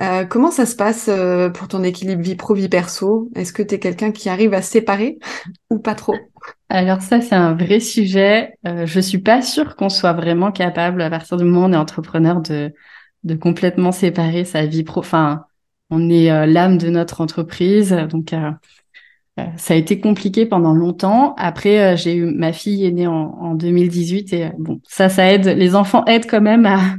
Euh, 0.01 0.25
comment 0.25 0.51
ça 0.51 0.67
se 0.67 0.75
passe 0.75 1.07
euh, 1.09 1.51
pour 1.51 1.69
ton 1.69 1.85
équilibre 1.85 2.23
vie 2.23 2.35
pro, 2.35 2.55
vie 2.55 2.69
perso? 2.69 3.31
Est-ce 3.37 3.53
que 3.53 3.63
tu 3.63 3.77
es 3.77 3.79
quelqu'un 3.79 4.11
qui 4.11 4.29
arrive 4.29 4.53
à 4.53 4.63
séparer 4.63 5.19
ou 5.71 5.79
pas 5.79 5.95
trop? 5.95 6.17
Alors 6.69 7.01
ça, 7.01 7.21
c'est 7.21 7.35
un 7.37 7.55
vrai 7.55 7.79
sujet. 7.79 8.55
Euh, 8.67 8.87
je 8.87 9.01
suis 9.01 9.19
pas 9.19 9.41
sûre 9.41 9.77
qu'on 9.77 9.89
soit 9.89 10.13
vraiment 10.13 10.51
capable, 10.51 11.01
à 11.01 11.11
partir 11.11 11.37
du 11.37 11.45
moment 11.45 11.67
où 11.67 11.71
on 11.71 11.73
est 11.73 11.77
entrepreneur, 11.77 12.41
de, 12.41 12.73
de 13.23 13.35
complètement 13.37 13.93
séparer 13.93 14.45
sa 14.45 14.67
vie 14.67 14.83
pro. 14.83 15.01
Enfin, 15.01 15.45
on 15.91 16.11
est 16.11 16.31
euh, 16.31 16.47
l'âme 16.47 16.79
de 16.79 16.89
notre 16.89 17.21
entreprise, 17.21 17.93
donc 18.11 18.35
ça 19.57 19.75
a 19.75 19.77
été 19.77 19.99
compliqué 19.99 20.47
pendant 20.47 20.75
longtemps. 20.75 21.35
Après, 21.37 21.97
j'ai 21.97 22.15
eu 22.15 22.25
ma 22.27 22.53
fille 22.53 22.87
est 22.87 22.93
née 22.93 23.09
en, 23.09 23.37
en 23.41 23.55
2018 23.55 24.33
et 24.33 24.53
bon, 24.59 24.81
ça, 24.89 25.09
ça 25.09 25.33
aide. 25.33 25.47
Les 25.47 25.75
enfants 25.75 26.05
aident 26.05 26.27
quand 26.31 26.41
même 26.41 26.67
à 26.67 26.97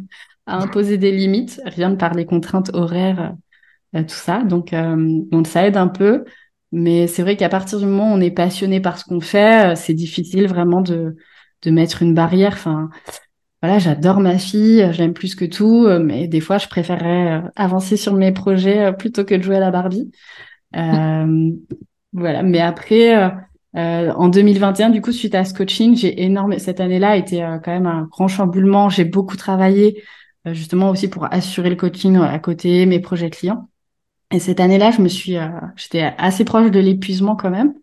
imposer 0.48 0.98
des 0.98 1.12
limites, 1.12 1.62
rien 1.66 1.90
de 1.90 1.96
par 1.96 2.14
les 2.14 2.26
contraintes 2.26 2.72
horaires, 2.74 3.36
euh, 3.96 4.02
tout 4.04 4.10
ça. 4.10 4.44
Donc, 4.44 4.74
euh, 4.74 4.96
donc 5.32 5.48
ça 5.48 5.66
aide 5.68 5.78
un 5.78 5.88
peu. 5.88 6.26
Mais 6.72 7.08
c'est 7.08 7.22
vrai 7.22 7.38
qu'à 7.38 7.50
partir 7.50 7.80
du 7.80 7.86
moment 7.86 8.12
où 8.12 8.16
on 8.16 8.22
est 8.22 8.32
passionné 8.32 8.82
par 8.82 8.98
ce 9.00 9.06
qu'on 9.06 9.22
fait, 9.22 9.72
euh, 9.72 9.76
c'est 9.76 9.94
difficile 9.94 10.48
vraiment 10.48 10.82
de, 10.82 11.16
de 11.64 11.72
mettre 11.72 12.02
une 12.02 12.14
barrière. 12.14 12.54
Enfin, 12.54 12.90
voilà, 13.66 13.80
j'adore 13.80 14.20
ma 14.20 14.38
fille, 14.38 14.88
j'aime 14.92 15.14
plus 15.14 15.36
que 15.36 15.46
tout, 15.46 15.88
mais 16.00 16.28
des 16.28 16.40
fois, 16.40 16.58
je 16.58 16.68
préférerais 16.68 17.42
avancer 17.56 17.98
sur 17.98 18.14
mes 18.14 18.32
projets 18.32 18.94
plutôt 18.94 19.26
que 19.26 19.34
de 19.36 19.42
jouer 19.42 19.58
à 19.58 19.60
la 19.60 19.72
Barbie. 19.72 20.12
Euh, 20.76 21.52
voilà, 22.14 22.44
mais 22.44 22.62
après, 22.62 23.16
euh, 23.76 24.12
en 24.14 24.30
2021, 24.30 24.90
du 24.90 25.02
coup, 25.02 25.12
suite 25.12 25.36
à 25.36 25.44
ce 25.44 25.54
coaching, 25.54 25.96
j'ai 25.96 26.24
énorme. 26.24 26.58
Cette 26.60 26.80
année-là 26.80 27.12
a 27.12 27.16
été 27.16 27.38
quand 27.64 27.72
même 27.72 27.88
un 27.88 28.04
grand 28.04 28.28
chamboulement. 28.28 28.90
J'ai 28.90 29.06
beaucoup 29.06 29.36
travaillé 29.36 30.04
euh, 30.48 30.54
justement 30.54 30.90
aussi 30.90 31.08
pour 31.08 31.32
assurer 31.34 31.70
le 31.70 31.76
coaching 31.76 32.18
à 32.18 32.40
côté, 32.40 32.86
mes 32.86 33.00
projets 33.00 33.30
clients. 33.30 33.70
Et 34.32 34.40
cette 34.40 34.60
année-là, 34.60 34.92
je 34.92 35.02
me 35.02 35.08
suis, 35.08 35.38
euh, 35.38 35.50
j'étais 35.76 36.14
assez 36.18 36.46
proche 36.46 36.72
de 36.72 36.80
l'épuisement 36.80 37.36
quand 37.36 37.50
même. 37.50 37.74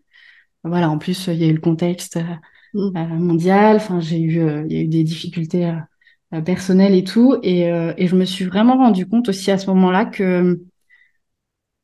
Voilà, 0.63 0.89
en 0.89 0.97
plus, 0.97 1.27
il 1.27 1.35
y 1.35 1.43
a 1.43 1.47
eu 1.47 1.53
le 1.53 1.61
contexte 1.61 2.19
euh, 2.75 2.91
mm. 2.91 3.19
mondial. 3.19 3.77
Enfin, 3.77 3.99
j'ai 3.99 4.19
eu, 4.19 4.41
il 4.67 4.73
y 4.73 4.79
a 4.79 4.81
eu 4.81 4.87
des 4.87 5.03
difficultés 5.03 5.71
personnelles 6.45 6.95
et 6.95 7.03
tout. 7.03 7.37
Et, 7.43 7.61
et 7.61 8.07
je 8.07 8.15
me 8.15 8.25
suis 8.25 8.45
vraiment 8.45 8.77
rendu 8.77 9.07
compte 9.07 9.29
aussi 9.29 9.51
à 9.51 9.57
ce 9.57 9.67
moment-là 9.67 10.05
que 10.05 10.59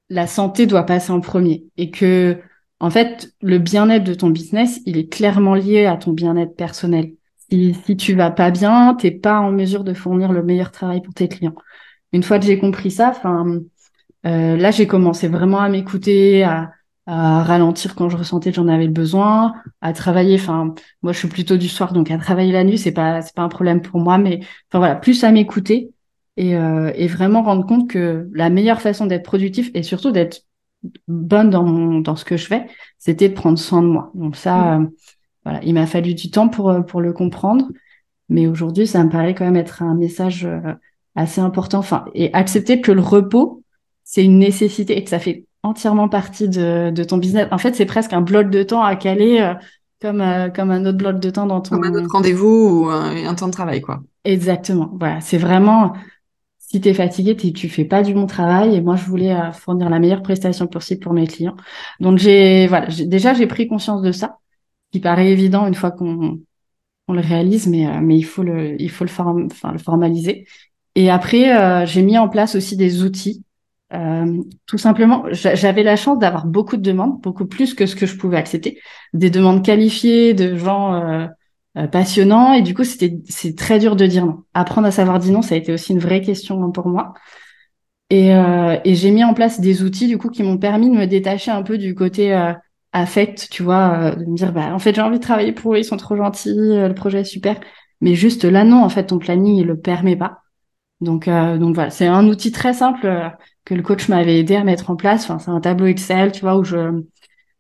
la 0.10 0.28
santé 0.28 0.66
doit 0.66 0.86
passer 0.86 1.12
en 1.12 1.22
premier 1.22 1.66
et 1.78 1.92
que, 1.92 2.38
en 2.80 2.90
fait, 2.90 3.34
le 3.42 3.60
bien-être 3.60 4.04
de 4.04 4.14
ton 4.14 4.30
business, 4.30 4.82
il 4.86 4.98
est 4.98 5.12
clairement 5.12 5.54
lié 5.56 5.86
à 5.86 5.98
ton 5.98 6.12
bien-être 6.14 6.56
personnel. 6.56 7.14
Si, 7.50 7.76
si 7.86 7.98
tu 7.98 8.16
vas 8.16 8.32
pas 8.32 8.52
bien, 8.52 8.96
t'es 8.96 9.12
pas 9.12 9.40
en 9.40 9.52
mesure 9.52 9.84
de 9.84 9.94
fournir 9.94 10.32
le 10.32 10.44
meilleur 10.44 10.72
travail 10.72 11.02
pour 11.02 11.14
tes 11.14 11.28
clients. 11.28 11.56
Une 12.12 12.24
fois 12.24 12.40
que 12.40 12.46
j'ai 12.46 12.60
compris 12.60 12.92
ça, 12.92 13.10
enfin, 13.10 13.60
euh, 14.26 14.58
là 14.58 14.72
j'ai 14.72 14.88
commencé 14.88 15.28
vraiment 15.28 15.60
à 15.60 15.70
m'écouter, 15.70 16.44
à, 16.44 16.72
à, 17.10 17.44
ralentir 17.44 17.96
quand 17.96 18.10
je 18.10 18.18
ressentais 18.18 18.52
que 18.52 18.56
j'en 18.56 18.68
avais 18.68 18.88
besoin, 18.88 19.54
à 19.82 19.94
travailler. 19.94 20.36
Enfin, 20.36 20.74
moi 21.02 21.14
je 21.14 21.20
suis 21.20 21.28
plutôt 21.28 21.58
du 21.58 21.70
soir, 21.70 21.94
donc 21.94 22.12
à 22.12 22.18
travailler 22.18 22.52
la 22.52 22.64
nuit 22.64 22.78
c'est 22.78 22.92
pas 22.92 23.22
c'est 23.22 23.36
pas 23.36 23.44
un 23.44 23.50
problème 23.50 23.82
pour 23.82 24.00
moi, 24.00 24.18
mais 24.18 24.40
enfin 24.70 24.80
voilà, 24.80 24.96
plus 24.96 25.24
à 25.24 25.32
m'écouter 25.32 25.92
et, 26.38 26.56
euh, 26.56 26.92
et 26.96 27.08
vraiment 27.08 27.44
rendre 27.44 27.66
compte 27.66 27.90
que 27.90 28.30
la 28.34 28.50
meilleure 28.50 28.82
façon 28.82 29.06
d'être 29.06 29.24
productif 29.24 29.72
et 29.74 29.84
surtout 29.84 30.12
d'être 30.12 30.44
bonne 31.08 31.50
dans 31.50 31.64
mon, 31.64 32.00
dans 32.00 32.16
ce 32.16 32.26
que 32.26 32.38
je 32.38 32.46
fais, 32.46 32.68
c'était 32.98 33.30
de 33.30 33.34
prendre 33.34 33.60
soin 33.60 33.82
de 33.82 33.88
moi. 33.88 34.12
Donc 34.16 34.36
ça. 34.36 34.80
Mmh. 34.80 34.84
Euh, 34.84 34.88
voilà, 35.46 35.64
il 35.64 35.74
m'a 35.74 35.88
fallu 35.88 36.14
du 36.14 36.30
temps 36.32 36.50
pour, 36.50 36.70
euh, 36.70 36.82
pour 36.82 37.02
le 37.02 37.14
comprendre, 37.14 37.70
mais 38.28 38.48
aujourd'hui, 38.48 38.88
ça 38.88 39.04
me 39.04 39.10
paraît 39.10 39.34
quand 39.34 39.46
même 39.46 39.56
être 39.56 39.82
un 39.82 39.96
message 39.96 40.46
euh, 40.46 40.74
assez 41.16 41.42
important. 41.42 41.80
Enfin, 41.80 42.06
et 42.14 42.34
accepter 42.34 42.82
que 42.82 42.92
le 42.92 43.02
repos, 43.02 43.64
c'est 44.04 44.24
une 44.24 44.40
nécessité 44.40 44.98
et 44.98 45.04
que 45.04 45.10
ça 45.10 45.20
fait 45.20 45.46
entièrement 45.64 46.10
partie 46.10 46.50
de, 46.50 46.92
de 46.92 47.04
ton 47.04 47.18
business. 47.18 47.48
En 47.52 47.58
fait, 47.58 47.76
c'est 47.76 47.86
presque 47.86 48.14
un 48.14 48.22
bloc 48.22 48.50
de 48.50 48.64
temps 48.64 48.84
à 48.84 48.96
caler 48.96 49.40
euh, 49.42 49.54
comme, 50.02 50.24
comme 50.56 50.72
un 50.72 50.86
autre 50.86 50.98
bloc 50.98 51.20
de 51.20 51.30
temps 51.30 51.46
dans 51.46 51.62
ton... 51.62 51.76
Comme 51.76 51.86
un 51.86 51.94
autre 51.94 52.12
rendez-vous 52.12 52.86
ou 52.86 52.90
un, 52.90 53.36
temps 53.36 53.48
de 53.48 53.52
travail, 53.52 53.82
quoi. 53.82 54.02
Exactement. 54.24 54.92
Voilà, 55.00 55.22
c'est 55.22 55.38
vraiment... 55.38 55.94
Si 56.58 56.80
tu 56.80 56.90
es 56.90 56.94
fatigué, 56.94 57.36
tu 57.36 57.68
fais 57.68 57.84
pas 57.84 58.04
du 58.04 58.14
bon 58.14 58.28
travail 58.28 58.76
et 58.76 58.82
moi 58.82 58.96
je 58.96 59.04
voulais 59.06 59.36
fournir 59.54 59.90
la 59.90 59.98
meilleure 59.98 60.22
prestation 60.22 60.68
possible 60.68 61.02
pour 61.02 61.14
mes 61.14 61.26
clients. 61.26 61.56
Donc 62.00 62.20
j'ai 62.20 62.68
voilà, 62.68 62.86
déjà 63.08 63.34
j'ai 63.34 63.48
pris 63.48 63.68
conscience 63.68 64.04
de 64.04 64.12
ça 64.12 64.38
qui 64.92 65.00
paraît 65.00 65.32
évident 65.32 65.66
une 65.66 65.74
fois 65.74 65.90
qu'on 65.90 66.40
on 67.10 67.14
le 67.14 67.22
réalise, 67.22 67.68
mais, 67.68 67.88
euh, 67.88 68.00
mais 68.02 68.18
il 68.18 68.24
faut 68.24 68.44
le, 68.44 68.80
il 68.80 68.90
faut 68.90 69.04
le, 69.04 69.10
enfin, 69.10 69.72
le 69.72 69.80
formaliser. 69.80 70.48
Et 70.96 71.10
après, 71.10 71.58
euh, 71.58 71.86
j'ai 71.86 72.04
mis 72.04 72.18
en 72.18 72.30
place 72.30 72.56
aussi 72.56 72.78
des 72.78 73.04
outils. 73.04 73.44
Euh, 73.94 74.42
tout 74.66 74.78
simplement, 74.78 75.26
j'avais 75.32 75.84
la 75.84 75.96
chance 75.96 76.20
d'avoir 76.20 76.46
beaucoup 76.46 76.78
de 76.78 76.82
demandes, 76.82 77.20
beaucoup 77.22 77.46
plus 77.46 77.74
que 77.74 77.86
ce 77.86 77.96
que 77.96 78.06
je 78.06 78.16
pouvais 78.18 78.38
accepter, 78.38 78.80
des 79.14 79.30
demandes 79.30 79.66
qualifiées 79.66 80.34
de 80.34 80.56
gens 80.56 80.94
euh, 80.94 81.28
euh 81.78 81.88
passionnants, 81.88 82.54
et 82.54 82.62
du 82.62 82.74
coup, 82.74 82.84
c'était 82.84 83.20
c'est 83.28 83.56
très 83.56 83.80
dur 83.80 83.96
de 83.96 84.06
dire 84.06 84.26
non. 84.26 84.44
Apprendre 84.54 84.88
à 84.88 84.92
savoir 84.92 85.20
dire 85.20 85.34
non, 85.34 85.42
ça 85.42 85.56
a 85.56 85.58
été 85.58 85.74
aussi 85.74 85.94
une 85.94 86.00
vraie 86.00 86.22
question 86.22 86.72
pour 86.72 86.88
moi. 86.88 87.14
Et, 88.12 88.30
et 88.30 88.96
j'ai 88.96 89.12
mis 89.12 89.24
en 89.24 89.36
place 89.36 89.62
des 89.62 89.84
outils 89.84 90.08
du 90.08 90.18
coup 90.18 90.30
qui 90.30 90.42
m'ont 90.42 90.58
permis 90.58 90.90
de 90.90 90.96
me 90.96 91.06
détacher 91.06 91.52
un 91.52 91.62
peu 91.62 91.78
du 91.78 91.94
côté 91.94 92.34
affect, 92.94 93.50
tu 93.50 93.64
vois, 93.64 94.12
euh, 94.14 94.16
de 94.16 94.26
me 94.26 94.36
dire, 94.36 94.52
bah, 94.54 94.74
en 94.74 94.80
fait, 94.80 94.96
j'ai 94.96 95.02
envie 95.02 95.20
de 95.20 95.24
travailler 95.24 95.52
pour 95.52 95.74
eux, 95.74 95.78
ils 95.80 95.84
sont 95.86 95.98
trop 95.98 96.16
gentils, 96.16 96.50
euh, 96.50 96.88
le 96.88 96.96
projet 96.96 97.22
est 97.22 97.24
super. 97.24 97.60
Mais 98.02 98.16
juste 98.16 98.46
là, 98.46 98.64
non, 98.64 98.84
en 98.84 98.90
fait, 98.90 99.08
ton 99.08 99.20
planning, 99.20 99.56
il 99.58 99.68
le 99.68 99.80
permet 99.80 100.16
pas. 100.16 100.40
Donc, 101.02 101.28
euh, 101.28 101.58
donc 101.58 101.76
voilà, 101.76 101.90
c'est 101.92 102.08
un 102.08 102.28
outil 102.28 102.52
très 102.52 102.74
simple 102.74 103.32
que 103.66 103.74
le 103.76 103.82
coach 103.84 104.08
m'avait 104.10 104.40
aidé 104.40 104.56
à 104.56 104.64
mettre 104.64 104.90
en 104.90 104.96
place. 104.96 105.24
Enfin, 105.26 105.40
c'est 105.40 105.52
un 105.52 105.62
tableau 105.62 105.86
Excel, 105.88 106.32
tu 106.32 106.42
vois, 106.42 106.58
où 106.58 106.64
je, 106.64 107.02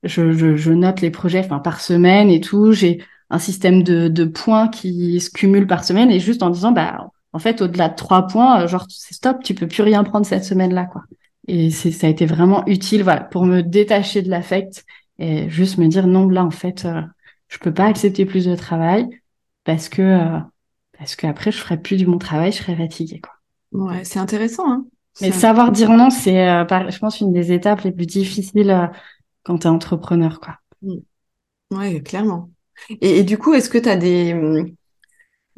je, 0.03 0.31
je, 0.31 0.55
je 0.55 0.71
note 0.71 1.01
les 1.01 1.11
projets, 1.11 1.39
enfin, 1.39 1.59
par 1.59 1.81
semaine 1.81 2.29
et 2.29 2.41
tout. 2.41 2.71
J'ai 2.71 3.03
un 3.29 3.39
système 3.39 3.83
de, 3.83 4.07
de 4.07 4.25
points 4.25 4.67
qui 4.69 5.19
se 5.21 5.29
cumulent 5.29 5.67
par 5.67 5.83
semaine 5.83 6.11
et 6.11 6.19
juste 6.19 6.43
en 6.43 6.49
disant, 6.49 6.71
bah, 6.71 7.09
en 7.33 7.39
fait, 7.39 7.61
au-delà 7.61 7.89
de 7.89 7.95
trois 7.95 8.27
points, 8.27 8.65
genre, 8.67 8.85
c'est 8.89 9.13
stop, 9.13 9.43
tu 9.43 9.53
peux 9.53 9.67
plus 9.67 9.83
rien 9.83 10.03
prendre 10.03 10.25
cette 10.25 10.43
semaine-là, 10.45 10.85
quoi. 10.85 11.03
Et 11.47 11.71
c'est, 11.71 11.91
ça 11.91 12.07
a 12.07 12.09
été 12.09 12.25
vraiment 12.25 12.65
utile, 12.67 13.03
voilà, 13.03 13.21
pour 13.21 13.45
me 13.45 13.61
détacher 13.61 14.21
de 14.21 14.29
l'affect 14.29 14.85
et 15.19 15.49
juste 15.49 15.77
me 15.77 15.87
dire 15.87 16.07
non 16.07 16.29
là 16.29 16.45
en 16.45 16.51
fait 16.51 16.85
euh, 16.85 17.01
je 17.49 17.57
peux 17.59 17.73
pas 17.73 17.85
accepter 17.85 18.25
plus 18.25 18.45
de 18.45 18.55
travail 18.55 19.07
parce 19.63 19.89
que 19.89 20.01
euh, 20.01 20.39
parce 20.97 21.15
qu'après 21.15 21.51
je 21.51 21.57
ferai 21.57 21.81
plus 21.81 21.97
du 21.97 22.05
bon 22.05 22.17
travail 22.17 22.51
je 22.51 22.57
serai 22.57 22.75
fatiguée 22.75 23.19
quoi 23.19 23.33
ouais 23.71 24.03
c'est 24.05 24.19
intéressant 24.19 24.69
hein 24.71 24.85
mais 25.21 25.31
savoir 25.31 25.71
dire 25.71 25.91
non 25.91 26.09
c'est 26.09 26.47
euh, 26.47 26.65
je 26.89 26.99
pense 26.99 27.19
une 27.21 27.33
des 27.33 27.51
étapes 27.51 27.81
les 27.81 27.91
plus 27.91 28.05
difficiles 28.05 28.71
euh, 28.71 28.87
quand 29.43 29.59
tu 29.59 29.67
es 29.67 29.69
entrepreneur 29.69 30.39
quoi 30.39 30.57
mmh. 30.81 30.95
ouais 31.71 32.01
clairement 32.01 32.49
et, 33.01 33.19
et 33.19 33.23
du 33.23 33.37
coup 33.37 33.53
est-ce 33.53 33.69
que 33.69 33.77
tu 33.77 33.89
as 33.89 33.97
des 33.97 34.33
mmh, 34.33 34.71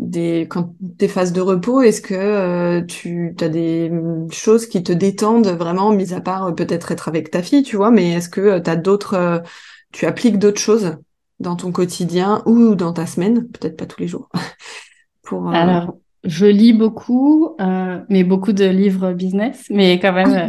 des 0.02 0.48
quand 0.50 0.76
tes 0.98 1.08
phases 1.08 1.32
de 1.32 1.42
repos, 1.42 1.82
est-ce 1.82 2.02
que 2.02 2.16
euh, 2.16 2.82
tu 2.82 3.36
as 3.40 3.50
des 3.50 3.90
mm, 3.90 4.32
choses 4.32 4.66
qui 4.68 4.84
te 4.84 4.92
détendent 4.92 5.48
vraiment, 5.48 5.92
mis 5.92 6.14
à 6.14 6.22
part 6.22 6.48
euh, 6.48 6.52
peut-être 6.52 6.92
être 6.92 7.08
avec 7.08 7.32
ta 7.32 7.44
fille, 7.44 7.64
tu 7.64 7.78
vois, 7.78 7.92
mais 7.92 8.12
est-ce 8.12 8.28
que 8.28 8.42
euh, 8.42 8.60
tu 8.60 8.70
as 8.70 8.76
d'autres, 8.76 9.44
tu 9.94 10.06
appliques 10.08 10.40
d'autres 10.40 10.60
choses 10.60 10.98
dans 11.40 11.56
ton 11.56 11.72
quotidien 11.72 12.42
ou 12.46 12.76
dans 12.76 12.94
ta 12.94 13.06
semaine, 13.06 13.48
peut-être 13.48 13.78
pas 13.78 13.86
tous 13.86 14.02
les 14.02 14.08
jours. 14.08 14.30
pour, 15.22 15.50
Alors, 15.50 15.98
je 16.24 16.46
lis 16.46 16.74
beaucoup, 16.74 17.56
mais 18.10 18.24
beaucoup 18.24 18.54
de 18.54 18.66
livres 18.66 19.14
business, 19.14 19.66
mais 19.70 20.00
quand 20.00 20.14
même. 20.14 20.48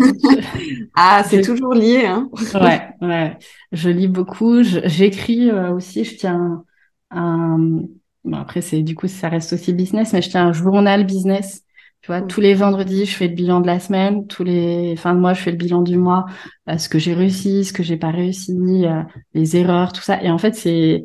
ah, 0.94 1.22
c'est 1.28 1.42
toujours 1.42 1.74
lié, 1.74 2.04
hein. 2.06 2.28
ouais, 2.54 2.88
ouais. 3.00 3.38
Je 3.72 3.88
lis 3.90 4.08
beaucoup, 4.08 4.62
j'écris 4.62 5.50
aussi, 5.50 6.04
je 6.04 6.16
tiens 6.16 6.64
un 7.10 7.82
Bon, 8.24 8.36
après, 8.36 8.60
c'est 8.60 8.82
du 8.82 8.94
coup, 8.94 9.08
ça 9.08 9.28
reste 9.28 9.52
aussi 9.52 9.72
business, 9.72 10.12
mais 10.12 10.22
je 10.22 10.30
tiens 10.30 10.46
un 10.48 10.52
journal 10.52 11.04
business. 11.04 11.64
Tu 12.02 12.08
vois, 12.08 12.22
tous 12.22 12.40
les 12.40 12.54
vendredis, 12.54 13.06
je 13.06 13.14
fais 13.16 13.28
le 13.28 13.34
bilan 13.34 13.60
de 13.60 13.66
la 13.66 13.80
semaine. 13.80 14.26
Tous 14.26 14.44
les 14.44 14.96
fins 14.96 15.14
de 15.14 15.20
mois, 15.20 15.34
je 15.34 15.40
fais 15.40 15.50
le 15.52 15.56
bilan 15.56 15.82
du 15.82 15.96
mois. 15.96 16.26
Euh, 16.68 16.78
ce 16.78 16.88
que 16.88 16.98
j'ai 16.98 17.14
réussi, 17.14 17.64
ce 17.64 17.72
que 17.72 17.82
j'ai 17.82 17.96
pas 17.96 18.10
réussi, 18.10 18.52
euh, 18.86 19.02
les 19.34 19.56
erreurs, 19.56 19.92
tout 19.92 20.02
ça. 20.02 20.22
Et 20.22 20.30
en 20.30 20.38
fait, 20.38 20.54
c'est 20.54 21.04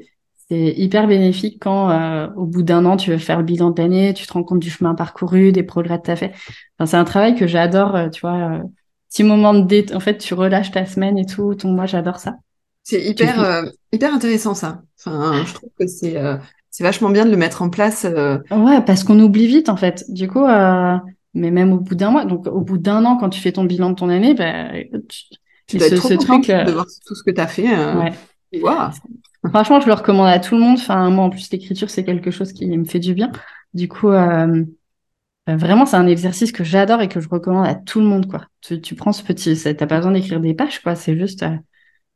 c'est 0.50 0.74
hyper 0.78 1.08
bénéfique 1.08 1.58
quand, 1.62 1.90
euh, 1.90 2.28
au 2.36 2.46
bout 2.46 2.64
d'un 2.64 2.86
an, 2.86 2.98
tu 2.98 3.12
veux 3.12 3.18
faire 3.18 3.40
le 3.40 3.44
bilan 3.44 3.72
de 3.72 3.82
l'année, 3.82 4.14
tu 4.14 4.26
te 4.26 4.34
rends 4.34 4.44
compte 4.44 4.60
du 4.60 4.70
chemin 4.70 4.96
parcouru, 4.96 5.52
des 5.52 5.64
progrès 5.64 6.00
que 6.00 6.06
tu 6.06 6.12
as 6.12 6.16
fait. 6.16 6.34
Enfin, 6.78 6.86
c'est 6.86 6.98
un 6.98 7.04
travail 7.04 7.36
que 7.36 7.48
j'adore, 7.48 8.10
tu 8.12 8.22
vois. 8.22 8.62
petit 9.10 9.24
moment 9.24 9.54
de 9.54 9.62
dé... 9.62 9.86
En 9.94 10.00
fait, 10.00 10.18
tu 10.18 10.34
relâches 10.34 10.72
ta 10.72 10.86
semaine 10.86 11.18
et 11.18 11.26
tout. 11.26 11.56
Donc, 11.56 11.76
moi, 11.76 11.86
j'adore 11.86 12.20
ça. 12.20 12.36
C'est 12.84 13.04
hyper, 13.04 13.66
hyper 13.92 14.14
intéressant, 14.14 14.54
ça. 14.54 14.82
Enfin, 14.98 15.44
je 15.46 15.54
trouve 15.54 15.70
que 15.78 15.88
c'est 15.88 16.16
c'est 16.78 16.84
vachement 16.84 17.10
bien 17.10 17.26
de 17.26 17.32
le 17.32 17.38
mettre 17.38 17.64
en 17.64 17.72
place. 17.72 18.06
Euh. 18.06 18.38
Ouais, 18.52 18.82
parce 18.82 19.04
qu'on 19.04 19.20
oublie 19.20 19.48
vite 19.48 19.68
en 19.68 19.78
fait. 19.78 20.06
Du 20.10 20.28
coup, 20.28 20.46
euh, 20.46 20.96
mais 21.34 21.50
même 21.50 21.74
au 21.74 21.80
bout 21.80 21.96
d'un 21.96 22.12
mois, 22.12 22.24
donc 22.24 22.46
au 22.46 22.62
bout 22.62 22.78
d'un 22.78 23.04
an, 23.04 23.18
quand 23.18 23.30
tu 23.30 23.42
fais 23.42 23.52
ton 23.52 23.64
bilan 23.64 23.90
de 23.90 23.96
ton 23.96 24.10
année, 24.10 24.36
bah, 24.36 24.70
tu, 25.10 25.24
tu 25.66 25.78
dois 25.78 25.88
être 25.88 25.96
trop 25.96 26.16
truc, 26.18 26.52
euh, 26.52 26.66
de 26.66 26.72
voir 26.74 26.86
tout 26.86 27.16
ce 27.16 27.24
que 27.24 27.32
tu 27.32 27.42
as 27.42 27.48
fait. 27.48 27.68
Ouais. 27.68 28.14
Franchement, 29.50 29.80
je 29.80 29.88
le 29.88 29.94
recommande 29.94 30.28
à 30.28 30.40
tout 30.40 30.56
le 30.56 30.62
monde. 30.62 30.78
Enfin, 30.78 31.10
moi, 31.10 31.26
en 31.26 31.30
plus, 31.30 31.52
l'écriture, 31.52 31.90
c'est 31.90 32.04
quelque 32.04 32.32
chose 32.32 32.54
qui 32.54 32.66
me 32.68 32.86
fait 32.86 33.00
du 33.00 33.14
bien. 33.14 33.32
Du 33.74 33.88
coup, 33.88 34.10
vraiment, 35.48 35.86
c'est 35.86 35.96
un 35.96 36.08
exercice 36.08 36.52
que 36.52 36.64
j'adore 36.64 37.02
et 37.02 37.08
que 37.08 37.20
je 37.20 37.30
recommande 37.30 37.68
à 37.68 37.76
tout 37.76 38.00
le 38.00 38.06
monde. 38.06 38.28
Quoi. 38.28 38.46
Tu, 38.62 38.82
tu 38.82 38.96
prends 38.96 39.14
ce 39.14 39.24
petit, 39.24 39.56
t'as 39.62 39.88
pas 39.88 39.98
besoin 39.98 40.12
d'écrire 40.12 40.40
des 40.40 40.54
pages, 40.54 40.82
quoi. 40.82 40.96
C'est 40.96 41.18
juste, 41.18 41.46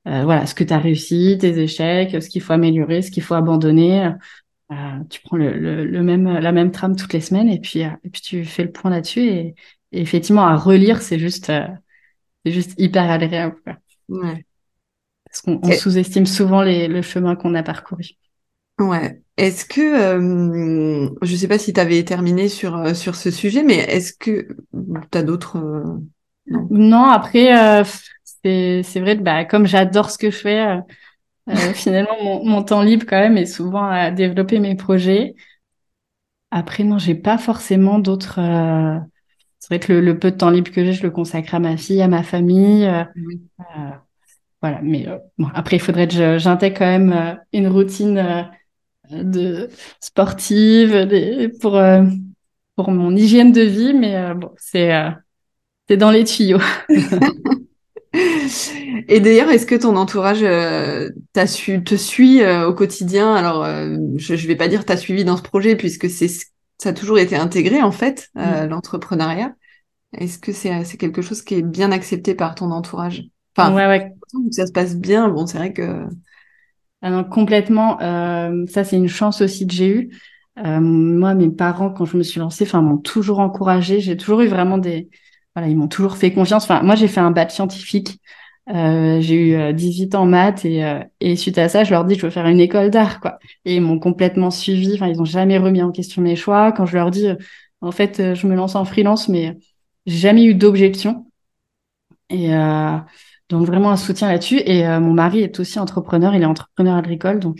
voilà, 0.05 0.45
ce 0.45 0.55
que 0.55 0.63
tu 0.63 0.73
as 0.73 0.79
réussi, 0.79 1.38
tes 1.39 1.57
échecs, 1.60 2.21
ce 2.21 2.29
qu'il 2.29 2.41
faut 2.41 2.53
améliorer, 2.53 3.01
ce 3.01 3.12
qu'il 3.12 3.23
faut 3.23 3.36
abandonner. 3.36 4.12
Euh, 4.71 4.99
tu 5.10 5.19
prends 5.21 5.36
le, 5.36 5.84
le, 5.86 6.01
même, 6.01 6.27
la 6.27 6.51
même 6.53 6.71
trame 6.71 6.95
toutes 6.95 7.12
les 7.12 7.19
semaines 7.19 7.49
et 7.49 7.60
puis, 7.60 7.84
euh, 7.84 7.89
et 8.05 8.10
puis 8.10 8.21
tu 8.21 8.45
fais 8.45 8.63
le 8.63 8.71
point 8.71 8.89
là-dessus. 8.89 9.21
Et, 9.21 9.55
effectivement, 9.91 10.47
à 10.47 10.55
relire, 10.55 11.01
c'est 11.01 11.19
juste, 11.19 11.49
euh, 11.49 11.67
c'est 12.45 12.53
juste 12.53 12.79
hyper 12.79 13.10
agréable. 13.12 13.57
Ouais. 14.07 14.45
Parce 15.32 15.41
qu'on 15.41 15.72
sous-estime 15.72 16.26
souvent 16.26 16.62
les, 16.62 16.88
le 16.88 17.02
chemin 17.02 17.36
qu'on 17.36 17.56
a 17.56 17.63
parcouru. 17.63 18.12
Ouais. 18.80 19.22
Est-ce 19.38 19.65
que, 19.65 19.82
euh, 19.82 21.10
je 21.22 21.36
sais 21.36 21.48
pas 21.48 21.58
si 21.58 21.72
tu 21.72 21.80
avais 21.80 22.04
terminé 22.04 22.50
sur, 22.50 22.96
sur 22.96 23.15
ce 23.15 23.32
sujet, 23.32 23.63
mais 23.63 23.78
est-ce 23.78 24.13
que 24.13 24.48
tu 25.12 25.17
as 25.17 25.24
d'autres... 25.24 25.58
non? 26.48 26.67
non. 26.70 27.04
après, 27.06 27.84
c'est, 28.44 28.84
c'est 28.84 29.00
vrai, 29.00 29.15
bah, 29.15 29.46
comme 29.46 29.65
j'adore 29.65 30.10
ce 30.10 30.17
que 30.17 30.32
je 30.32 30.38
fais, 30.38 30.82
euh, 31.50 31.56
finalement, 31.74 32.44
mon, 32.44 32.63
temps 32.63 32.82
libre 32.82 33.06
quand 33.08 33.20
même 33.20 33.38
est 33.38 33.46
souvent 33.46 33.86
à 33.86 34.12
développer 34.12 34.60
mes 34.60 34.76
projets. 34.76 35.36
Après, 36.52 36.84
non, 36.84 36.98
j'ai 36.98 37.15
pas 37.15 37.38
forcément 37.38 38.00
d'autres. 38.00 38.39
Euh, 38.39 39.00
c'est 39.60 39.67
vrai 39.76 39.80
que 39.80 39.94
le, 39.94 40.20
peu 40.20 40.32
de 40.32 40.38
temps 40.38 40.50
libre 40.50 40.72
que 40.72 40.84
j'ai, 40.84 40.94
je 40.94 41.04
le 41.04 41.12
consacre 41.12 41.56
à 41.56 41.60
ma 41.60 41.78
fille, 41.78 42.02
à 42.02 42.08
ma 42.08 42.24
famille. 42.24 42.86
Euh, 42.86 43.04
voilà, 44.62 44.80
mais 44.84 45.08
bon, 45.38 45.47
après, 45.54 45.78
il 45.78 45.80
faudrait 45.80 46.08
que 46.08 46.38
j'intègre 46.38 46.78
quand 46.80 46.86
même 46.86 47.39
une 47.52 47.67
routine 47.67 48.47
de 49.12 49.69
sportive 50.00 51.08
pour 51.60 51.82
pour 52.76 52.91
mon 52.91 53.15
hygiène 53.15 53.52
de 53.52 53.62
vie, 53.62 53.93
mais 53.93 54.34
bon, 54.36 54.52
c'est 54.58 54.91
c'est 55.88 55.97
dans 55.97 56.12
les 56.12 56.24
tuyaux. 56.24 56.60
Et 59.08 59.19
d'ailleurs, 59.19 59.50
est-ce 59.50 59.65
que 59.65 59.76
ton 59.76 59.95
entourage 59.95 60.43
euh, 60.43 61.10
su, 61.45 61.84
te 61.84 61.95
suit 61.95 62.41
euh, 62.41 62.67
au 62.67 62.74
quotidien? 62.74 63.34
Alors, 63.34 63.63
euh, 63.63 63.97
je 64.17 64.34
ne 64.34 64.47
vais 64.47 64.56
pas 64.56 64.67
dire 64.67 64.86
t'a 64.86 64.97
suivi 64.97 65.24
dans 65.24 65.38
ce 65.38 65.41
projet 65.41 65.76
puisque 65.76 66.10
c'est 66.10 66.28
ça 66.78 66.89
a 66.89 66.93
toujours 66.93 67.19
été 67.19 67.36
intégré 67.36 67.82
en 67.82 67.91
fait, 67.91 68.30
mm. 68.36 68.65
l'entrepreneuriat. 68.69 69.54
Est-ce 70.17 70.39
que 70.39 70.52
c'est 70.52 70.97
quelque 70.97 71.21
chose 71.21 71.41
qui 71.41 71.56
est 71.56 71.62
bien 71.62 71.91
accepté 71.91 72.36
par 72.36 72.56
ton 72.56 72.71
entourage? 72.71 73.24
Enfin, 73.55 73.73
ouais, 73.73 73.87
ouais. 73.87 74.13
ça 74.51 74.65
se 74.65 74.71
passe 74.71 74.95
bien. 74.95 75.29
Bon, 75.29 75.45
c'est 75.45 75.57
vrai 75.57 75.73
que 75.73 76.05
ah 77.01 77.23
complètement. 77.23 77.97
ça, 78.67 78.83
c'est 78.83 78.95
une 78.95 79.07
chance 79.07 79.41
aussi 79.41 79.67
que 79.67 79.73
j'ai 79.73 79.89
eue. 79.89 80.17
moi, 80.57 81.33
mes 81.33 81.49
parents, 81.49 81.89
quand 81.89 82.05
je 82.05 82.17
me 82.17 82.23
suis 82.23 82.39
lancée, 82.39 82.63
enfin, 82.65 82.81
m'ont 82.81 82.97
toujours 82.97 83.39
encouragée. 83.39 83.99
J'ai 83.99 84.17
toujours 84.17 84.41
eu 84.41 84.47
vraiment 84.47 84.77
des, 84.77 85.09
voilà, 85.55 85.67
ils 85.69 85.75
m'ont 85.75 85.87
toujours 85.87 86.15
fait 86.17 86.31
confiance. 86.31 86.63
Enfin, 86.63 86.81
moi, 86.83 86.95
j'ai 86.95 87.07
fait 87.07 87.19
un 87.19 87.31
bac 87.31 87.51
scientifique. 87.51 88.19
Euh, 88.69 89.19
j'ai 89.21 89.35
eu 89.35 89.73
18 89.73 90.13
euh, 90.13 90.17
ans 90.17 90.21
en 90.21 90.25
maths 90.27 90.65
et, 90.65 90.85
euh, 90.85 91.03
et 91.19 91.35
suite 91.35 91.57
à 91.57 91.67
ça, 91.67 91.83
je 91.83 91.91
leur 91.91 92.05
dis 92.05 92.15
je 92.15 92.21
veux 92.21 92.29
faire 92.29 92.45
une 92.45 92.59
école 92.59 92.89
d'art, 92.91 93.19
quoi. 93.19 93.39
Et 93.65 93.75
ils 93.75 93.81
m'ont 93.81 93.99
complètement 93.99 94.51
suivi. 94.51 94.93
Enfin, 94.93 95.07
ils 95.07 95.21
ont 95.21 95.25
jamais 95.25 95.57
remis 95.57 95.81
en 95.81 95.91
question 95.91 96.21
mes 96.21 96.35
choix. 96.35 96.71
Quand 96.71 96.85
je 96.85 96.95
leur 96.95 97.11
dis, 97.11 97.27
en 97.81 97.91
fait, 97.91 98.35
je 98.35 98.47
me 98.47 98.55
lance 98.55 98.75
en 98.75 98.85
freelance, 98.85 99.27
mais 99.29 99.57
j'ai 100.05 100.17
jamais 100.17 100.45
eu 100.45 100.53
d'objection. 100.55 101.25
Et 102.29 102.49
donc 103.52 103.67
vraiment 103.67 103.91
un 103.91 103.97
soutien 103.97 104.27
là-dessus. 104.29 104.60
Et 104.65 104.83
mon 104.99 105.13
mari 105.13 105.41
est 105.41 105.60
aussi 105.60 105.79
entrepreneur. 105.79 106.33
Il 106.33 106.41
est 106.41 106.45
entrepreneur 106.45 106.95
agricole, 106.95 107.39
donc 107.39 107.60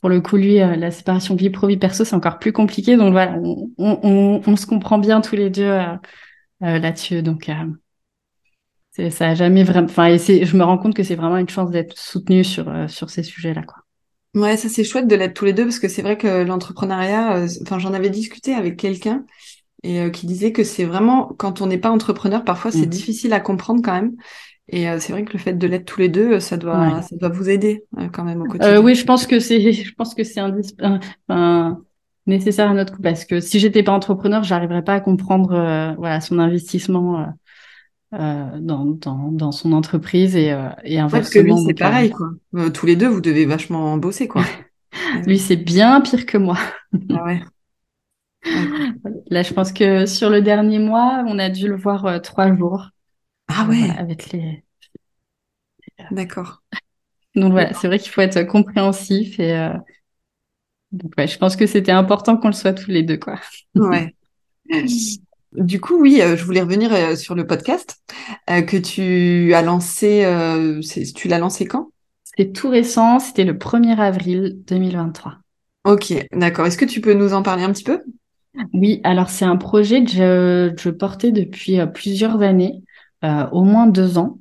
pour 0.00 0.08
le 0.08 0.20
coup, 0.20 0.36
lui, 0.36 0.56
la 0.58 0.90
séparation 0.90 1.34
vie 1.34 1.50
pro 1.50 1.66
vie 1.66 1.76
perso, 1.76 2.04
c'est 2.04 2.14
encore 2.16 2.38
plus 2.38 2.52
compliqué. 2.52 2.96
Donc 2.96 3.12
voilà, 3.12 3.34
on, 3.42 3.68
on, 3.78 4.40
on, 4.46 4.56
se 4.56 4.66
comprend 4.66 4.98
bien 4.98 5.20
tous 5.20 5.34
les 5.36 5.50
deux 5.50 5.70
euh, 6.62 6.78
là-dessus. 6.78 7.22
Donc, 7.22 7.48
euh, 7.48 9.10
ça 9.10 9.28
a 9.28 9.34
jamais 9.34 9.62
vraiment. 9.62 9.86
Enfin, 9.86 10.16
je 10.16 10.56
me 10.56 10.64
rends 10.64 10.78
compte 10.78 10.94
que 10.94 11.04
c'est 11.04 11.14
vraiment 11.14 11.36
une 11.36 11.48
chance 11.48 11.70
d'être 11.70 11.96
soutenu 11.96 12.42
sur, 12.42 12.68
euh, 12.68 12.88
sur 12.88 13.10
ces 13.10 13.22
sujets-là, 13.22 13.62
quoi. 13.62 13.76
Ouais, 14.34 14.56
ça 14.56 14.68
c'est 14.68 14.84
chouette 14.84 15.06
de 15.08 15.14
l'être 15.14 15.34
tous 15.34 15.44
les 15.44 15.52
deux 15.52 15.64
parce 15.64 15.78
que 15.78 15.88
c'est 15.88 16.02
vrai 16.02 16.18
que 16.18 16.42
l'entrepreneuriat, 16.44 17.46
enfin 17.62 17.78
j'en 17.78 17.94
avais 17.94 18.10
discuté 18.10 18.54
avec 18.54 18.76
quelqu'un 18.76 19.24
et 19.82 20.10
qui 20.10 20.26
disait 20.26 20.52
que 20.52 20.64
c'est 20.64 20.84
vraiment, 20.84 21.28
quand 21.38 21.60
on 21.62 21.66
n'est 21.66 21.78
pas 21.78 21.90
entrepreneur, 21.90 22.44
parfois 22.44 22.70
c'est 22.70 22.80
Mhm. 22.80 22.86
difficile 22.88 23.32
à 23.32 23.40
comprendre 23.40 23.80
quand 23.82 23.94
même. 23.94 24.16
Et 24.70 24.84
c'est 25.00 25.12
vrai 25.12 25.24
que 25.24 25.32
le 25.32 25.38
fait 25.38 25.54
de 25.54 25.66
l'être 25.66 25.86
tous 25.86 26.00
les 26.00 26.08
deux, 26.08 26.40
ça 26.40 26.56
doit, 26.56 26.78
Ouais. 26.78 27.02
ça 27.02 27.16
doit 27.16 27.28
vous 27.30 27.48
aider 27.48 27.84
quand 28.12 28.24
même 28.24 28.42
au 28.42 28.44
Euh, 28.44 28.48
quotidien. 28.52 28.82
oui, 28.82 28.94
je 28.94 29.04
pense 29.04 29.26
que 29.26 29.40
c'est, 29.40 29.72
je 29.72 29.94
pense 29.94 30.14
que 30.14 30.24
c'est 30.24 30.40
un- 30.40 31.80
nécessaire 32.26 32.70
à 32.70 32.74
notre 32.74 32.94
coup 32.96 33.02
parce 33.02 33.24
que 33.24 33.40
si 33.40 33.58
j'étais 33.58 33.82
pas 33.82 33.92
entrepreneur, 33.92 34.42
j'arriverais 34.44 34.84
pas 34.84 34.94
à 34.94 35.00
comprendre 35.00 35.52
euh, 35.52 35.94
voilà 35.96 36.20
son 36.20 36.38
investissement 36.38 37.20
euh, 37.20 37.26
euh, 38.14 38.58
dans, 38.60 38.84
dans, 38.86 39.32
dans 39.32 39.52
son 39.52 39.72
entreprise 39.72 40.36
et, 40.36 40.52
euh, 40.52 40.68
et 40.84 41.00
Ouais, 41.12 41.20
parce 41.20 41.30
que 41.30 41.38
lui, 41.38 41.56
inversement. 41.56 41.58
c'est 41.58 41.74
euh, 41.74 41.74
pareil, 41.74 42.10
quoi. 42.10 42.30
Euh, 42.54 42.70
tous 42.70 42.86
les 42.86 42.96
deux, 42.96 43.08
vous 43.08 43.20
devez 43.20 43.46
vachement 43.46 43.96
bosser, 43.98 44.28
quoi. 44.28 44.44
lui, 45.26 45.38
c'est 45.38 45.56
bien 45.56 46.00
pire 46.00 46.26
que 46.26 46.38
moi. 46.38 46.58
Ah 47.10 47.24
ouais. 47.24 47.42
Là, 49.30 49.42
je 49.42 49.52
pense 49.52 49.72
que 49.72 50.06
sur 50.06 50.30
le 50.30 50.42
dernier 50.42 50.78
mois, 50.78 51.24
on 51.26 51.38
a 51.38 51.50
dû 51.50 51.68
le 51.68 51.76
voir 51.76 52.06
euh, 52.06 52.18
trois 52.18 52.54
jours. 52.54 52.90
Ah 53.48 53.66
Euh, 53.68 53.68
ouais, 53.68 53.76
voilà, 53.76 53.98
avec 53.98 54.30
les. 54.32 54.64
d'accord. 56.10 56.62
Donc 57.34 57.52
voilà, 57.52 57.72
c'est 57.74 57.86
vrai 57.88 57.98
qu'il 57.98 58.10
faut 58.12 58.20
être 58.20 58.42
compréhensif 58.44 59.38
et 59.40 59.52
euh, 59.56 59.72
donc 60.92 61.12
ouais, 61.18 61.26
je 61.28 61.38
pense 61.38 61.56
que 61.56 61.66
c'était 61.66 61.92
important 61.92 62.36
qu'on 62.36 62.48
le 62.48 62.54
soit 62.54 62.72
tous 62.72 62.90
les 62.90 63.02
deux, 63.02 63.18
quoi. 63.18 63.38
Ouais. 63.74 64.14
Du 65.52 65.80
coup, 65.80 65.98
oui, 66.00 66.20
euh, 66.20 66.36
je 66.36 66.44
voulais 66.44 66.60
revenir 66.60 66.92
euh, 66.92 67.16
sur 67.16 67.34
le 67.34 67.46
podcast 67.46 67.96
euh, 68.50 68.60
que 68.62 68.76
tu 68.76 69.54
as 69.54 69.62
lancé. 69.62 70.24
euh, 70.24 70.82
c'est- 70.82 71.12
tu 71.14 71.28
l'as 71.28 71.38
lancé 71.38 71.64
quand? 71.66 71.90
C'était 72.22 72.52
tout 72.52 72.68
récent, 72.68 73.18
c'était 73.18 73.42
le 73.42 73.58
1er 73.58 74.00
avril 74.00 74.62
2023. 74.64 75.40
Ok, 75.84 76.12
d'accord. 76.32 76.66
Est-ce 76.66 76.78
que 76.78 76.84
tu 76.84 77.00
peux 77.00 77.14
nous 77.14 77.32
en 77.34 77.42
parler 77.42 77.64
un 77.64 77.72
petit 77.72 77.82
peu? 77.84 78.02
Oui, 78.72 79.00
alors 79.04 79.30
c'est 79.30 79.44
un 79.44 79.56
projet 79.56 80.04
que 80.04 80.10
je, 80.10 80.74
je 80.82 80.90
portais 80.90 81.30
depuis 81.32 81.78
euh, 81.80 81.86
plusieurs 81.86 82.40
années, 82.42 82.82
euh, 82.82 82.87
au 83.22 83.64
moins 83.64 83.86
deux 83.86 84.18
ans. 84.18 84.38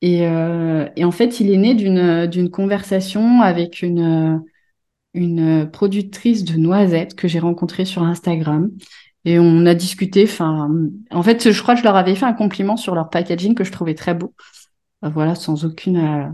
Et, 0.00 0.26
euh, 0.26 0.88
et 0.96 1.04
en 1.04 1.12
fait, 1.12 1.40
il 1.40 1.50
est 1.50 1.56
né 1.58 1.74
d'une 1.74 2.50
conversation 2.50 3.40
avec 3.40 3.82
une, 3.82 4.42
une 5.14 5.70
productrice 5.70 6.44
de 6.44 6.56
noisettes 6.56 7.14
que 7.14 7.28
j'ai 7.28 7.40
rencontrée 7.40 7.84
sur 7.84 8.02
Instagram. 8.02 8.70
Et 9.24 9.38
on 9.38 9.66
a 9.66 9.74
discuté, 9.74 10.24
enfin, 10.24 10.70
en 11.10 11.22
fait, 11.22 11.52
je 11.52 11.62
crois 11.62 11.74
que 11.74 11.80
je 11.80 11.84
leur 11.84 11.96
avais 11.96 12.16
fait 12.16 12.26
un 12.26 12.32
compliment 12.32 12.76
sur 12.76 12.94
leur 12.94 13.10
packaging 13.10 13.54
que 13.54 13.64
je 13.64 13.72
trouvais 13.72 13.94
très 13.94 14.14
beau. 14.14 14.34
Euh, 15.04 15.10
Voilà, 15.10 15.34
sans 15.36 15.64
aucune 15.64 15.98
euh, 15.98 16.28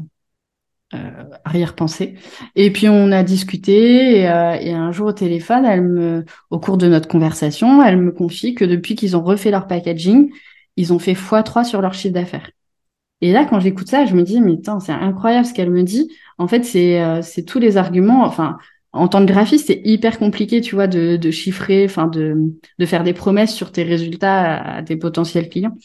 euh, 0.95 1.25
arrière-pensée. 1.45 2.15
Et 2.55 2.73
puis 2.73 2.89
on 2.89 3.13
a 3.13 3.23
discuté 3.23 4.21
et, 4.21 4.29
euh, 4.29 4.57
et 4.59 4.73
un 4.73 4.93
jour 4.93 5.09
au 5.09 5.13
téléphone, 5.13 5.65
elle 5.67 5.83
me, 5.83 6.25
au 6.51 6.59
cours 6.59 6.79
de 6.79 6.89
notre 6.89 7.09
conversation, 7.09 7.83
elle 7.83 7.99
me 7.99 8.13
confie 8.13 8.55
que 8.55 8.65
depuis 8.65 8.95
qu'ils 8.95 9.17
ont 9.17 9.23
refait 9.23 9.51
leur 9.51 9.67
packaging, 9.67 10.31
ils 10.79 10.93
ont 10.93 10.99
fait 11.01 11.13
x3 11.13 11.65
sur 11.65 11.83
leur 11.83 11.93
chiffre 11.93 12.15
d'affaires. 12.15 12.51
Et 13.21 13.33
là, 13.33 13.45
quand 13.45 13.59
j'écoute 13.59 13.89
ça, 13.89 14.07
je 14.07 14.15
me 14.15 14.23
dis, 14.23 14.41
mais 14.41 14.55
c'est 14.81 14.93
incroyable 14.93 15.45
ce 15.45 15.53
qu'elle 15.53 15.71
me 15.71 15.83
dit. 15.83 16.09
En 16.39 16.47
fait, 16.47 16.63
c'est 16.65 17.03
euh, 17.03 17.21
tous 17.47 17.59
les 17.59 17.77
arguments. 17.77 18.25
Enfin, 18.25 18.59
en 18.93 19.09
tant 19.09 19.21
que 19.27 19.33
graphiste, 19.33 19.67
c'est 19.67 19.81
hyper 19.85 20.21
compliqué, 20.21 20.61
tu 20.61 20.77
vois, 20.77 20.87
de, 20.87 21.17
de 21.17 21.31
chiffrer, 21.33 21.85
enfin, 21.85 22.07
de, 22.07 22.37
de 22.79 22.87
faire 22.87 23.03
des 23.03 23.13
promesses 23.13 23.53
sur 23.53 23.73
tes 23.73 23.83
résultats 23.83 24.77
à, 24.77 24.83
tes 24.85 24.97
potentiels 24.97 25.49
clients. 25.49 25.77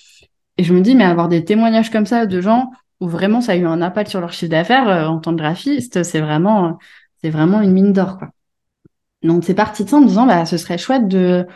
Et 0.59 0.63
je 0.63 0.73
me 0.75 0.81
dis, 0.81 0.93
mais 0.93 1.05
avoir 1.05 1.27
des 1.27 1.43
témoignages 1.43 1.89
comme 1.89 2.05
ça 2.05 2.27
de 2.27 2.39
gens 2.39 2.69
où 2.99 3.07
vraiment 3.07 3.41
ça 3.41 3.53
a 3.53 3.55
eu 3.55 3.65
un 3.65 3.81
impact 3.81 4.11
sur 4.11 4.21
leur 4.21 4.31
chiffre 4.31 4.51
d'affaires 4.51 4.87
euh, 4.87 5.07
en 5.07 5.17
tant 5.19 5.31
que 5.31 5.37
graphiste, 5.37 6.03
c'est 6.03 6.21
vraiment, 6.21 6.77
c'est 7.21 7.31
vraiment 7.31 7.61
une 7.61 7.71
mine 7.71 7.93
d'or, 7.93 8.19
quoi. 8.19 8.29
Donc, 9.23 9.43
c'est 9.43 9.55
parti 9.55 9.85
de 9.85 9.89
ça 9.89 9.97
en 9.97 10.01
disant, 10.01 10.27
bah, 10.27 10.45
ce 10.45 10.57
serait 10.57 10.77
chouette 10.77 11.07
de, 11.07 11.47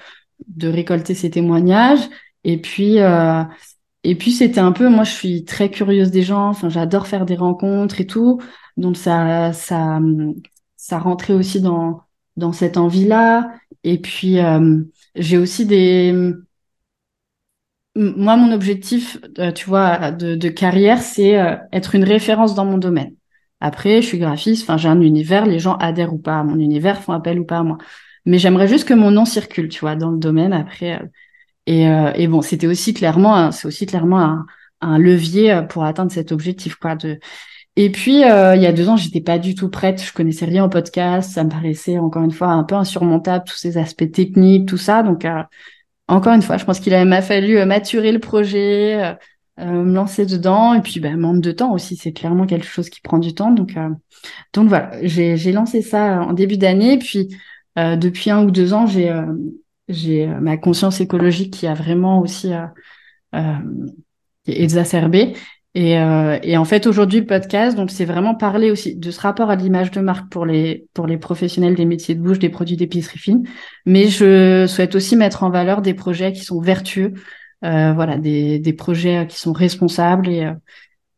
de 0.47 0.69
récolter 0.69 1.13
ces 1.13 1.29
témoignages. 1.29 2.07
Et 2.47 2.61
puis, 2.61 2.99
euh, 3.01 3.43
et 4.03 4.15
puis 4.15 4.31
c'était 4.33 4.61
un 4.61 4.73
peu, 4.73 4.89
moi 4.89 5.03
je 5.05 5.11
suis 5.13 5.45
très 5.45 5.71
curieuse 5.71 6.11
des 6.11 6.23
gens, 6.23 6.49
enfin 6.49 6.69
j'adore 6.69 7.07
faire 7.07 7.25
des 7.25 7.35
rencontres 7.37 8.01
et 8.01 8.07
tout, 8.07 8.41
donc 8.77 8.97
ça 8.97 9.53
ça 9.53 9.99
ça 10.77 10.99
rentrait 10.99 11.33
aussi 11.33 11.61
dans 11.61 12.01
dans 12.37 12.53
cette 12.53 12.77
envie-là. 12.77 13.51
Et 13.85 13.99
puis 14.01 14.39
euh, 14.39 14.83
j'ai 15.15 15.37
aussi 15.39 15.65
des 15.67 16.13
moi 17.95 18.37
mon 18.37 18.51
objectif, 18.53 19.17
euh, 19.39 19.51
tu 19.51 19.65
vois, 19.67 20.11
de, 20.11 20.35
de 20.35 20.49
carrière, 20.49 21.01
c'est 21.01 21.31
être 21.71 21.95
une 21.95 22.03
référence 22.03 22.53
dans 22.55 22.65
mon 22.65 22.77
domaine. 22.77 23.15
Après, 23.59 24.01
je 24.03 24.07
suis 24.07 24.19
graphiste, 24.19 24.63
enfin 24.63 24.77
j'ai 24.77 24.87
un 24.89 25.01
univers, 25.01 25.45
les 25.47 25.59
gens 25.59 25.75
adhèrent 25.77 26.13
ou 26.13 26.19
pas 26.19 26.39
à 26.39 26.43
mon 26.43 26.59
univers, 26.59 27.01
font 27.01 27.13
appel 27.13 27.39
ou 27.39 27.45
pas 27.45 27.57
à 27.59 27.63
moi. 27.63 27.77
Mais 28.25 28.37
j'aimerais 28.39 28.67
juste 28.67 28.87
que 28.87 28.93
mon 28.93 29.09
nom 29.11 29.25
circule, 29.25 29.69
tu 29.69 29.79
vois, 29.79 29.95
dans 29.95 30.11
le 30.11 30.19
domaine. 30.19 30.53
Après, 30.53 31.01
et, 31.67 31.87
euh, 31.87 32.11
et 32.15 32.27
bon, 32.27 32.41
c'était 32.41 32.67
aussi 32.67 32.93
clairement, 32.93 33.51
c'est 33.51 33.67
aussi 33.67 33.85
clairement 33.85 34.19
un, 34.19 34.45
un 34.81 34.97
levier 34.97 35.61
pour 35.69 35.83
atteindre 35.83 36.11
cet 36.11 36.31
objectif, 36.31 36.75
quoi. 36.75 36.95
De... 36.95 37.19
Et 37.75 37.91
puis, 37.91 38.23
euh, 38.23 38.55
il 38.55 38.61
y 38.63 38.65
a 38.65 38.73
deux 38.73 38.89
ans, 38.89 38.97
j'étais 38.97 39.21
pas 39.21 39.37
du 39.37 39.53
tout 39.53 39.69
prête. 39.69 40.03
Je 40.03 40.11
connaissais 40.11 40.45
rien 40.45 40.65
au 40.65 40.69
podcast. 40.69 41.31
Ça 41.33 41.43
me 41.43 41.49
paraissait 41.49 41.99
encore 41.99 42.23
une 42.23 42.31
fois 42.31 42.47
un 42.47 42.63
peu 42.63 42.73
insurmontable, 42.73 43.45
tous 43.47 43.55
ces 43.57 43.77
aspects 43.77 44.11
techniques, 44.11 44.67
tout 44.67 44.77
ça. 44.77 45.03
Donc, 45.03 45.25
euh, 45.25 45.43
encore 46.07 46.33
une 46.33 46.41
fois, 46.41 46.57
je 46.57 46.65
pense 46.65 46.79
qu'il 46.79 46.95
m'a 47.05 47.21
fallu 47.21 47.63
maturer 47.65 48.11
le 48.11 48.19
projet, 48.19 49.15
euh, 49.59 49.83
me 49.83 49.93
lancer 49.93 50.25
dedans. 50.25 50.73
Et 50.73 50.81
puis, 50.81 50.99
ben, 50.99 51.17
manque 51.17 51.41
de 51.41 51.51
temps 51.51 51.73
aussi. 51.73 51.97
C'est 51.97 52.13
clairement 52.13 52.45
quelque 52.47 52.65
chose 52.65 52.89
qui 52.89 53.01
prend 53.01 53.19
du 53.19 53.33
temps. 53.35 53.51
Donc, 53.51 53.77
euh, 53.77 53.89
donc 54.53 54.69
voilà, 54.69 54.91
j'ai 55.03 55.51
lancé 55.51 55.81
ça 55.81 56.21
en 56.21 56.33
début 56.33 56.57
d'année. 56.57 56.97
Puis, 56.97 57.29
euh, 57.77 57.95
depuis 57.95 58.31
un 58.31 58.43
ou 58.43 58.51
deux 58.51 58.73
ans, 58.73 58.87
j'ai 58.87 59.13
j'ai 59.87 60.27
ma 60.27 60.57
conscience 60.57 61.01
écologique 61.01 61.53
qui 61.53 61.67
a 61.67 61.73
vraiment 61.73 62.19
aussi 62.19 62.53
euh, 62.53 62.65
euh, 63.35 63.55
exacerbé. 64.47 65.33
Et, 65.75 65.99
euh, 65.99 66.39
et 66.41 66.57
en 66.57 66.65
fait, 66.65 66.87
aujourd'hui, 66.87 67.19
le 67.19 67.27
podcast, 67.27 67.77
donc 67.77 67.91
c'est 67.91 68.05
vraiment 68.05 68.33
parler 68.33 68.71
aussi 68.71 68.95
de 68.95 69.11
ce 69.11 69.19
rapport 69.21 69.51
à 69.51 69.55
l'image 69.55 69.91
de 69.91 70.01
marque 70.01 70.27
pour 70.31 70.45
les 70.45 70.87
pour 70.93 71.05
les 71.05 71.17
professionnels 71.17 71.75
des 71.75 71.85
métiers 71.85 72.15
de 72.15 72.21
bouche, 72.21 72.39
des 72.39 72.49
produits 72.49 72.77
d'épicerie 72.77 73.19
fine. 73.19 73.47
Mais 73.85 74.07
je 74.07 74.65
souhaite 74.67 74.95
aussi 74.95 75.15
mettre 75.15 75.43
en 75.43 75.51
valeur 75.51 75.81
des 75.83 75.93
projets 75.93 76.33
qui 76.33 76.43
sont 76.43 76.59
vertueux, 76.61 77.13
euh, 77.63 77.93
voilà, 77.93 78.17
des, 78.17 78.57
des 78.59 78.73
projets 78.73 79.27
qui 79.27 79.37
sont 79.39 79.53
responsables 79.53 80.29
et 80.29 80.51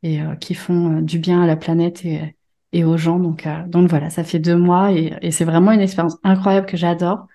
et 0.03 0.19
qui 0.39 0.55
font 0.55 1.01
du 1.01 1.19
bien 1.19 1.41
à 1.43 1.47
la 1.47 1.55
planète 1.55 2.05
et 2.05 2.35
et 2.73 2.83
aux 2.83 2.97
gens. 2.97 3.19
Donc 3.19 3.47
donc 3.67 3.89
voilà, 3.89 4.09
ça 4.09 4.23
fait 4.23 4.39
deux 4.39 4.57
mois 4.57 4.91
et, 4.91 5.13
et 5.21 5.31
c'est 5.31 5.45
vraiment 5.45 5.71
une 5.71 5.81
expérience 5.81 6.17
incroyable 6.23 6.65
que 6.67 6.77
j'adore. 6.77 7.27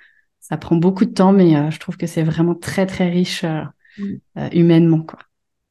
Ça 0.46 0.58
prend 0.58 0.76
beaucoup 0.76 1.06
de 1.06 1.10
temps, 1.10 1.32
mais 1.32 1.56
euh, 1.56 1.70
je 1.70 1.80
trouve 1.80 1.96
que 1.96 2.06
c'est 2.06 2.22
vraiment 2.22 2.54
très, 2.54 2.84
très 2.84 3.08
riche 3.08 3.44
euh, 3.44 3.62
euh, 4.36 4.46
humainement. 4.52 5.00
Quoi. 5.00 5.18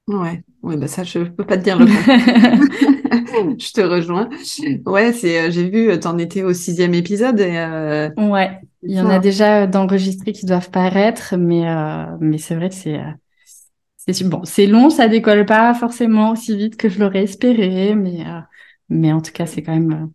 Ouais, 0.07 0.43
ouais 0.63 0.77
bah 0.77 0.87
ça, 0.87 1.03
je 1.03 1.19
peux 1.19 1.45
pas 1.45 1.59
te 1.59 1.63
dire 1.63 1.77
le 1.77 1.85
contraire. 1.85 3.55
je 3.59 3.71
te 3.71 3.81
rejoins. 3.81 4.31
Ouais, 4.87 5.13
c'est, 5.13 5.51
j'ai 5.51 5.69
vu, 5.69 5.99
t'en 5.99 6.17
étais 6.17 6.41
au 6.41 6.53
sixième 6.53 6.95
épisode. 6.95 7.39
Et, 7.39 7.55
euh, 7.55 8.09
ouais, 8.17 8.61
il 8.81 8.95
y 8.95 8.99
en 8.99 9.11
a 9.11 9.19
déjà 9.19 9.67
d'enregistrés 9.67 10.31
qui 10.31 10.47
doivent 10.47 10.71
paraître, 10.71 11.35
mais, 11.37 11.65
mais 12.19 12.39
c'est 12.39 12.55
vrai 12.55 12.69
que 12.69 12.75
c'est. 12.75 12.99
c'est 13.95 14.27
bon, 14.27 14.43
c'est 14.43 14.65
long, 14.65 14.89
ça 14.89 15.07
décolle 15.07 15.45
pas 15.45 15.75
forcément 15.75 16.31
aussi 16.31 16.57
vite 16.57 16.77
que 16.77 16.89
je 16.89 16.99
l'aurais 16.99 17.25
espéré, 17.25 17.93
mais, 17.93 18.23
mais 18.89 19.13
en 19.13 19.21
tout 19.21 19.33
cas, 19.33 19.45
c'est 19.45 19.61
quand 19.61 19.73
même 19.73 20.09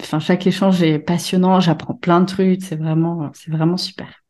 Enfin, 0.00 0.18
chaque 0.18 0.46
échange 0.46 0.82
est 0.82 0.98
passionnant, 0.98 1.60
j'apprends 1.60 1.94
plein 1.94 2.20
de 2.20 2.26
trucs, 2.26 2.62
c'est 2.62 2.76
vraiment, 2.76 3.30
c'est 3.34 3.50
vraiment 3.50 3.76
super. 3.76 4.22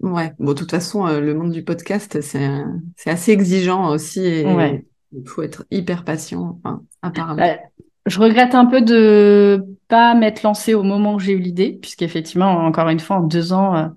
Ouais, 0.00 0.32
bon, 0.38 0.52
de 0.52 0.58
toute 0.58 0.70
façon, 0.70 1.06
euh, 1.06 1.20
le 1.20 1.34
monde 1.34 1.52
du 1.52 1.64
podcast, 1.64 2.20
c'est, 2.20 2.50
c'est 2.96 3.10
assez 3.10 3.32
exigeant 3.32 3.88
aussi 3.90 4.20
et 4.20 4.44
ouais. 4.44 4.84
il 5.12 5.28
faut 5.28 5.42
être 5.42 5.64
hyper 5.70 6.04
patient, 6.04 6.58
enfin, 6.62 6.82
apparemment. 7.02 7.36
Bah, 7.36 7.58
je 8.06 8.20
regrette 8.20 8.54
un 8.54 8.66
peu 8.66 8.82
de 8.82 9.64
pas 9.88 10.14
m'être 10.14 10.42
lancée 10.42 10.74
au 10.74 10.82
moment 10.82 11.14
où 11.14 11.18
j'ai 11.18 11.32
eu 11.32 11.38
l'idée, 11.38 11.78
puisqu'effectivement, 11.80 12.50
encore 12.66 12.88
une 12.88 13.00
fois, 13.00 13.16
en 13.16 13.22
deux 13.22 13.52
ans, 13.52 13.74
euh, 13.76 13.88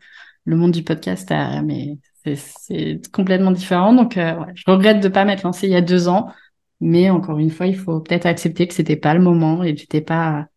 le 0.46 0.56
monde 0.56 0.72
du 0.72 0.84
podcast, 0.84 1.30
a, 1.32 1.62
mais 1.62 1.98
c'est, 2.24 2.36
c'est 2.36 3.12
complètement 3.12 3.52
différent. 3.52 3.94
Donc, 3.94 4.18
euh, 4.18 4.36
ouais, 4.38 4.54
je 4.56 4.64
regrette 4.68 5.02
de 5.02 5.10
pas 5.10 5.26
m'être 5.26 5.44
lancée 5.44 5.68
il 5.68 5.74
y 5.74 5.76
a 5.76 5.82
deux 5.82 6.08
ans. 6.08 6.32
Mais 6.80 7.10
encore 7.10 7.40
une 7.40 7.50
fois, 7.50 7.68
il 7.68 7.78
faut 7.78 8.00
peut-être 8.00 8.26
accepter 8.26 8.68
que 8.68 8.74
c'était 8.74 8.96
pas 8.96 9.14
le 9.14 9.22
moment 9.22 9.64
et 9.64 9.74
que 9.74 9.80
j'étais 9.80 10.02
pas 10.02 10.48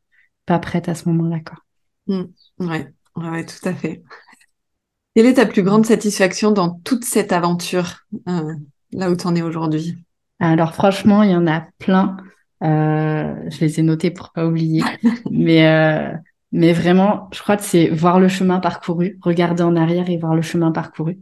pas 0.46 0.58
prête 0.58 0.88
à 0.88 0.94
ce 0.94 1.08
moment-là, 1.08 1.40
quoi. 1.40 1.58
Mmh. 2.06 2.66
Ouais, 2.66 2.92
ouais, 3.16 3.46
tout 3.46 3.68
à 3.68 3.74
fait. 3.74 4.02
Quelle 5.14 5.26
est 5.26 5.34
ta 5.34 5.46
plus 5.46 5.62
grande 5.62 5.86
satisfaction 5.86 6.50
dans 6.50 6.70
toute 6.84 7.04
cette 7.04 7.32
aventure, 7.32 8.06
euh, 8.28 8.54
là 8.92 9.10
où 9.10 9.16
tu 9.16 9.26
en 9.26 9.34
es 9.34 9.42
aujourd'hui? 9.42 9.96
Alors 10.38 10.74
franchement, 10.74 11.22
il 11.22 11.30
y 11.30 11.36
en 11.36 11.46
a 11.46 11.66
plein. 11.78 12.16
Euh, 12.62 13.34
je 13.48 13.60
les 13.60 13.80
ai 13.80 13.82
notés 13.82 14.10
pour 14.10 14.32
pas 14.32 14.46
oublier. 14.46 14.82
mais 15.30 15.66
euh, 15.66 16.12
mais 16.52 16.72
vraiment, 16.72 17.28
je 17.32 17.40
crois 17.40 17.56
que 17.56 17.62
c'est 17.62 17.88
voir 17.88 18.18
le 18.18 18.28
chemin 18.28 18.60
parcouru, 18.60 19.18
regarder 19.22 19.62
en 19.62 19.76
arrière 19.76 20.10
et 20.10 20.16
voir 20.16 20.34
le 20.34 20.42
chemin 20.42 20.72
parcouru. 20.72 21.18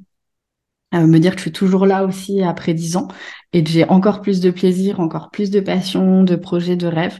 Euh, 0.94 1.06
me 1.06 1.18
dire 1.18 1.32
que 1.32 1.38
je 1.38 1.42
suis 1.42 1.52
toujours 1.52 1.84
là 1.84 2.04
aussi 2.04 2.42
après 2.42 2.72
dix 2.72 2.96
ans 2.96 3.08
et 3.52 3.62
que 3.62 3.68
j'ai 3.68 3.84
encore 3.88 4.22
plus 4.22 4.40
de 4.40 4.50
plaisir, 4.50 5.00
encore 5.00 5.30
plus 5.30 5.50
de 5.50 5.60
passion, 5.60 6.22
de 6.22 6.34
projets, 6.34 6.76
de 6.76 6.86
rêves. 6.86 7.18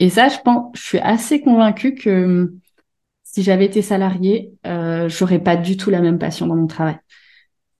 Et 0.00 0.10
ça, 0.10 0.28
je 0.28 0.38
pense, 0.44 0.76
je 0.76 0.82
suis 0.82 0.98
assez 0.98 1.40
convaincue 1.40 1.94
que 1.94 2.54
si 3.22 3.42
j'avais 3.42 3.66
été 3.66 3.82
salariée, 3.82 4.52
euh, 4.66 5.08
j'aurais 5.08 5.38
pas 5.38 5.56
du 5.56 5.76
tout 5.76 5.90
la 5.90 6.00
même 6.00 6.18
passion 6.18 6.46
dans 6.46 6.56
mon 6.56 6.66
travail. 6.66 6.98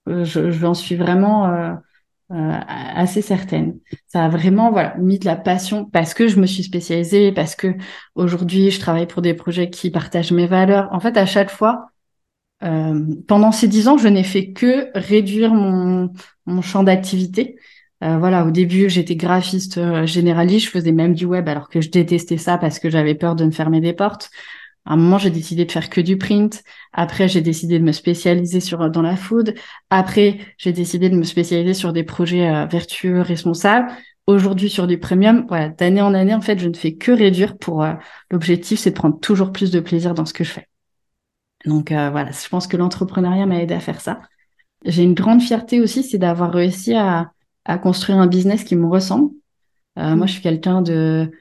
Euh, 0.07 0.23
je, 0.23 0.51
j'en 0.51 0.73
suis 0.73 0.95
vraiment 0.95 1.47
euh, 1.47 1.73
euh, 2.31 2.59
assez 2.67 3.21
certaine. 3.21 3.79
Ça 4.07 4.25
a 4.25 4.29
vraiment 4.29 4.71
voilà 4.71 4.95
mis 4.97 5.19
de 5.19 5.25
la 5.25 5.35
passion 5.35 5.85
parce 5.85 6.13
que 6.13 6.27
je 6.27 6.39
me 6.39 6.45
suis 6.45 6.63
spécialisée, 6.63 7.31
parce 7.31 7.55
que 7.55 7.75
aujourd'hui 8.15 8.71
je 8.71 8.79
travaille 8.79 9.07
pour 9.07 9.21
des 9.21 9.33
projets 9.33 9.69
qui 9.69 9.91
partagent 9.91 10.31
mes 10.31 10.47
valeurs. 10.47 10.89
En 10.91 10.99
fait, 10.99 11.17
à 11.17 11.25
chaque 11.25 11.51
fois, 11.51 11.87
euh, 12.63 13.05
pendant 13.27 13.51
ces 13.51 13.67
dix 13.67 13.87
ans, 13.87 13.97
je 13.97 14.07
n'ai 14.07 14.23
fait 14.23 14.51
que 14.51 14.89
réduire 14.97 15.53
mon, 15.53 16.11
mon 16.45 16.61
champ 16.61 16.83
d'activité. 16.83 17.57
Euh, 18.03 18.17
voilà, 18.17 18.45
au 18.45 18.51
début, 18.51 18.89
j'étais 18.89 19.15
graphiste 19.15 19.77
euh, 19.77 20.05
généraliste, 20.05 20.65
je 20.65 20.71
faisais 20.71 20.91
même 20.91 21.13
du 21.13 21.25
web 21.25 21.47
alors 21.47 21.69
que 21.69 21.81
je 21.81 21.89
détestais 21.89 22.37
ça 22.37 22.57
parce 22.57 22.79
que 22.79 22.89
j'avais 22.89 23.15
peur 23.15 23.35
de 23.35 23.45
me 23.45 23.51
fermer 23.51 23.81
des 23.81 23.93
portes. 23.93 24.29
À 24.85 24.93
un 24.93 24.97
moment, 24.97 25.17
j'ai 25.17 25.31
décidé 25.31 25.65
de 25.65 25.71
faire 25.71 25.89
que 25.89 25.99
du 26.01 26.17
print. 26.17 26.63
Après, 26.93 27.27
j'ai 27.27 27.41
décidé 27.41 27.79
de 27.79 27.83
me 27.83 27.91
spécialiser 27.91 28.59
sur 28.59 28.89
dans 28.91 29.01
la 29.01 29.15
food. 29.15 29.55
Après, 29.89 30.37
j'ai 30.57 30.73
décidé 30.73 31.09
de 31.09 31.15
me 31.15 31.23
spécialiser 31.23 31.73
sur 31.73 31.91
des 31.91 32.03
projets 32.03 32.47
euh, 32.47 32.65
vertueux, 32.67 33.21
responsables. 33.21 33.87
Aujourd'hui, 34.27 34.69
sur 34.69 34.85
du 34.85 34.99
premium. 34.99 35.45
Voilà, 35.47 35.69
d'année 35.69 36.01
en 36.01 36.13
année, 36.13 36.35
en 36.35 36.41
fait, 36.41 36.59
je 36.59 36.69
ne 36.69 36.75
fais 36.75 36.95
que 36.95 37.11
réduire 37.11 37.57
pour 37.57 37.83
euh, 37.83 37.93
l'objectif, 38.29 38.79
c'est 38.79 38.91
de 38.91 38.95
prendre 38.95 39.19
toujours 39.19 39.51
plus 39.51 39.71
de 39.71 39.79
plaisir 39.79 40.13
dans 40.13 40.25
ce 40.25 40.33
que 40.33 40.43
je 40.43 40.51
fais. 40.51 40.67
Donc 41.65 41.91
euh, 41.91 42.09
voilà, 42.11 42.31
je 42.31 42.47
pense 42.49 42.67
que 42.67 42.77
l'entrepreneuriat 42.77 43.45
m'a 43.45 43.61
aidé 43.61 43.73
à 43.73 43.79
faire 43.79 44.01
ça. 44.01 44.21
J'ai 44.85 45.03
une 45.03 45.13
grande 45.15 45.41
fierté 45.41 45.81
aussi, 45.81 46.03
c'est 46.03 46.17
d'avoir 46.19 46.51
réussi 46.53 46.93
à, 46.95 47.31
à 47.65 47.77
construire 47.77 48.19
un 48.19 48.27
business 48.27 48.63
qui 48.63 48.75
me 48.75 48.87
ressemble. 48.87 49.31
Euh, 49.99 50.15
Moi, 50.15 50.27
je 50.27 50.33
suis 50.33 50.41
quelqu'un 50.41 50.81
de 50.81 51.31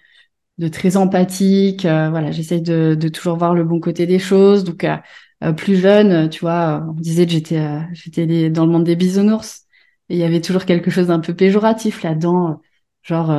de 0.59 0.68
très 0.68 0.97
empathique. 0.97 1.85
Euh, 1.87 2.11
voilà, 2.11 2.33
j'essaye 2.33 2.62
de, 2.62 2.95
de, 3.01 3.09
toujours 3.09 3.37
voir 3.39 3.55
le 3.55 3.64
bon 3.64 3.81
côté 3.81 4.07
des 4.07 4.18
choses. 4.20 4.64
Donc, 4.64 4.85
euh, 4.85 5.53
plus 5.55 5.77
jeune, 5.77 6.31
tu 6.31 6.41
vois, 6.41 6.85
on 6.89 6.95
disait 6.95 7.27
que 7.27 7.33
j'étais 7.33 7.61
j'étais 7.93 8.51
dans 8.51 8.66
le 8.66 8.72
monde 8.72 8.85
des 8.85 8.97
bisounours. 8.97 9.66
Et 10.11 10.14
il 10.16 10.20
y 10.20 10.25
avait 10.25 10.41
toujours 10.41 10.64
quelque 10.66 10.91
chose 10.91 11.09
d'un 11.09 11.20
peu 11.20 11.35
péjoratif 11.35 12.03
là-dedans, 12.03 12.61
genre 13.03 13.33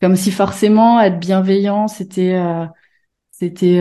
comme 0.00 0.16
si 0.16 0.30
forcément 0.30 1.00
être 1.00 1.18
bienveillant, 1.20 1.88
c'était 1.88 2.40
c'était 3.30 3.80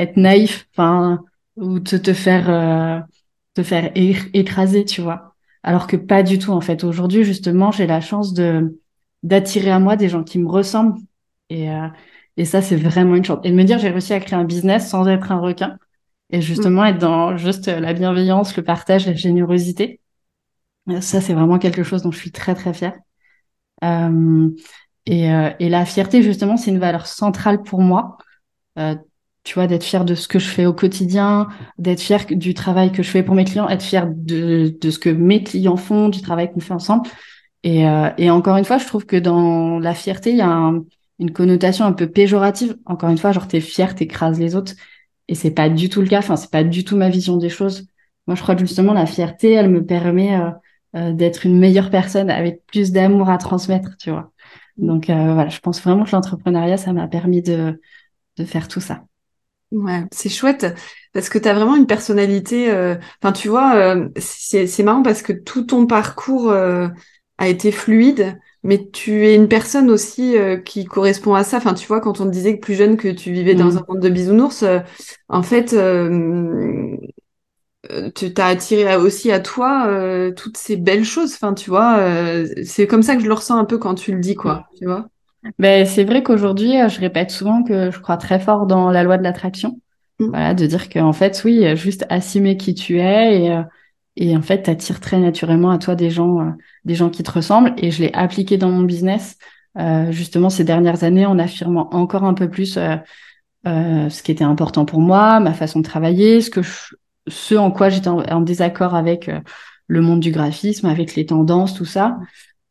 être 0.00 0.16
naïf, 0.16 0.68
enfin 0.72 1.20
ou 1.56 1.80
te 1.80 1.96
te 1.96 2.12
faire 2.14 3.06
te 3.54 3.62
faire 3.62 3.90
écraser, 3.94 4.84
tu 4.84 5.00
vois. 5.00 5.34
Alors 5.62 5.86
que 5.86 5.96
pas 5.96 6.22
du 6.22 6.38
tout 6.38 6.52
en 6.52 6.60
fait. 6.60 6.84
Aujourd'hui, 6.84 7.24
justement, 7.24 7.70
j'ai 7.70 7.86
la 7.86 8.00
chance 8.00 8.32
de 8.34 8.80
d'attirer 9.22 9.70
à 9.70 9.78
moi 9.78 9.96
des 9.96 10.08
gens 10.08 10.24
qui 10.24 10.38
me 10.38 10.48
ressemblent 10.48 10.98
et, 11.50 11.70
euh, 11.70 11.88
et 12.36 12.44
ça, 12.44 12.62
c'est 12.62 12.76
vraiment 12.76 13.16
une 13.16 13.24
chance. 13.24 13.40
Et 13.44 13.50
de 13.50 13.56
me 13.56 13.64
dire, 13.64 13.78
j'ai 13.78 13.90
réussi 13.90 14.14
à 14.14 14.20
créer 14.20 14.38
un 14.38 14.44
business 14.44 14.88
sans 14.88 15.06
être 15.08 15.32
un 15.32 15.40
requin. 15.40 15.76
Et 16.30 16.40
justement, 16.40 16.84
être 16.84 16.98
dans 16.98 17.36
juste 17.36 17.66
la 17.66 17.92
bienveillance, 17.92 18.56
le 18.56 18.62
partage, 18.64 19.06
la 19.06 19.14
générosité. 19.14 20.00
Euh, 20.88 21.00
ça, 21.00 21.20
c'est 21.20 21.34
vraiment 21.34 21.58
quelque 21.58 21.82
chose 21.82 22.02
dont 22.02 22.12
je 22.12 22.18
suis 22.18 22.32
très, 22.32 22.54
très 22.54 22.72
fière. 22.72 22.96
Euh, 23.84 24.48
et, 25.06 25.32
euh, 25.32 25.50
et, 25.58 25.68
la 25.68 25.84
fierté, 25.84 26.22
justement, 26.22 26.56
c'est 26.56 26.70
une 26.70 26.78
valeur 26.78 27.06
centrale 27.06 27.62
pour 27.62 27.80
moi. 27.80 28.16
Euh, 28.78 28.94
tu 29.44 29.54
vois, 29.54 29.66
d'être 29.66 29.84
fier 29.84 30.04
de 30.04 30.14
ce 30.14 30.28
que 30.28 30.38
je 30.38 30.48
fais 30.48 30.66
au 30.66 30.72
quotidien, 30.74 31.48
d'être 31.78 32.00
fier 32.00 32.26
du 32.26 32.54
travail 32.54 32.92
que 32.92 33.02
je 33.02 33.10
fais 33.10 33.22
pour 33.22 33.34
mes 33.34 33.44
clients, 33.44 33.68
être 33.68 33.82
fier 33.82 34.06
de, 34.08 34.76
de 34.80 34.90
ce 34.90 34.98
que 34.98 35.10
mes 35.10 35.42
clients 35.42 35.76
font, 35.76 36.08
du 36.08 36.20
travail 36.22 36.52
qu'on 36.52 36.60
fait 36.60 36.74
ensemble. 36.74 37.08
Et, 37.62 37.86
euh, 37.88 38.10
et 38.18 38.30
encore 38.30 38.56
une 38.56 38.64
fois, 38.64 38.78
je 38.78 38.86
trouve 38.86 39.06
que 39.06 39.16
dans 39.16 39.78
la 39.78 39.94
fierté, 39.94 40.30
il 40.30 40.36
y 40.36 40.40
a 40.42 40.48
un, 40.48 40.84
une 41.18 41.32
connotation 41.32 41.84
un 41.84 41.92
peu 41.92 42.08
péjorative. 42.10 42.76
Encore 42.86 43.10
une 43.10 43.18
fois, 43.18 43.32
genre 43.32 43.48
t'es 43.48 43.60
fier, 43.60 43.94
t'écrases 43.94 44.40
les 44.40 44.56
autres. 44.56 44.74
Et 45.28 45.34
c'est 45.34 45.50
pas 45.52 45.68
du 45.68 45.88
tout 45.88 46.00
le 46.00 46.08
cas. 46.08 46.18
Enfin, 46.18 46.36
c'est 46.36 46.50
pas 46.50 46.64
du 46.64 46.84
tout 46.84 46.96
ma 46.96 47.08
vision 47.10 47.36
des 47.36 47.50
choses. 47.50 47.86
Moi, 48.26 48.36
je 48.36 48.42
crois 48.42 48.54
que 48.54 48.60
justement, 48.62 48.92
la 48.94 49.06
fierté, 49.06 49.52
elle 49.52 49.70
me 49.70 49.84
permet 49.84 50.36
euh, 50.36 50.50
euh, 50.96 51.12
d'être 51.12 51.46
une 51.46 51.58
meilleure 51.58 51.90
personne 51.90 52.30
avec 52.30 52.64
plus 52.66 52.92
d'amour 52.92 53.28
à 53.30 53.38
transmettre, 53.38 53.96
tu 53.98 54.10
vois. 54.10 54.32
Donc 54.76 55.10
euh, 55.10 55.34
voilà, 55.34 55.48
je 55.48 55.60
pense 55.60 55.80
vraiment 55.82 56.04
que 56.04 56.12
l'entrepreneuriat, 56.12 56.76
ça 56.78 56.92
m'a 56.92 57.06
permis 57.08 57.42
de, 57.42 57.80
de 58.38 58.44
faire 58.44 58.68
tout 58.68 58.80
ça. 58.80 59.04
Ouais, 59.72 60.04
c'est 60.12 60.28
chouette 60.28 60.66
parce 61.12 61.28
que 61.28 61.38
tu 61.38 61.48
as 61.48 61.54
vraiment 61.54 61.76
une 61.76 61.86
personnalité. 61.86 62.70
Enfin, 63.22 63.32
tu 63.32 63.48
vois, 63.48 63.96
c'est 64.16 64.82
marrant 64.82 65.02
parce 65.02 65.22
que 65.22 65.32
tout 65.32 65.62
ton 65.64 65.86
parcours 65.86 66.52
a 66.52 67.48
été 67.48 67.72
fluide. 67.72 68.36
Mais 68.62 68.90
tu 68.90 69.26
es 69.26 69.34
une 69.34 69.48
personne 69.48 69.90
aussi 69.90 70.36
euh, 70.36 70.58
qui 70.58 70.84
correspond 70.84 71.34
à 71.34 71.44
ça. 71.44 71.56
Enfin, 71.56 71.72
tu 71.72 71.86
vois, 71.86 72.00
quand 72.00 72.20
on 72.20 72.26
te 72.26 72.30
disait 72.30 72.56
que 72.56 72.60
plus 72.60 72.74
jeune 72.74 72.96
que 72.98 73.08
tu 73.08 73.32
vivais 73.32 73.54
dans 73.54 73.72
mm. 73.72 73.78
un 73.78 73.84
monde 73.88 74.00
de 74.00 74.08
bisounours, 74.10 74.62
euh, 74.62 74.80
en 75.28 75.42
fait, 75.42 75.72
euh, 75.72 76.94
tu 78.14 78.34
t'as 78.34 78.46
attiré 78.46 78.94
aussi 78.96 79.32
à 79.32 79.40
toi 79.40 79.88
toutes 80.36 80.58
ces 80.58 80.76
belles 80.76 81.04
choses. 81.04 81.32
Enfin, 81.34 81.54
tu 81.54 81.70
vois, 81.70 81.98
c'est 82.62 82.86
comme 82.86 83.02
ça 83.02 83.16
que 83.16 83.22
je 83.22 83.26
le 83.26 83.34
ressens 83.34 83.56
un 83.56 83.64
peu 83.64 83.78
quand 83.78 83.94
tu 83.94 84.12
le 84.12 84.20
dis, 84.20 84.34
quoi. 84.34 84.68
Tu 84.76 84.84
vois. 84.84 85.08
Ben, 85.58 85.86
c'est 85.86 86.04
vrai 86.04 86.22
qu'aujourd'hui, 86.22 86.72
je 86.88 87.00
répète 87.00 87.30
souvent 87.30 87.62
que 87.62 87.90
je 87.90 87.98
crois 87.98 88.16
très 88.16 88.40
fort 88.40 88.66
dans 88.66 88.90
la 88.90 89.02
loi 89.02 89.18
de 89.18 89.22
l'attraction. 89.22 89.80
Mm. 90.18 90.28
Voilà, 90.28 90.54
de 90.54 90.66
dire 90.66 90.88
qu'en 90.88 91.12
fait, 91.12 91.40
oui, 91.44 91.76
juste 91.76 92.04
assumer 92.08 92.56
qui 92.56 92.74
tu 92.74 92.98
es 92.98 93.44
et 93.44 93.62
et 94.16 94.36
en 94.36 94.42
fait, 94.42 94.64
tu 94.64 94.70
attires 94.70 95.00
très 95.00 95.18
naturellement 95.18 95.70
à 95.70 95.78
toi 95.78 95.94
des 95.94 96.10
gens, 96.10 96.40
euh, 96.40 96.50
des 96.84 96.94
gens 96.94 97.10
qui 97.10 97.22
te 97.22 97.30
ressemblent. 97.30 97.72
Et 97.78 97.90
je 97.90 98.02
l'ai 98.02 98.12
appliqué 98.12 98.58
dans 98.58 98.70
mon 98.70 98.82
business, 98.82 99.38
euh, 99.78 100.10
justement, 100.12 100.50
ces 100.50 100.64
dernières 100.64 101.04
années, 101.04 101.26
en 101.26 101.38
affirmant 101.38 101.92
encore 101.94 102.24
un 102.24 102.34
peu 102.34 102.48
plus 102.50 102.76
euh, 102.76 102.96
euh 103.66 104.08
ce 104.10 104.22
qui 104.22 104.32
était 104.32 104.44
important 104.44 104.84
pour 104.84 105.00
moi, 105.00 105.40
ma 105.40 105.54
façon 105.54 105.80
de 105.80 105.84
travailler, 105.84 106.40
ce 106.40 106.50
que 106.50 106.60
ce 107.28 107.54
en 107.54 107.70
quoi 107.70 107.88
j'étais 107.88 108.08
en, 108.08 108.40
désaccord 108.40 108.94
avec 108.94 109.30
le 109.86 110.00
monde 110.00 110.20
du 110.20 110.32
graphisme, 110.32 110.86
avec 110.86 111.14
les 111.14 111.26
tendances, 111.26 111.74
tout 111.74 111.84
ça. 111.84 112.18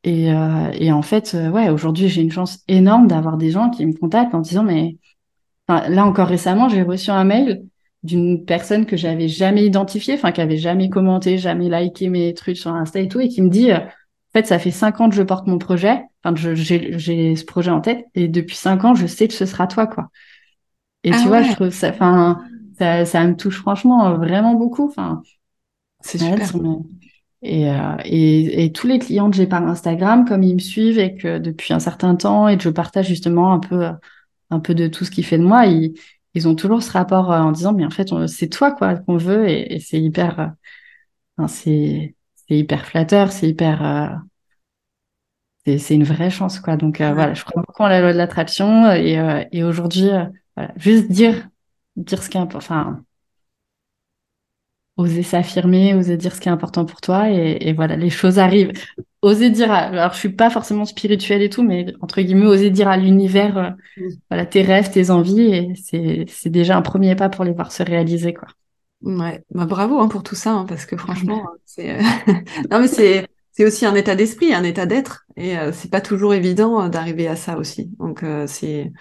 Et, 0.04 0.28
et 0.28 0.92
en 0.92 1.02
fait, 1.02 1.36
ouais, 1.52 1.70
aujourd'hui, 1.70 2.08
j'ai 2.08 2.22
une 2.22 2.32
chance 2.32 2.60
énorme 2.68 3.08
d'avoir 3.08 3.38
des 3.38 3.52
gens 3.52 3.70
qui 3.70 3.86
me 3.86 3.94
contactent 3.94 4.34
en 4.34 4.40
disant, 4.40 4.64
mais 4.64 4.96
là 5.68 6.06
encore 6.06 6.28
récemment, 6.28 6.70
j'ai 6.70 6.82
reçu 6.82 7.12
un 7.12 7.24
mail 7.24 7.64
d'une 8.04 8.46
personne 8.46 8.86
que 8.86 8.96
j'avais 8.96 9.28
jamais 9.28 9.66
identifiée, 9.66 10.14
enfin 10.14 10.32
qui 10.32 10.42
avait 10.42 10.58
jamais 10.58 10.90
commenté, 10.90 11.38
jamais 11.38 11.70
liké 11.70 12.10
mes 12.10 12.34
trucs 12.34 12.58
sur 12.58 12.72
Insta 12.72 13.00
et 13.00 13.08
tout, 13.08 13.20
et 13.20 13.28
qui 13.28 13.42
me 13.42 13.50
dit, 13.50 13.72
euh, 13.72 13.78
en 13.78 14.32
fait, 14.34 14.48
ça 14.48 14.60
fait 14.60 14.72
cinq 14.72 15.02
ans 15.02 15.10
que 15.10 15.16
je 15.16 15.24
porte 15.24 15.48
mon 15.48 15.58
projet, 15.58 16.02
enfin 16.24 16.36
j'ai 16.36 17.36
ce 17.36 17.46
projet 17.46 17.72
en 17.72 17.82
tête, 17.82 18.06
et 18.16 18.28
depuis 18.28 18.56
cinq 18.56 18.86
ans, 18.86 18.96
je 18.96 19.06
sais 19.06 19.28
que 19.28 19.34
ce 19.34 19.46
sera 19.46 19.68
toi, 19.68 19.86
quoi. 19.88 20.10
Et 21.04 21.12
tu 21.12 21.18
ah 21.24 21.28
vois, 21.28 21.42
je 21.44 21.54
trouve 21.54 21.70
ça, 21.70 21.90
enfin, 21.90 22.42
ça, 22.78 23.06
ça 23.06 23.26
me 23.26 23.36
touche 23.36 23.60
franchement 23.60 24.16
vraiment 24.18 24.54
beaucoup, 24.54 24.88
enfin. 24.88 25.22
C'est 26.02 26.18
super. 26.18 26.50
Et, 27.42 27.70
euh, 27.70 27.96
et, 28.04 28.66
et, 28.66 28.72
tous 28.74 28.88
les 28.88 29.00
clients 29.00 29.30
que 29.30 29.38
j'ai 29.38 29.48
par 29.48 29.66
Instagram, 29.66 30.26
comme 30.26 30.44
ils 30.44 30.56
me 30.56 30.60
suivent 30.60 31.00
et 31.00 31.16
que 31.16 31.38
depuis 31.38 31.74
un 31.74 31.80
certain 31.80 32.16
temps 32.16 32.50
et 32.50 32.58
que 32.58 32.64
je 32.64 32.70
partage 32.70 33.08
justement 33.08 33.54
un 33.54 33.60
peu, 33.60 33.88
un 34.50 34.60
peu 34.60 34.76
de 34.76 34.88
tout 34.88 35.06
ce 35.06 35.12
qui 35.12 35.24
fait 35.24 35.38
de 35.38 35.44
moi, 35.44 35.66
ils, 35.66 35.94
ils 36.34 36.48
ont 36.48 36.56
toujours 36.56 36.84
ce 36.84 36.92
rapport 36.92 37.32
euh, 37.32 37.40
en 37.40 37.52
disant 37.52 37.74
mais 37.74 37.86
en 37.86 37.90
fait 37.90 38.10
c'est 38.28 38.50
toi 38.50 38.72
quoi 38.72 38.96
qu'on 38.98 39.18
veut. 39.18 39.48
Et, 39.50 39.80
c'est 39.80 40.00
hyper 40.00 40.40
euh, 41.40 41.48
c'est 41.48 42.16
c'est 42.36 42.58
hyper 42.58 42.86
flatteur 42.86 43.32
c'est 43.32 43.48
hyper 43.50 43.86
euh, 43.86 44.08
c'est 45.78 45.96
une 45.96 46.04
vraie 46.04 46.30
chance 46.30 46.60
quoi. 46.60 46.78
Donc 46.78 46.98
voilà 46.98 47.34
je 47.34 47.44
crois 47.46 47.62
beaucoup 47.66 47.84
en 47.84 47.88
la 47.88 48.02
loi 48.02 48.14
de 48.14 48.18
l'attraction. 48.18 48.92
Et, 48.92 49.48
et 49.52 49.64
aujourd'hui 49.64 50.10
voilà 50.56 50.74
juste 50.78 51.10
dire 51.12 51.48
dire 51.96 52.24
ce 52.24 52.30
qui 52.30 52.38
est 52.38 52.42
important 52.42 52.76
enfin 52.76 53.04
oser 55.00 55.24
s'affirmer, 55.24 55.94
oser 55.94 56.18
dire 56.18 56.36
ce 56.36 56.42
qui 56.42 56.50
est 56.50 56.52
important 56.52 56.84
pour 56.84 57.00
toi 57.00 57.30
et, 57.30 57.58
et, 57.62 57.74
voilà, 57.74 57.96
les 57.96 58.10
choses 58.10 58.38
arrivent. 58.38 58.74
Oser 59.22 59.50
dire, 59.50 59.72
alors 59.72 60.14
je 60.14 60.20
suis 60.20 60.30
pas 60.30 60.50
forcément 60.50 60.84
spirituelle 60.84 61.42
et 61.42 61.50
tout, 61.50 61.64
mais 61.64 61.94
entre 62.02 62.22
guillemets, 62.22 62.46
oser 62.46 62.70
dire 62.70 62.90
à 62.90 62.98
l'univers, 62.98 63.58
euh, 63.58 63.70
voilà, 64.30 64.46
tes 64.46 64.62
rêves, 64.62 64.92
tes 64.92 65.10
envies, 65.10 65.54
et 65.54 65.74
c'est, 65.76 66.26
c'est 66.28 66.50
déjà 66.50 66.76
un 66.76 66.82
premier 66.82 67.16
pas 67.16 67.30
pour 67.30 67.46
les 67.46 67.54
voir 67.54 67.72
se 67.72 67.82
réaliser, 67.82 68.34
quoi. 68.34 68.50
Ouais, 69.02 69.42
bah 69.52 69.66
bravo 69.66 70.00
hein, 70.00 70.10
pour 70.10 70.24
tout 70.24 70.36
ça, 70.36 70.52
hein, 70.52 70.66
parce 70.68 70.86
que 70.86 70.98
franchement, 70.98 71.44
c'est, 71.66 71.92
euh, 71.92 72.02
non 72.70 72.80
mais 72.80 72.90
c'est, 72.90 73.26
c'est 73.54 73.66
aussi 73.66 73.86
un 73.86 73.96
état 73.96 74.16
d'esprit, 74.16 74.54
un 74.54 74.66
état 74.66 74.86
d'être, 74.86 75.26
et 75.38 75.58
euh, 75.58 75.72
c'est 75.72 75.90
pas 75.90 76.02
toujours 76.02 76.34
évident 76.34 76.90
d'arriver 76.90 77.30
à 77.30 77.38
ça 77.38 77.58
aussi. 77.58 77.90
Donc 78.00 78.26
c'est 78.48 78.92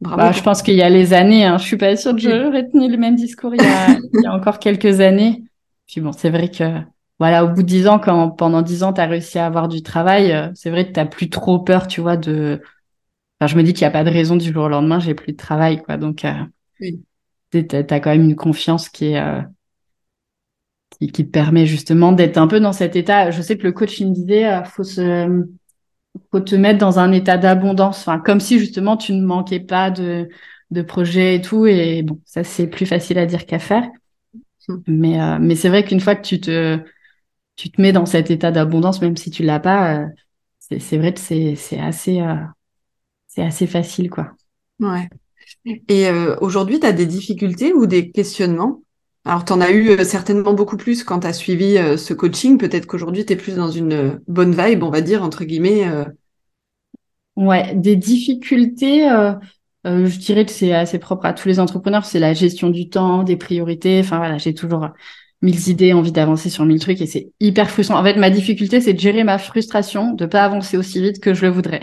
Bravo 0.00 0.16
bah, 0.16 0.30
je 0.30 0.42
pense 0.42 0.62
qu'il 0.62 0.74
y 0.74 0.82
a 0.82 0.88
les 0.88 1.12
années, 1.12 1.44
hein. 1.44 1.58
je 1.58 1.64
suis 1.64 1.76
pas 1.76 1.96
sûre 1.96 2.14
que 2.14 2.20
j'aurais 2.20 2.68
tenu 2.68 2.88
le 2.88 2.96
même 2.96 3.16
discours 3.16 3.52
il 3.52 3.60
y 3.60 3.66
a, 3.66 3.88
il 4.14 4.22
y 4.22 4.26
a 4.26 4.32
encore 4.32 4.60
quelques 4.60 5.00
années. 5.00 5.42
Puis 5.88 6.00
bon, 6.00 6.12
c'est 6.12 6.30
vrai 6.30 6.50
que 6.50 6.82
voilà, 7.18 7.44
au 7.44 7.48
bout 7.48 7.62
de 7.62 7.66
dix 7.66 7.88
ans, 7.88 7.98
quand 7.98 8.30
pendant 8.30 8.62
dix 8.62 8.82
ans, 8.84 8.92
tu 8.92 9.00
as 9.00 9.06
réussi 9.06 9.38
à 9.38 9.46
avoir 9.46 9.68
du 9.68 9.82
travail, 9.82 10.32
euh, 10.32 10.50
c'est 10.54 10.70
vrai 10.70 10.90
que 10.90 11.00
tu 11.00 11.08
plus 11.08 11.30
trop 11.30 11.58
peur, 11.58 11.88
tu 11.88 12.00
vois, 12.00 12.16
de. 12.16 12.62
Enfin, 13.40 13.52
je 13.52 13.56
me 13.56 13.62
dis 13.62 13.72
qu'il 13.72 13.82
n'y 13.82 13.88
a 13.88 13.90
pas 13.90 14.04
de 14.04 14.10
raison 14.10 14.36
du 14.36 14.52
jour 14.52 14.64
au 14.64 14.68
lendemain, 14.68 15.00
j'ai 15.00 15.14
plus 15.14 15.32
de 15.32 15.36
travail, 15.36 15.82
quoi. 15.82 15.96
Donc, 15.96 16.24
euh, 16.24 16.32
oui. 16.80 17.02
tu 17.50 17.58
as, 17.72 18.00
quand 18.00 18.10
même 18.10 18.24
une 18.24 18.36
confiance 18.36 18.88
qui 18.88 19.06
est. 19.06 19.20
Euh, 19.20 19.42
qui, 20.98 21.08
qui, 21.08 21.26
te 21.26 21.30
permet 21.30 21.66
justement 21.66 22.12
d'être 22.12 22.38
un 22.38 22.46
peu 22.46 22.60
dans 22.60 22.72
cet 22.72 22.96
état. 22.96 23.30
Je 23.30 23.42
sais 23.42 23.58
que 23.58 23.64
le 23.64 23.72
coach, 23.72 24.00
il 24.00 24.08
me 24.10 24.14
disait, 24.14 24.46
euh, 24.46 24.64
faut 24.64 24.84
se. 24.84 25.44
Faut 26.32 26.40
te 26.40 26.54
mettre 26.56 26.78
dans 26.78 26.98
un 26.98 27.12
état 27.12 27.38
d'abondance, 27.38 28.00
enfin, 28.00 28.18
comme 28.18 28.40
si 28.40 28.58
justement 28.58 28.96
tu 28.96 29.12
ne 29.12 29.24
manquais 29.24 29.60
pas 29.60 29.90
de, 29.90 30.28
de 30.70 30.82
projets 30.82 31.36
et 31.36 31.40
tout. 31.40 31.66
Et 31.66 32.02
bon, 32.02 32.20
ça, 32.24 32.44
c'est 32.44 32.66
plus 32.66 32.86
facile 32.86 33.18
à 33.18 33.26
dire 33.26 33.46
qu'à 33.46 33.58
faire. 33.58 33.88
Mais, 34.86 35.20
euh, 35.20 35.38
mais 35.40 35.56
c'est 35.56 35.68
vrai 35.68 35.84
qu'une 35.84 36.00
fois 36.00 36.14
que 36.14 36.26
tu 36.26 36.40
te, 36.40 36.78
tu 37.56 37.70
te 37.70 37.80
mets 37.80 37.92
dans 37.92 38.06
cet 38.06 38.30
état 38.30 38.50
d'abondance, 38.50 39.00
même 39.00 39.16
si 39.16 39.30
tu 39.30 39.42
l'as 39.42 39.60
pas, 39.60 40.02
euh, 40.02 40.06
c'est 40.58 40.98
vrai 40.98 41.14
que 41.14 41.20
c'est 41.20 41.56
assez, 41.78 42.20
euh, 42.20 42.36
c'est 43.26 43.42
assez 43.42 43.66
facile, 43.66 44.10
quoi. 44.10 44.32
Ouais. 44.80 45.08
Et 45.88 46.08
aujourd'hui, 46.40 46.78
tu 46.80 46.86
as 46.86 46.92
des 46.92 47.06
difficultés 47.06 47.72
ou 47.72 47.86
des 47.86 48.10
questionnements? 48.10 48.82
Alors, 49.24 49.44
tu 49.44 49.52
en 49.52 49.60
as 49.60 49.70
eu 49.70 50.04
certainement 50.04 50.52
beaucoup 50.52 50.76
plus 50.76 51.04
quand 51.04 51.20
tu 51.20 51.26
as 51.26 51.32
suivi 51.32 51.76
ce 51.98 52.14
coaching. 52.14 52.58
Peut-être 52.58 52.86
qu'aujourd'hui, 52.86 53.24
tu 53.24 53.32
es 53.32 53.36
plus 53.36 53.56
dans 53.56 53.70
une 53.70 54.20
bonne 54.28 54.54
vibe, 54.54 54.82
on 54.82 54.90
va 54.90 55.00
dire, 55.00 55.22
entre 55.22 55.44
guillemets. 55.44 55.86
Ouais, 57.36 57.74
des 57.74 57.96
difficultés, 57.96 59.08
euh, 59.88 60.06
je 60.06 60.18
dirais 60.18 60.44
que 60.44 60.52
c'est 60.52 60.74
assez 60.74 60.98
propre 60.98 61.26
à 61.26 61.32
tous 61.32 61.48
les 61.48 61.60
entrepreneurs, 61.60 62.04
c'est 62.04 62.18
la 62.18 62.34
gestion 62.34 62.70
du 62.70 62.88
temps, 62.88 63.22
des 63.22 63.36
priorités. 63.36 64.00
Enfin 64.00 64.18
voilà, 64.18 64.38
j'ai 64.38 64.54
toujours 64.54 64.88
mille 65.42 65.68
idées, 65.68 65.92
envie 65.92 66.12
d'avancer 66.12 66.50
sur 66.50 66.64
mille 66.64 66.80
trucs 66.80 67.00
et 67.00 67.06
c'est 67.06 67.32
hyper 67.40 67.70
frustrant. 67.70 67.98
En 67.98 68.04
fait, 68.04 68.16
ma 68.16 68.30
difficulté, 68.30 68.80
c'est 68.80 68.92
de 68.92 69.00
gérer 69.00 69.24
ma 69.24 69.38
frustration, 69.38 70.12
de 70.12 70.26
pas 70.26 70.44
avancer 70.44 70.76
aussi 70.76 71.00
vite 71.00 71.20
que 71.20 71.34
je 71.34 71.46
le 71.46 71.52
voudrais. 71.52 71.82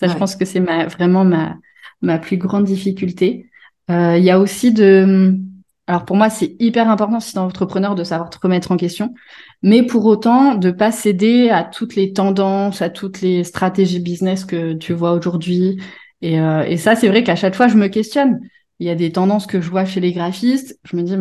Ça, 0.00 0.08
je 0.08 0.14
pense 0.14 0.36
que 0.36 0.44
c'est 0.44 0.60
ma, 0.60 0.86
vraiment 0.86 1.24
ma, 1.24 1.56
ma 2.02 2.18
plus 2.18 2.36
grande 2.36 2.64
difficulté. 2.64 3.48
Euh, 3.90 4.18
il 4.18 4.24
y 4.24 4.30
a 4.30 4.38
aussi 4.38 4.72
de, 4.72 5.38
alors 5.86 6.04
pour 6.04 6.16
moi, 6.16 6.30
c'est 6.30 6.56
hyper 6.58 6.90
important 6.90 7.20
si 7.20 7.32
tu 7.32 7.38
es 7.38 7.40
entrepreneur 7.40 7.94
de 7.94 8.04
savoir 8.04 8.30
te 8.30 8.38
remettre 8.42 8.72
en 8.72 8.76
question, 8.76 9.14
mais 9.62 9.84
pour 9.84 10.04
autant 10.06 10.54
de 10.54 10.70
pas 10.70 10.90
céder 10.90 11.50
à 11.50 11.64
toutes 11.64 11.94
les 11.94 12.12
tendances, 12.12 12.82
à 12.82 12.90
toutes 12.90 13.20
les 13.20 13.44
stratégies 13.44 14.00
business 14.00 14.44
que 14.44 14.74
tu 14.74 14.92
vois 14.92 15.12
aujourd'hui 15.12 15.78
et, 16.26 16.40
euh, 16.40 16.64
et 16.64 16.76
ça, 16.76 16.96
c'est 16.96 17.08
vrai 17.08 17.22
qu'à 17.22 17.36
chaque 17.36 17.54
fois, 17.54 17.68
je 17.68 17.76
me 17.76 17.88
questionne. 17.88 18.40
Il 18.78 18.86
y 18.86 18.90
a 18.90 18.94
des 18.94 19.12
tendances 19.12 19.46
que 19.46 19.60
je 19.60 19.70
vois 19.70 19.84
chez 19.84 20.00
les 20.00 20.12
graphistes. 20.12 20.78
Je 20.84 20.96
me 20.96 21.02
dis, 21.02 21.14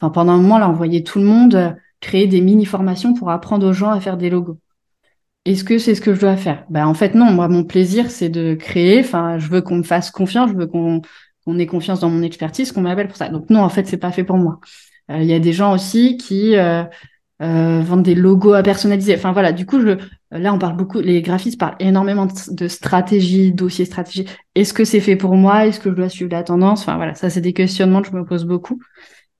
enfin, 0.00 0.10
pendant 0.10 0.32
un 0.32 0.38
moment, 0.38 0.58
là, 0.58 0.68
on 0.68 0.72
voyait 0.74 1.02
tout 1.02 1.18
le 1.18 1.24
monde 1.24 1.54
euh, 1.54 1.70
créer 2.00 2.26
des 2.26 2.40
mini-formations 2.40 3.14
pour 3.14 3.30
apprendre 3.30 3.66
aux 3.66 3.72
gens 3.72 3.90
à 3.90 4.00
faire 4.00 4.16
des 4.16 4.30
logos. 4.30 4.58
Est-ce 5.44 5.64
que 5.64 5.78
c'est 5.78 5.94
ce 5.94 6.00
que 6.00 6.14
je 6.14 6.20
dois 6.20 6.36
faire? 6.36 6.64
Ben 6.68 6.86
en 6.86 6.94
fait 6.94 7.14
non. 7.14 7.30
Moi 7.30 7.48
mon 7.48 7.64
plaisir 7.64 8.10
c'est 8.10 8.28
de 8.28 8.54
créer. 8.54 9.00
Enfin 9.00 9.38
je 9.38 9.48
veux 9.48 9.62
qu'on 9.62 9.76
me 9.76 9.82
fasse 9.82 10.10
confiance, 10.10 10.50
je 10.50 10.56
veux 10.56 10.66
qu'on 10.66 11.00
qu'on 11.44 11.58
ait 11.58 11.66
confiance 11.66 12.00
dans 12.00 12.10
mon 12.10 12.22
expertise, 12.22 12.70
qu'on 12.72 12.82
m'appelle 12.82 13.08
pour 13.08 13.16
ça. 13.16 13.30
Donc 13.30 13.48
non 13.48 13.60
en 13.60 13.70
fait 13.70 13.86
c'est 13.86 13.96
pas 13.96 14.12
fait 14.12 14.24
pour 14.24 14.36
moi. 14.36 14.60
Euh, 15.10 15.22
il 15.22 15.26
y 15.26 15.32
a 15.34 15.38
des 15.38 15.52
gens 15.54 15.72
aussi 15.72 16.18
qui 16.18 16.56
euh, 16.56 16.84
euh, 17.42 17.80
vendre 17.80 18.02
des 18.02 18.14
logos 18.14 18.54
à 18.54 18.62
personnaliser. 18.62 19.14
Enfin 19.14 19.32
voilà, 19.32 19.52
du 19.52 19.64
coup, 19.66 19.80
je, 19.80 19.96
là, 20.30 20.52
on 20.52 20.58
parle 20.58 20.76
beaucoup, 20.76 21.00
les 21.00 21.22
graphistes 21.22 21.58
parlent 21.58 21.76
énormément 21.80 22.26
de, 22.50 22.68
stratégie, 22.68 23.52
dossier 23.52 23.84
stratégie. 23.84 24.26
Est-ce 24.54 24.74
que 24.74 24.84
c'est 24.84 25.00
fait 25.00 25.16
pour 25.16 25.34
moi? 25.36 25.66
Est-ce 25.66 25.80
que 25.80 25.90
je 25.90 25.94
dois 25.94 26.08
suivre 26.08 26.30
la 26.30 26.42
tendance? 26.42 26.82
Enfin 26.82 26.96
voilà, 26.96 27.14
ça, 27.14 27.30
c'est 27.30 27.40
des 27.40 27.52
questionnements 27.52 28.02
que 28.02 28.08
je 28.08 28.16
me 28.16 28.24
pose 28.24 28.44
beaucoup. 28.44 28.80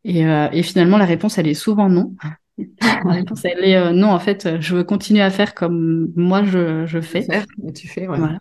Et, 0.04 0.26
euh, 0.26 0.48
et 0.52 0.62
finalement, 0.62 0.96
la 0.96 1.04
réponse, 1.04 1.38
elle 1.38 1.48
est 1.48 1.54
souvent 1.54 1.88
non. 1.88 2.14
la 2.80 3.12
réponse, 3.12 3.44
elle 3.44 3.64
est 3.64 3.76
euh, 3.76 3.92
non, 3.92 4.10
en 4.10 4.18
fait, 4.18 4.60
je 4.60 4.76
veux 4.76 4.84
continuer 4.84 5.22
à 5.22 5.30
faire 5.30 5.54
comme 5.54 6.10
moi, 6.16 6.42
je, 6.44 6.86
je 6.86 7.00
fais. 7.00 7.22
Faire, 7.22 7.44
tu 7.74 7.88
fais, 7.88 8.08
ouais. 8.08 8.18
Voilà. 8.18 8.38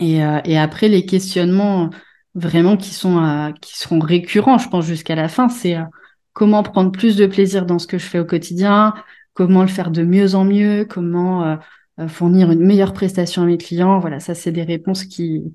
Et, 0.00 0.24
euh, 0.24 0.40
et 0.44 0.58
après, 0.58 0.88
les 0.88 1.04
questionnements 1.04 1.90
vraiment 2.34 2.76
qui 2.76 2.92
sont, 2.94 3.52
qui 3.60 3.78
seront 3.78 3.98
récurrents, 3.98 4.58
je 4.58 4.68
pense, 4.68 4.84
jusqu'à 4.86 5.14
la 5.14 5.28
fin, 5.28 5.48
c'est 5.48 5.76
comment 6.34 6.62
prendre 6.62 6.92
plus 6.92 7.16
de 7.16 7.26
plaisir 7.26 7.64
dans 7.64 7.78
ce 7.78 7.86
que 7.86 7.96
je 7.96 8.04
fais 8.04 8.18
au 8.18 8.26
quotidien, 8.26 8.92
comment 9.36 9.62
le 9.62 9.68
faire 9.68 9.90
de 9.92 10.02
mieux 10.02 10.34
en 10.34 10.44
mieux, 10.44 10.84
comment 10.86 11.44
euh, 11.44 11.56
euh, 12.00 12.08
fournir 12.08 12.50
une 12.50 12.64
meilleure 12.64 12.92
prestation 12.94 13.42
à 13.42 13.46
mes 13.46 13.58
clients. 13.58 14.00
Voilà, 14.00 14.18
ça 14.18 14.34
c'est 14.34 14.50
des 14.50 14.64
réponses 14.64 15.04
qui, 15.04 15.54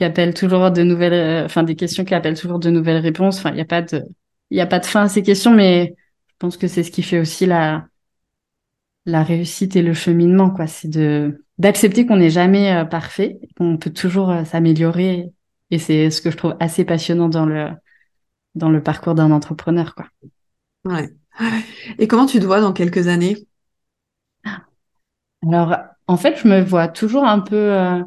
appellent 0.00 0.34
toujours 0.34 0.72
de 0.72 0.82
nouvelles, 0.82 1.12
euh, 1.12 1.44
enfin 1.44 1.62
des 1.62 1.76
questions 1.76 2.04
qui 2.04 2.14
appellent 2.14 2.38
toujours 2.38 2.58
de 2.58 2.70
nouvelles 2.70 2.98
réponses. 2.98 3.38
Enfin, 3.38 3.50
il 3.50 3.54
n'y 3.54 3.60
a 3.60 3.64
pas 3.64 3.82
de, 3.82 4.02
il 4.50 4.58
y 4.58 4.60
a 4.60 4.66
pas 4.66 4.80
de 4.80 4.86
fin 4.86 5.04
à 5.04 5.08
ces 5.08 5.22
questions, 5.22 5.54
mais 5.54 5.94
je 6.28 6.34
pense 6.40 6.56
que 6.56 6.66
c'est 6.68 6.82
ce 6.82 6.90
qui 6.90 7.02
fait 7.02 7.20
aussi 7.20 7.46
la 7.46 7.86
la 9.06 9.22
réussite 9.24 9.74
et 9.76 9.82
le 9.82 9.94
cheminement, 9.94 10.50
quoi. 10.50 10.66
C'est 10.66 10.88
de 10.88 11.44
d'accepter 11.58 12.06
qu'on 12.06 12.16
n'est 12.16 12.30
jamais 12.30 12.84
parfait, 12.90 13.38
qu'on 13.56 13.76
peut 13.76 13.92
toujours 13.92 14.34
s'améliorer, 14.44 15.30
et 15.70 15.78
c'est 15.78 16.10
ce 16.10 16.20
que 16.20 16.30
je 16.30 16.36
trouve 16.36 16.56
assez 16.60 16.84
passionnant 16.84 17.28
dans 17.28 17.46
le 17.46 17.70
dans 18.54 18.70
le 18.70 18.82
parcours 18.82 19.14
d'un 19.14 19.30
entrepreneur, 19.30 19.94
quoi. 19.94 20.06
Ouais. 20.84 21.10
Et 21.98 22.08
comment 22.08 22.26
tu 22.26 22.38
te 22.40 22.44
vois 22.44 22.60
dans 22.60 22.72
quelques 22.72 23.08
années? 23.08 23.36
Alors, 25.46 25.76
en 26.06 26.16
fait, 26.16 26.36
je 26.38 26.48
me 26.48 26.60
vois 26.62 26.88
toujours 26.88 27.24
un 27.24 27.40
peu 27.40 27.56
euh, 27.56 28.02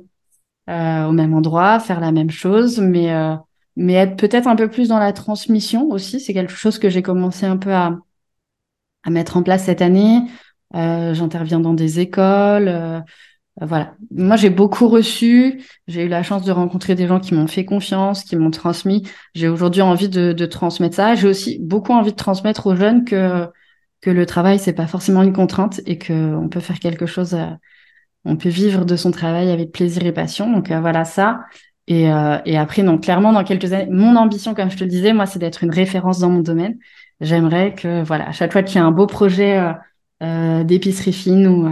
euh, 0.69 1.05
au 1.07 1.13
même 1.13 1.33
endroit, 1.33 1.79
faire 1.79 1.99
la 2.01 2.11
même 2.11 2.31
chose, 2.31 2.79
mais 2.79 3.13
euh, 3.13 3.35
mais 3.77 3.93
être 3.95 4.17
peut-être 4.17 4.47
un 4.47 4.55
peu 4.57 4.69
plus 4.69 4.89
dans 4.89 4.99
la 4.99 5.13
transmission 5.13 5.89
aussi. 5.89 6.19
C'est 6.21 6.33
quelque 6.33 6.53
chose 6.53 6.79
que 6.79 6.89
j'ai 6.89 7.03
commencé 7.03 7.45
un 7.45 7.57
peu 7.57 7.73
à 7.73 7.99
à 9.03 9.09
mettre 9.09 9.37
en 9.37 9.43
place 9.43 9.65
cette 9.65 9.81
année. 9.81 10.21
J'interviens 10.73 11.59
dans 11.61 11.73
des 11.73 11.99
écoles. 12.01 13.03
Euh, 13.61 13.65
voilà. 13.65 13.95
Moi, 14.11 14.35
j'ai 14.35 14.49
beaucoup 14.49 14.87
reçu. 14.87 15.63
J'ai 15.87 16.05
eu 16.05 16.07
la 16.07 16.23
chance 16.23 16.43
de 16.43 16.51
rencontrer 16.51 16.95
des 16.95 17.07
gens 17.07 17.19
qui 17.19 17.33
m'ont 17.33 17.47
fait 17.47 17.65
confiance, 17.65 18.23
qui 18.23 18.35
m'ont 18.35 18.51
transmis. 18.51 19.03
J'ai 19.33 19.47
aujourd'hui 19.47 19.81
envie 19.81 20.09
de, 20.09 20.33
de, 20.33 20.45
transmettre 20.45 20.95
ça. 20.95 21.15
J'ai 21.15 21.27
aussi 21.27 21.59
beaucoup 21.61 21.93
envie 21.93 22.11
de 22.11 22.17
transmettre 22.17 22.67
aux 22.67 22.75
jeunes 22.75 23.05
que 23.05 23.47
que 24.01 24.11
le 24.11 24.25
travail 24.27 24.59
c'est 24.59 24.73
pas 24.73 24.85
forcément 24.87 25.23
une 25.23 25.33
contrainte 25.33 25.81
et 25.87 25.97
que 25.97 26.13
on 26.13 26.49
peut 26.49 26.59
faire 26.59 26.79
quelque 26.79 27.05
chose. 27.05 27.33
Euh, 27.35 27.47
on 28.25 28.37
peut 28.37 28.49
vivre 28.49 28.85
de 28.85 28.95
son 28.95 29.11
travail 29.11 29.51
avec 29.51 29.71
plaisir 29.71 30.05
et 30.05 30.11
passion. 30.13 30.51
Donc 30.51 30.71
euh, 30.71 30.79
voilà 30.79 31.05
ça. 31.05 31.41
Et, 31.87 32.05
et 32.45 32.57
après, 32.57 32.81
donc 32.81 33.03
clairement, 33.03 33.31
dans 33.31 33.43
quelques 33.43 33.71
années, 33.71 33.87
mon 33.91 34.15
ambition, 34.15 34.55
comme 34.55 34.71
je 34.71 34.77
te 34.77 34.83
le 34.83 34.89
disais, 34.89 35.13
moi, 35.13 35.27
c'est 35.27 35.37
d'être 35.37 35.63
une 35.63 35.69
référence 35.69 36.17
dans 36.17 36.29
mon 36.31 36.39
domaine. 36.39 36.79
J'aimerais 37.21 37.75
que, 37.75 38.03
voilà, 38.03 38.27
à 38.27 38.31
chaque 38.31 38.53
fois 38.53 38.63
qu'il 38.63 38.77
y 38.77 38.79
a 38.79 38.85
un 38.85 38.91
beau 38.91 39.05
projet 39.05 39.61
d'épicerie 40.19 41.13
fine 41.13 41.45
ou 41.45 41.69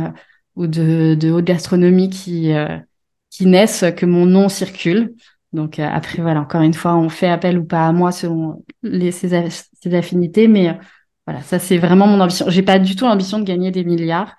ou 0.55 0.67
de, 0.67 1.15
de 1.15 1.31
haute 1.31 1.45
gastronomie 1.45 2.09
qui, 2.09 2.53
euh, 2.53 2.77
qui 3.29 3.45
naissent, 3.45 3.85
que 3.95 4.05
mon 4.05 4.25
nom 4.25 4.49
circule. 4.49 5.13
Donc 5.51 5.79
euh, 5.79 5.87
après, 5.87 6.21
voilà, 6.21 6.41
encore 6.41 6.61
une 6.61 6.73
fois, 6.73 6.95
on 6.95 7.09
fait 7.09 7.27
appel 7.27 7.57
ou 7.57 7.65
pas 7.65 7.87
à 7.87 7.91
moi 7.91 8.11
selon 8.11 8.63
les, 8.81 9.11
ses, 9.11 9.33
affinités, 9.93 10.47
mais 10.47 10.69
euh, 10.69 10.73
voilà, 11.27 11.41
ça 11.41 11.59
c'est 11.59 11.77
vraiment 11.77 12.07
mon 12.07 12.19
ambition. 12.19 12.49
J'ai 12.49 12.63
pas 12.63 12.79
du 12.79 12.95
tout 12.95 13.05
l'ambition 13.05 13.39
de 13.39 13.43
gagner 13.43 13.71
des 13.71 13.83
milliards. 13.83 14.35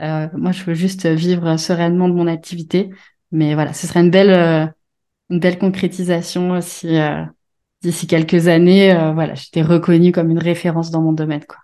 moi, 0.00 0.52
je 0.52 0.64
veux 0.64 0.74
juste 0.74 1.06
vivre 1.06 1.56
sereinement 1.56 2.08
de 2.08 2.14
mon 2.14 2.26
activité, 2.26 2.90
mais 3.30 3.54
voilà, 3.54 3.72
ce 3.72 3.86
serait 3.86 4.00
une 4.00 4.10
belle, 4.10 4.72
une 5.30 5.38
belle 5.40 5.58
concrétisation 5.58 6.60
si 6.60 6.96
d'ici 7.82 8.06
quelques 8.06 8.48
années, 8.48 8.94
voilà, 9.14 9.34
j'étais 9.34 9.62
reconnue 9.62 10.12
comme 10.12 10.30
une 10.30 10.38
référence 10.38 10.90
dans 10.90 11.02
mon 11.02 11.12
domaine, 11.12 11.44
quoi. 11.44 11.58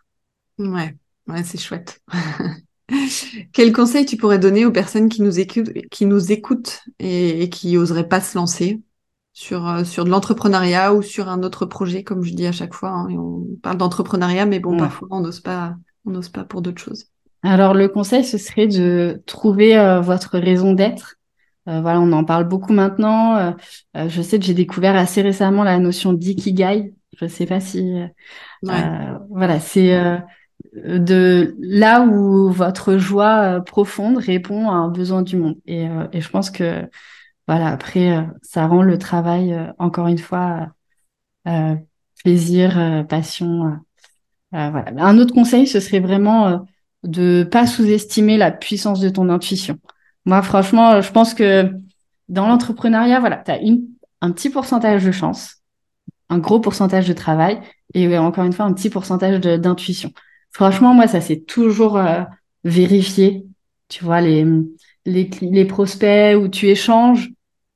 Ouais, 0.58 0.94
ouais, 1.28 1.44
c'est 1.44 1.58
chouette. 1.58 2.00
Quel 3.52 3.72
conseil 3.72 4.06
tu 4.06 4.16
pourrais 4.16 4.38
donner 4.38 4.64
aux 4.64 4.72
personnes 4.72 5.08
qui 5.08 5.22
nous 5.22 5.38
écoutent, 5.38 5.72
qui 5.90 6.06
nous 6.06 6.32
écoutent 6.32 6.80
et, 6.98 7.48
qui 7.50 7.76
oseraient 7.76 8.08
pas 8.08 8.20
se 8.20 8.36
lancer 8.36 8.80
sur, 9.32 9.68
euh, 9.68 9.84
sur 9.84 10.04
de 10.04 10.10
l'entrepreneuriat 10.10 10.94
ou 10.94 11.02
sur 11.02 11.28
un 11.28 11.42
autre 11.42 11.66
projet, 11.66 12.02
comme 12.02 12.24
je 12.24 12.32
dis 12.32 12.46
à 12.46 12.52
chaque 12.52 12.74
fois. 12.74 12.90
Hein, 12.90 13.08
on 13.10 13.44
parle 13.62 13.76
d'entrepreneuriat, 13.76 14.46
mais 14.46 14.58
bon, 14.58 14.76
parfois 14.76 15.08
on 15.10 15.20
n'ose 15.20 15.40
pas, 15.40 15.76
on 16.06 16.10
n'ose 16.10 16.28
pas 16.28 16.44
pour 16.44 16.62
d'autres 16.62 16.80
choses. 16.80 17.06
Alors 17.42 17.74
le 17.74 17.88
conseil, 17.88 18.24
ce 18.24 18.38
serait 18.38 18.66
de 18.66 19.22
trouver 19.26 19.78
euh, 19.78 20.00
votre 20.00 20.38
raison 20.38 20.72
d'être. 20.72 21.16
Euh, 21.68 21.80
voilà, 21.82 22.00
on 22.00 22.10
en 22.12 22.24
parle 22.24 22.48
beaucoup 22.48 22.72
maintenant. 22.72 23.54
je 23.94 24.22
sais 24.22 24.38
que 24.38 24.44
j'ai 24.44 24.54
découvert 24.54 24.96
assez 24.96 25.20
récemment 25.20 25.64
la 25.64 25.78
notion 25.78 26.14
d'ikigai. 26.14 26.94
Je 27.20 27.26
sais 27.26 27.46
pas 27.46 27.60
si, 27.60 27.92
voilà, 28.62 29.60
c'est 29.60 30.20
de 30.74 31.56
là 31.60 32.02
où 32.02 32.50
votre 32.50 32.98
joie 32.98 33.56
euh, 33.56 33.60
profonde 33.60 34.18
répond 34.18 34.70
à 34.70 34.74
un 34.74 34.88
besoin 34.88 35.22
du 35.22 35.36
monde. 35.36 35.56
Et, 35.66 35.88
euh, 35.88 36.06
et 36.12 36.20
je 36.20 36.28
pense 36.28 36.50
que 36.50 36.88
voilà, 37.46 37.68
après, 37.68 38.16
euh, 38.16 38.22
ça 38.42 38.66
rend 38.66 38.82
le 38.82 38.98
travail, 38.98 39.56
encore 39.78 40.08
une 40.08 40.18
fois, 40.18 40.68
plaisir, 42.22 43.06
passion. 43.08 43.78
voilà. 44.52 44.84
Un 44.98 45.18
autre 45.18 45.32
conseil, 45.32 45.66
ce 45.66 45.80
serait 45.80 46.00
vraiment 46.00 46.66
de 47.04 47.44
pas 47.44 47.66
sous-estimer 47.66 48.36
la 48.36 48.50
puissance 48.50 49.00
de 49.00 49.08
ton 49.08 49.30
intuition. 49.30 49.78
Moi, 50.26 50.42
franchement, 50.42 51.00
je 51.00 51.10
pense 51.10 51.32
que 51.32 51.72
dans 52.28 52.46
l'entrepreneuriat, 52.48 53.20
voilà, 53.20 53.36
tu 53.38 53.50
as 53.50 53.60
une, 53.62 53.86
un 54.20 54.30
petit 54.32 54.50
pourcentage 54.50 55.04
de 55.04 55.12
chance, 55.12 55.62
un 56.28 56.38
gros 56.38 56.60
pourcentage 56.60 57.08
de 57.08 57.14
travail 57.14 57.60
et 57.94 58.18
encore 58.18 58.44
une 58.44 58.52
fois, 58.52 58.66
un 58.66 58.74
petit 58.74 58.90
pourcentage 58.90 59.40
d'intuition. 59.40 60.12
Franchement, 60.52 60.94
moi, 60.94 61.06
ça 61.06 61.20
s'est 61.20 61.40
toujours 61.40 61.96
euh, 61.98 62.22
vérifié. 62.64 63.44
Tu 63.88 64.04
vois, 64.04 64.20
les, 64.20 64.44
les, 65.06 65.30
les 65.40 65.64
prospects 65.64 66.36
où 66.36 66.48
tu 66.48 66.68
échanges, 66.68 67.30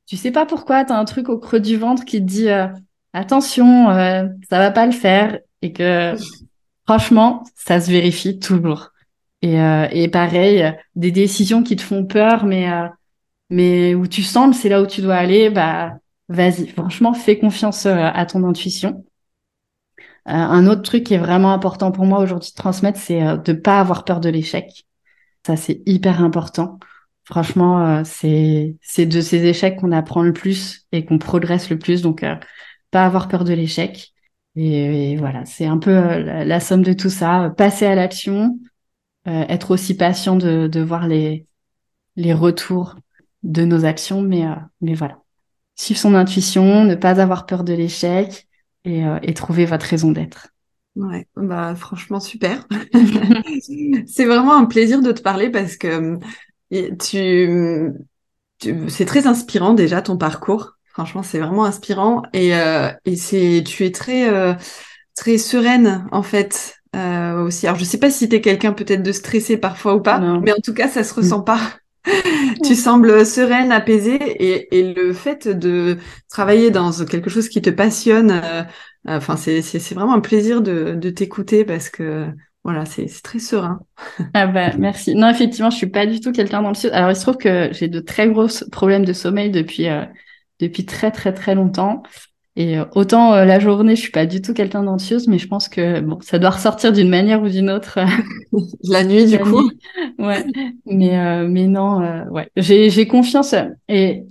tu 0.06 0.16
sais 0.16 0.30
pas 0.30 0.46
pourquoi, 0.46 0.84
tu 0.84 0.92
as 0.92 0.98
un 0.98 1.04
truc 1.04 1.28
au 1.28 1.38
creux 1.38 1.60
du 1.60 1.76
ventre 1.76 2.04
qui 2.04 2.18
te 2.18 2.24
dit 2.26 2.48
euh, 2.50 2.66
attention, 3.12 3.90
euh, 3.90 4.26
ça 4.50 4.58
va 4.58 4.70
pas 4.70 4.86
le 4.86 4.92
faire. 4.92 5.38
Et 5.62 5.72
que 5.72 6.14
franchement, 6.84 7.44
ça 7.54 7.80
se 7.80 7.90
vérifie 7.90 8.38
toujours. 8.38 8.90
Et, 9.42 9.60
euh, 9.60 9.86
et 9.90 10.08
pareil, 10.08 10.72
des 10.96 11.10
décisions 11.12 11.62
qui 11.62 11.76
te 11.76 11.82
font 11.82 12.04
peur, 12.04 12.44
mais, 12.44 12.66
mais 13.48 13.94
où 13.94 14.06
tu 14.06 14.22
sens 14.22 14.54
que 14.54 14.60
c'est 14.60 14.68
là 14.68 14.82
où 14.82 14.86
tu 14.86 15.02
dois 15.02 15.16
aller, 15.16 15.50
bah 15.50 15.94
vas-y, 16.28 16.66
franchement, 16.66 17.14
fais 17.14 17.38
confiance 17.38 17.86
à 17.86 18.26
ton 18.26 18.44
intuition. 18.44 19.04
Un 20.24 20.66
autre 20.66 20.82
truc 20.82 21.04
qui 21.04 21.14
est 21.14 21.18
vraiment 21.18 21.52
important 21.52 21.92
pour 21.92 22.04
moi 22.04 22.20
aujourd'hui 22.20 22.50
de 22.50 22.54
transmettre, 22.54 22.98
c'est 22.98 23.20
de 23.38 23.52
pas 23.52 23.80
avoir 23.80 24.04
peur 24.04 24.20
de 24.20 24.28
l'échec. 24.28 24.86
Ça, 25.46 25.56
c'est 25.56 25.82
hyper 25.86 26.22
important. 26.22 26.78
Franchement, 27.24 28.04
c'est 28.04 28.76
c'est 28.82 29.06
de 29.06 29.20
ces 29.20 29.44
échecs 29.44 29.76
qu'on 29.80 29.92
apprend 29.92 30.22
le 30.22 30.32
plus 30.32 30.86
et 30.92 31.04
qu'on 31.04 31.18
progresse 31.18 31.70
le 31.70 31.78
plus. 31.78 32.02
Donc, 32.02 32.24
pas 32.92 33.04
avoir 33.04 33.26
peur 33.26 33.42
de 33.42 33.52
l'échec. 33.52 34.12
Et, 34.54 35.16
voilà, 35.16 35.44
c'est 35.44 35.66
un 35.66 35.78
peu 35.78 35.90
euh, 35.90 36.44
la, 36.44 36.60
somme 36.60 36.82
de 36.82 36.92
tout 36.92 37.10
ça. 37.10 37.52
Passer 37.56 37.86
à 37.86 37.94
l'action, 37.94 38.58
euh, 39.26 39.44
être 39.48 39.70
aussi 39.72 39.96
patient 39.96 40.36
de, 40.36 40.68
de 40.68 40.80
voir 40.80 41.08
les, 41.08 41.46
les 42.16 42.34
retours 42.34 42.96
de 43.42 43.64
nos 43.64 43.84
actions, 43.84 44.22
mais, 44.22 44.46
euh, 44.46 44.54
mais 44.80 44.94
voilà. 44.94 45.18
Suivre 45.76 46.00
son 46.00 46.14
intuition, 46.14 46.84
ne 46.84 46.94
pas 46.94 47.20
avoir 47.20 47.46
peur 47.46 47.64
de 47.64 47.72
l'échec 47.72 48.46
et, 48.84 49.02
et 49.22 49.34
trouver 49.34 49.64
votre 49.64 49.86
raison 49.86 50.12
d'être. 50.12 50.48
Ouais, 50.94 51.26
bah 51.36 51.74
franchement 51.74 52.20
super. 52.20 52.66
c'est 54.06 54.26
vraiment 54.26 54.54
un 54.54 54.66
plaisir 54.66 55.00
de 55.00 55.12
te 55.12 55.22
parler 55.22 55.50
parce 55.50 55.76
que 55.76 56.18
tu, 56.70 57.92
tu 58.58 58.90
c'est 58.90 59.04
très 59.04 59.26
inspirant 59.26 59.74
déjà 59.74 60.02
ton 60.02 60.16
parcours. 60.16 60.76
Franchement, 60.92 61.22
c'est 61.22 61.38
vraiment 61.38 61.64
inspirant 61.64 62.22
et, 62.34 62.54
euh, 62.54 62.90
et 63.06 63.16
c'est 63.16 63.64
tu 63.66 63.84
es 63.86 63.90
très 63.92 64.28
euh, 64.28 64.54
très 65.16 65.38
sereine 65.38 66.06
en 66.12 66.22
fait 66.22 66.76
euh, 66.94 67.42
aussi. 67.44 67.66
Alors 67.66 67.78
je 67.78 67.84
sais 67.84 67.98
pas 67.98 68.10
si 68.10 68.28
tu 68.28 68.36
es 68.36 68.40
quelqu'un 68.42 68.72
peut-être 68.72 69.02
de 69.02 69.12
stressé 69.12 69.56
parfois 69.56 69.94
ou 69.94 70.02
pas, 70.02 70.28
mais 70.42 70.52
en 70.52 70.60
tout 70.62 70.74
cas 70.74 70.88
ça 70.88 71.04
se 71.04 71.14
ressent 71.14 71.42
pas. 71.42 71.60
Tu 72.64 72.74
sembles 72.74 73.24
sereine, 73.26 73.72
apaisée 73.72 74.14
et, 74.16 74.78
et 74.78 74.92
le 74.94 75.12
fait 75.12 75.48
de 75.48 75.98
travailler 76.28 76.70
dans 76.70 76.92
quelque 77.04 77.30
chose 77.30 77.48
qui 77.48 77.62
te 77.62 77.70
passionne, 77.70 78.30
euh, 78.32 78.62
enfin 79.06 79.36
c'est 79.36 79.62
c'est 79.62 79.94
vraiment 79.94 80.14
un 80.14 80.20
plaisir 80.20 80.62
de, 80.62 80.94
de 80.94 81.10
t'écouter 81.10 81.64
parce 81.64 81.90
que 81.90 82.26
voilà, 82.64 82.84
c'est 82.86 83.06
très 83.22 83.38
serein. 83.40 83.80
ah 84.34 84.46
bah 84.46 84.76
merci. 84.78 85.14
Non, 85.14 85.28
effectivement, 85.28 85.70
je 85.70 85.76
suis 85.76 85.88
pas 85.88 86.06
du 86.06 86.20
tout 86.20 86.32
quelqu'un 86.32 86.62
d'anxieux. 86.62 86.94
Alors 86.94 87.10
il 87.10 87.16
se 87.16 87.22
trouve 87.22 87.36
que 87.38 87.70
j'ai 87.72 87.88
de 87.88 88.00
très 88.00 88.28
gros 88.28 88.46
problèmes 88.70 89.04
de 89.04 89.12
sommeil 89.12 89.50
depuis 89.50 89.86
depuis 90.60 90.86
très 90.86 91.10
très 91.10 91.32
très 91.34 91.54
longtemps. 91.54 92.02
Et 92.54 92.78
euh, 92.78 92.84
autant 92.94 93.32
euh, 93.32 93.44
la 93.44 93.58
journée, 93.58 93.96
je 93.96 94.02
suis 94.02 94.10
pas 94.10 94.26
du 94.26 94.42
tout 94.42 94.52
quelqu'un 94.52 94.82
d'anxieuse, 94.82 95.26
mais 95.26 95.38
je 95.38 95.48
pense 95.48 95.68
que 95.68 96.00
bon, 96.00 96.18
ça 96.20 96.38
doit 96.38 96.50
ressortir 96.50 96.92
d'une 96.92 97.08
manière 97.08 97.42
ou 97.42 97.48
d'une 97.48 97.70
autre. 97.70 97.98
la 98.84 99.04
nuit, 99.04 99.26
du 99.26 99.38
coup. 99.38 99.70
Ouais. 100.18 100.44
Mais 100.84 101.18
euh, 101.18 101.48
mais 101.48 101.66
non, 101.66 102.26
ouais. 102.30 102.50
J'ai 102.56 102.90
j'ai 102.90 103.06
confiance. 103.06 103.54
Et 103.88 104.24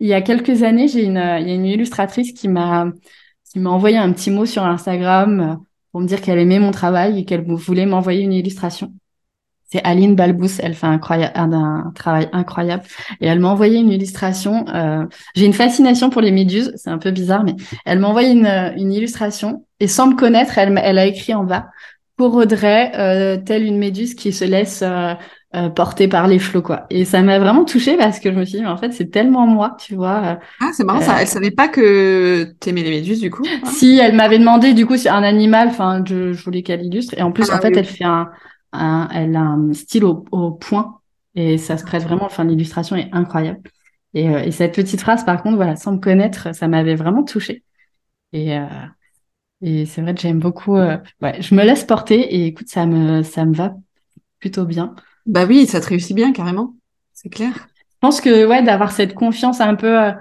il 0.00 0.08
y 0.08 0.14
a 0.14 0.22
quelques 0.22 0.62
années, 0.62 0.88
j'ai 0.88 1.04
une 1.04 1.22
il 1.40 1.48
y 1.48 1.50
a 1.50 1.54
une 1.54 1.66
illustratrice 1.66 2.32
qui 2.32 2.48
m'a 2.48 2.90
qui 3.52 3.58
m'a 3.58 3.70
envoyé 3.70 3.98
un 3.98 4.12
petit 4.12 4.30
mot 4.30 4.46
sur 4.46 4.64
Instagram 4.64 5.58
pour 5.92 6.00
me 6.00 6.06
dire 6.06 6.22
qu'elle 6.22 6.38
aimait 6.38 6.60
mon 6.60 6.70
travail 6.70 7.18
et 7.18 7.24
qu'elle 7.24 7.44
voulait 7.44 7.86
m'envoyer 7.86 8.22
une 8.22 8.32
illustration. 8.32 8.92
C'est 9.72 9.82
Aline 9.84 10.16
Balbous, 10.16 10.58
elle 10.60 10.74
fait 10.74 10.86
un, 10.86 11.00
un, 11.00 11.92
travail 11.94 12.28
incroyable. 12.32 12.82
Et 13.20 13.28
elle 13.28 13.38
m'a 13.38 13.48
envoyé 13.48 13.78
une 13.78 13.90
illustration. 13.90 14.64
Euh, 14.68 15.06
J'ai 15.36 15.46
une 15.46 15.52
fascination 15.52 16.10
pour 16.10 16.22
les 16.22 16.32
méduses, 16.32 16.72
c'est 16.74 16.90
un 16.90 16.98
peu 16.98 17.12
bizarre, 17.12 17.44
mais 17.44 17.54
elle 17.84 18.00
m'a 18.00 18.08
envoyé 18.08 18.32
une, 18.32 18.46
une, 18.76 18.92
illustration. 18.92 19.64
Et 19.78 19.86
sans 19.86 20.08
me 20.08 20.16
connaître, 20.16 20.58
elle, 20.58 20.78
elle 20.82 20.98
a 20.98 21.06
écrit 21.06 21.34
en 21.34 21.44
bas 21.44 21.66
pour 22.20 22.34
Audrey, 22.34 22.92
euh, 22.96 23.38
telle 23.38 23.64
une 23.64 23.78
méduse 23.78 24.14
qui 24.14 24.30
se 24.32 24.44
laisse 24.44 24.82
euh, 24.82 25.14
euh, 25.54 25.70
porter 25.70 26.06
par 26.06 26.28
les 26.28 26.38
flots, 26.38 26.60
quoi. 26.60 26.84
Et 26.90 27.06
ça 27.06 27.22
m'a 27.22 27.38
vraiment 27.38 27.64
touchée 27.64 27.96
parce 27.96 28.20
que 28.20 28.30
je 28.30 28.36
me 28.36 28.44
suis 28.44 28.58
dit, 28.58 28.62
mais 28.62 28.68
en 28.68 28.76
fait, 28.76 28.92
c'est 28.92 29.10
tellement 29.10 29.46
moi, 29.46 29.74
tu 29.80 29.94
vois. 29.94 30.38
Ah, 30.60 30.70
c'est 30.74 30.84
marrant, 30.84 31.00
ça. 31.00 31.16
Elle 31.22 31.26
savait 31.26 31.50
pas 31.50 31.68
que 31.68 32.52
t'aimais 32.60 32.82
les 32.82 32.90
méduses, 32.90 33.20
du 33.20 33.30
coup. 33.30 33.42
Hein 33.46 33.66
si, 33.70 33.98
elle 33.98 34.14
m'avait 34.14 34.38
demandé, 34.38 34.74
du 34.74 34.84
coup, 34.84 34.96
un 35.06 35.22
animal, 35.22 35.68
enfin, 35.68 36.02
je, 36.06 36.34
je 36.34 36.44
voulais 36.44 36.62
qu'elle 36.62 36.84
illustre. 36.84 37.14
Et 37.16 37.22
en 37.22 37.32
plus, 37.32 37.46
ah 37.50 37.56
en 37.56 37.60
fait, 37.62 37.74
elle 37.74 37.86
fait 37.86 38.04
un 38.04 38.28
elle 38.72 39.36
a 39.36 39.40
un 39.40 39.72
style 39.72 40.04
au, 40.04 40.50
point 40.52 41.00
et 41.34 41.58
ça 41.58 41.76
se 41.76 41.84
prête 41.84 42.02
vraiment. 42.02 42.24
Enfin, 42.24 42.44
l'illustration 42.44 42.96
est 42.96 43.08
incroyable. 43.12 43.60
Et, 44.14 44.28
euh, 44.28 44.42
et, 44.42 44.50
cette 44.50 44.74
petite 44.74 45.00
phrase, 45.00 45.24
par 45.24 45.42
contre, 45.42 45.56
voilà, 45.56 45.76
sans 45.76 45.92
me 45.92 45.98
connaître, 45.98 46.54
ça 46.54 46.68
m'avait 46.68 46.96
vraiment 46.96 47.22
touchée. 47.22 47.62
Et, 48.32 48.58
euh, 48.58 48.66
et 49.62 49.86
c'est 49.86 50.02
vrai 50.02 50.14
que 50.14 50.20
j'aime 50.20 50.40
beaucoup. 50.40 50.76
Euh, 50.76 50.98
ouais, 51.22 51.40
je 51.40 51.54
me 51.54 51.64
laisse 51.64 51.84
porter 51.84 52.20
et 52.20 52.46
écoute, 52.46 52.68
ça 52.68 52.86
me, 52.86 53.22
ça 53.22 53.44
me 53.44 53.54
va 53.54 53.74
plutôt 54.38 54.64
bien. 54.64 54.94
Bah 55.26 55.44
oui, 55.46 55.66
ça 55.66 55.80
te 55.80 55.86
réussit 55.86 56.16
bien 56.16 56.32
carrément, 56.32 56.74
c'est 57.12 57.28
clair. 57.28 57.52
Je 57.76 57.96
pense 58.00 58.20
que 58.20 58.46
ouais, 58.46 58.62
d'avoir 58.62 58.92
cette 58.92 59.14
confiance 59.14 59.60
un 59.60 59.74
peu 59.74 60.12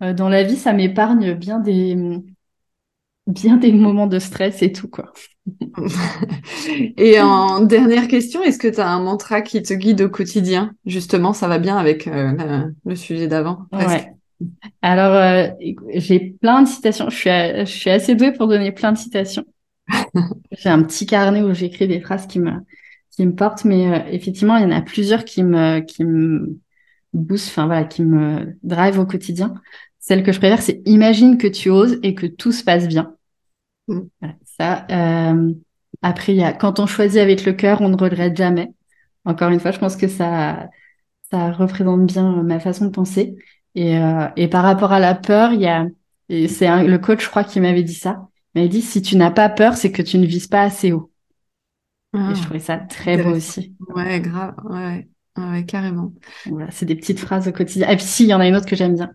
dans 0.00 0.30
la 0.30 0.42
vie, 0.42 0.56
ça 0.56 0.72
m'épargne 0.72 1.34
bien 1.34 1.58
des, 1.58 1.94
bien 3.30 3.56
des 3.56 3.72
moments 3.72 4.06
de 4.06 4.18
stress 4.18 4.62
et 4.62 4.72
tout 4.72 4.88
quoi. 4.88 5.12
et 6.96 7.20
en 7.20 7.60
dernière 7.60 8.08
question, 8.08 8.42
est-ce 8.42 8.58
que 8.58 8.68
tu 8.68 8.80
as 8.80 8.88
un 8.88 9.02
mantra 9.02 9.40
qui 9.42 9.62
te 9.62 9.74
guide 9.74 10.02
au 10.02 10.08
quotidien? 10.08 10.72
Justement, 10.86 11.32
ça 11.32 11.48
va 11.48 11.58
bien 11.58 11.76
avec 11.76 12.06
euh, 12.06 12.64
le, 12.84 12.94
sujet 12.94 13.26
d'avant. 13.26 13.66
Ouais. 13.72 14.12
Alors, 14.82 15.14
euh, 15.14 15.48
j'ai 15.94 16.36
plein 16.40 16.62
de 16.62 16.68
citations. 16.68 17.10
Je 17.10 17.16
suis, 17.16 17.30
je 17.30 17.64
suis 17.64 17.90
assez 17.90 18.14
douée 18.14 18.32
pour 18.32 18.48
donner 18.48 18.72
plein 18.72 18.92
de 18.92 18.98
citations. 18.98 19.44
j'ai 20.52 20.68
un 20.68 20.82
petit 20.82 21.06
carnet 21.06 21.42
où 21.42 21.52
j'écris 21.52 21.88
des 21.88 22.00
phrases 22.00 22.26
qui 22.26 22.38
me, 22.38 22.52
qui 23.10 23.26
me 23.26 23.34
portent, 23.34 23.64
mais 23.64 23.86
euh, 23.86 23.98
effectivement, 24.10 24.56
il 24.56 24.62
y 24.62 24.66
en 24.66 24.70
a 24.70 24.82
plusieurs 24.82 25.24
qui 25.24 25.42
me, 25.42 25.80
qui 25.80 26.04
me 26.04 26.58
boostent, 27.12 27.48
enfin 27.48 27.66
voilà, 27.66 27.84
qui 27.84 28.02
me 28.02 28.56
drive 28.62 28.98
au 28.98 29.06
quotidien. 29.06 29.54
Celle 29.98 30.22
que 30.22 30.32
je 30.32 30.38
préfère, 30.38 30.62
c'est 30.62 30.80
imagine 30.86 31.36
que 31.36 31.46
tu 31.46 31.70
oses 31.70 31.98
et 32.02 32.14
que 32.14 32.26
tout 32.26 32.52
se 32.52 32.64
passe 32.64 32.88
bien. 32.88 33.14
Ça. 34.44 34.86
Euh, 34.90 35.52
après, 36.02 36.32
il 36.32 36.38
y 36.38 36.44
a 36.44 36.52
quand 36.52 36.80
on 36.80 36.86
choisit 36.86 37.20
avec 37.20 37.44
le 37.44 37.52
cœur, 37.52 37.80
on 37.80 37.88
ne 37.88 37.96
regrette 37.96 38.36
jamais. 38.36 38.68
Encore 39.24 39.50
une 39.50 39.60
fois, 39.60 39.70
je 39.70 39.78
pense 39.78 39.96
que 39.96 40.08
ça, 40.08 40.68
ça 41.30 41.52
représente 41.52 42.06
bien 42.06 42.42
ma 42.42 42.60
façon 42.60 42.86
de 42.86 42.90
penser. 42.90 43.36
Et, 43.74 43.98
euh, 43.98 44.28
et 44.36 44.48
par 44.48 44.64
rapport 44.64 44.92
à 44.92 45.00
la 45.00 45.14
peur, 45.14 45.52
il 45.52 45.60
y 45.60 45.66
a, 45.68 45.86
c'est 46.28 46.84
le 46.84 46.98
coach, 46.98 47.24
je 47.24 47.28
crois, 47.30 47.44
qui 47.44 47.60
m'avait 47.60 47.82
dit 47.82 47.94
ça. 47.94 48.28
Il 48.54 48.60
m'avait 48.60 48.68
dit 48.68 48.82
si 48.82 49.02
tu 49.02 49.16
n'as 49.16 49.30
pas 49.30 49.48
peur, 49.48 49.74
c'est 49.74 49.92
que 49.92 50.02
tu 50.02 50.18
ne 50.18 50.26
vises 50.26 50.48
pas 50.48 50.62
assez 50.62 50.92
haut. 50.92 51.12
et 52.14 52.18
je 52.18 52.22
ah, 52.22 52.42
trouvais 52.42 52.58
ça 52.58 52.78
très 52.78 53.22
beau 53.22 53.30
aussi. 53.30 53.74
Ouais, 53.94 54.20
grave, 54.20 54.54
ouais, 54.64 55.08
ouais, 55.36 55.64
carrément. 55.64 56.12
Voilà, 56.46 56.70
c'est 56.70 56.86
des 56.86 56.96
petites 56.96 57.20
phrases 57.20 57.46
au 57.46 57.52
quotidien. 57.52 57.88
Et 57.90 57.96
puis 57.96 58.06
si, 58.06 58.24
il 58.24 58.28
y 58.28 58.34
en 58.34 58.40
a 58.40 58.48
une 58.48 58.56
autre 58.56 58.66
que 58.66 58.76
j'aime 58.76 58.94
bien. 58.94 59.10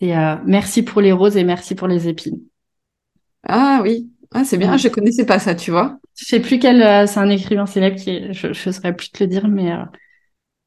C'est 0.00 0.16
euh, 0.16 0.36
merci 0.44 0.82
pour 0.82 1.00
les 1.00 1.12
roses 1.12 1.36
et 1.36 1.44
merci 1.44 1.74
pour 1.74 1.88
les 1.88 2.08
épines. 2.08 2.40
Ah 3.46 3.80
oui, 3.82 4.10
ah, 4.34 4.44
c'est 4.44 4.58
bien, 4.58 4.76
je 4.76 4.88
connaissais 4.88 5.24
pas 5.24 5.38
ça, 5.38 5.54
tu 5.54 5.70
vois. 5.70 5.98
Je 6.16 6.24
sais 6.24 6.40
plus 6.40 6.58
quel, 6.58 6.82
euh, 6.82 7.06
c'est 7.06 7.20
un 7.20 7.30
écrivain 7.30 7.66
célèbre 7.66 7.96
qui, 7.96 8.32
je, 8.32 8.52
je 8.52 8.70
saurais 8.70 8.94
plus 8.94 9.10
te 9.10 9.22
le 9.22 9.28
dire, 9.28 9.46
mais, 9.46 9.72
euh, 9.72 9.84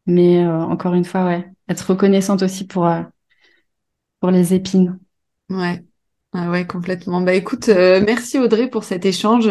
mais 0.07 0.45
euh, 0.45 0.61
encore 0.61 0.93
une 0.95 1.05
fois, 1.05 1.26
ouais, 1.26 1.47
être 1.70 1.82
reconnaissante 1.91 2.43
aussi 2.43 2.68
pour, 2.68 2.88
pour 4.20 4.32
les 4.32 4.53
épines. 4.53 4.99
Ouais. 5.49 5.84
Ah 6.34 6.51
ouais, 6.51 6.68
complètement. 6.68 7.22
Bah 7.22 7.34
écoute, 7.34 7.68
merci 7.70 8.38
Audrey 8.38 8.70
pour 8.70 8.84
cet 8.84 9.05
échange. 9.05 9.49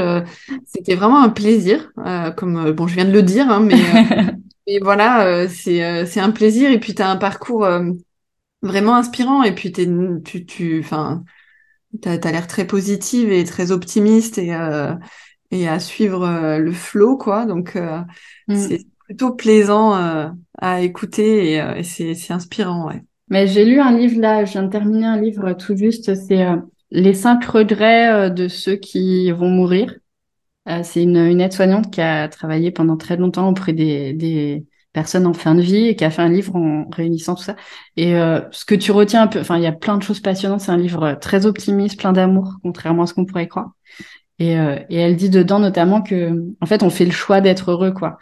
C'était 0.66 0.94
vraiment 0.94 1.22
un 1.22 1.30
plaisir. 1.30 1.90
comme 2.36 2.72
bon, 2.72 2.86
je 2.86 2.94
viens 2.94 3.06
de 3.06 3.12
le 3.12 3.22
dire, 3.22 3.50
hein, 3.50 3.60
mais, 3.60 3.76
mais 4.68 4.78
voilà, 4.80 5.48
c'est 5.48 6.06
c'est 6.06 6.20
un 6.20 6.30
plaisir. 6.30 6.70
Et 6.70 6.78
puis 6.78 6.94
tu 6.94 7.02
as 7.02 7.10
un 7.10 7.16
parcours 7.16 7.66
vraiment 8.62 8.96
inspirant. 8.96 9.42
Et 9.42 9.54
puis 9.54 9.72
t'es, 9.72 9.88
tu, 10.24 10.46
tu, 10.46 10.80
enfin, 10.80 11.24
tu 12.03 12.09
as, 12.09 12.32
l'air 12.32 12.47
très 12.47 12.66
positive 12.66 13.32
et 13.32 13.45
très 13.45 13.70
optimiste 13.70 14.39
et, 14.39 14.55
euh, 14.55 14.95
et 15.51 15.68
à 15.68 15.78
suivre 15.78 16.24
euh, 16.24 16.59
le 16.59 16.72
flow, 16.72 17.16
quoi. 17.16 17.47
Donc, 17.47 17.76
euh, 17.76 18.01
mm. 18.49 18.57
c'est 18.57 18.87
plutôt 19.05 19.32
plaisant 19.32 19.93
à 20.59 20.80
écouter 20.80 21.55
et, 21.55 21.82
c'est 21.84 22.32
inspirant, 22.32 22.89
ouais. 22.89 23.03
Mais 23.28 23.47
j'ai 23.47 23.64
lu 23.64 23.80
un 23.80 23.97
livre 23.97 24.20
là, 24.20 24.45
je 24.45 24.53
viens 24.53 24.62
de 24.64 24.70
terminer 24.70 25.07
un 25.07 25.20
livre 25.20 25.53
tout 25.53 25.76
juste, 25.76 26.14
c'est 26.14 26.45
Les 26.91 27.14
cinq 27.14 27.45
regrets 27.45 28.30
de 28.30 28.49
ceux 28.49 28.76
qui 28.76 29.30
vont 29.30 29.49
mourir. 29.49 29.95
c'est 30.82 31.05
une, 31.05 31.18
une 31.18 31.41
aide-soignante 31.41 31.93
qui 31.93 32.01
a 32.01 32.28
travaillé 32.28 32.72
pendant 32.72 32.97
très 32.97 33.16
longtemps 33.16 33.49
auprès 33.49 33.72
des, 33.72 34.12
des, 34.12 34.64
personne 34.97 35.26
en 35.26 35.34
fin 35.34 35.55
de 35.55 35.61
vie 35.61 35.88
et 35.88 35.94
qui 35.94 36.07
a 36.07 36.11
fait 36.11 36.22
un 36.22 36.30
livre 36.30 36.57
en 36.57 36.88
réunissant 36.88 37.34
tout 37.34 37.42
ça. 37.42 37.55
Et 37.99 38.16
euh, 38.16 38.40
ce 38.51 38.64
que 38.64 38.74
tu 38.74 38.92
retiens 38.92 39.24
un 39.24 39.26
peu, 39.26 39.38
enfin, 39.38 39.59
il 39.59 39.62
y 39.62 39.66
a 39.66 39.72
plein 39.72 39.99
de 39.99 40.03
choses 40.03 40.20
passionnantes. 40.20 40.62
C'est 40.62 40.72
un 40.72 40.78
livre 40.78 41.03
euh, 41.03 41.14
très 41.14 41.44
optimiste, 41.44 41.99
plein 41.99 42.14
d'amour, 42.14 42.55
contrairement 42.62 43.03
à 43.03 43.07
ce 43.07 43.12
qu'on 43.12 43.26
pourrait 43.26 43.47
croire. 43.47 43.72
Et, 44.38 44.59
euh, 44.59 44.78
et 44.88 44.97
elle 44.97 45.16
dit 45.16 45.28
dedans 45.28 45.59
notamment 45.59 46.01
que, 46.01 46.32
en 46.62 46.66
fait, 46.66 46.82
on 46.82 46.88
fait 46.88 47.05
le 47.05 47.11
choix 47.11 47.42
d'être 47.42 47.72
heureux, 47.72 47.92
quoi. 47.92 48.16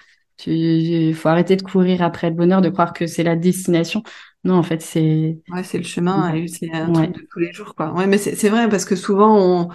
Il 0.49 1.15
faut 1.15 1.29
arrêter 1.29 1.55
de 1.55 1.63
courir 1.63 2.03
après 2.03 2.29
le 2.29 2.35
bonheur, 2.35 2.61
de 2.61 2.71
croire 2.71 2.93
que 2.93 3.07
c'est 3.07 3.23
la 3.23 3.37
destination. 3.37 4.03
Non, 4.43 4.55
en 4.55 4.65
fait, 4.65 4.83
c'est. 4.83 5.39
Ouais, 5.53 5.63
c'est 5.63 5.79
le 5.79 5.85
chemin, 5.85 6.35
c'est 6.49 6.73
un 6.73 6.91
truc 6.91 7.15
de 7.15 7.27
tous 7.31 7.39
les 7.39 7.53
jours, 7.53 7.77
quoi. 7.77 7.93
Ouais, 7.93 8.09
mais 8.09 8.19
c'est 8.19 8.49
vrai 8.49 8.69
parce 8.69 8.85
que 8.85 8.97
souvent 8.97 9.39
on 9.39 9.69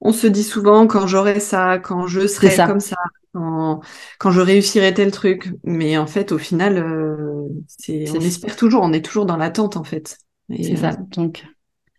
on 0.00 0.12
se 0.12 0.26
dit 0.26 0.42
souvent 0.42 0.86
quand 0.86 1.06
j'aurai 1.06 1.40
ça, 1.40 1.78
quand 1.78 2.06
je 2.06 2.26
serai 2.26 2.56
comme 2.56 2.80
ça, 2.80 2.96
quand, 3.34 3.80
quand 4.18 4.30
je 4.30 4.40
réussirai 4.40 4.94
tel 4.94 5.10
truc. 5.10 5.52
Mais 5.64 5.98
en 5.98 6.06
fait, 6.06 6.32
au 6.32 6.38
final, 6.38 6.78
euh, 6.78 7.48
c'est, 7.66 8.10
on 8.10 8.20
espère 8.20 8.56
toujours, 8.56 8.82
on 8.82 8.92
est 8.92 9.04
toujours 9.04 9.26
dans 9.26 9.36
l'attente 9.36 9.76
en 9.76 9.84
fait. 9.84 10.18
C'est 10.48 10.76
ça. 10.76 10.96
Donc, 11.12 11.44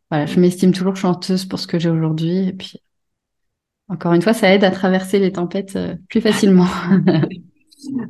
voilà, 0.10 0.26
je 0.26 0.40
m'estime 0.40 0.74
toujours 0.74 0.96
chanteuse 0.96 1.46
pour 1.46 1.60
ce 1.60 1.68
que 1.68 1.80
j'ai 1.80 1.90
aujourd'hui. 1.90 2.50
Et 2.50 2.54
puis, 2.54 2.82
encore 3.88 4.14
une 4.14 4.22
fois, 4.22 4.34
ça 4.34 4.54
aide 4.54 4.64
à 4.64 4.72
traverser 4.72 5.20
les 5.20 5.32
tempêtes 5.32 5.76
euh, 5.76 5.96
plus 6.10 6.22
facilement. 6.22 6.68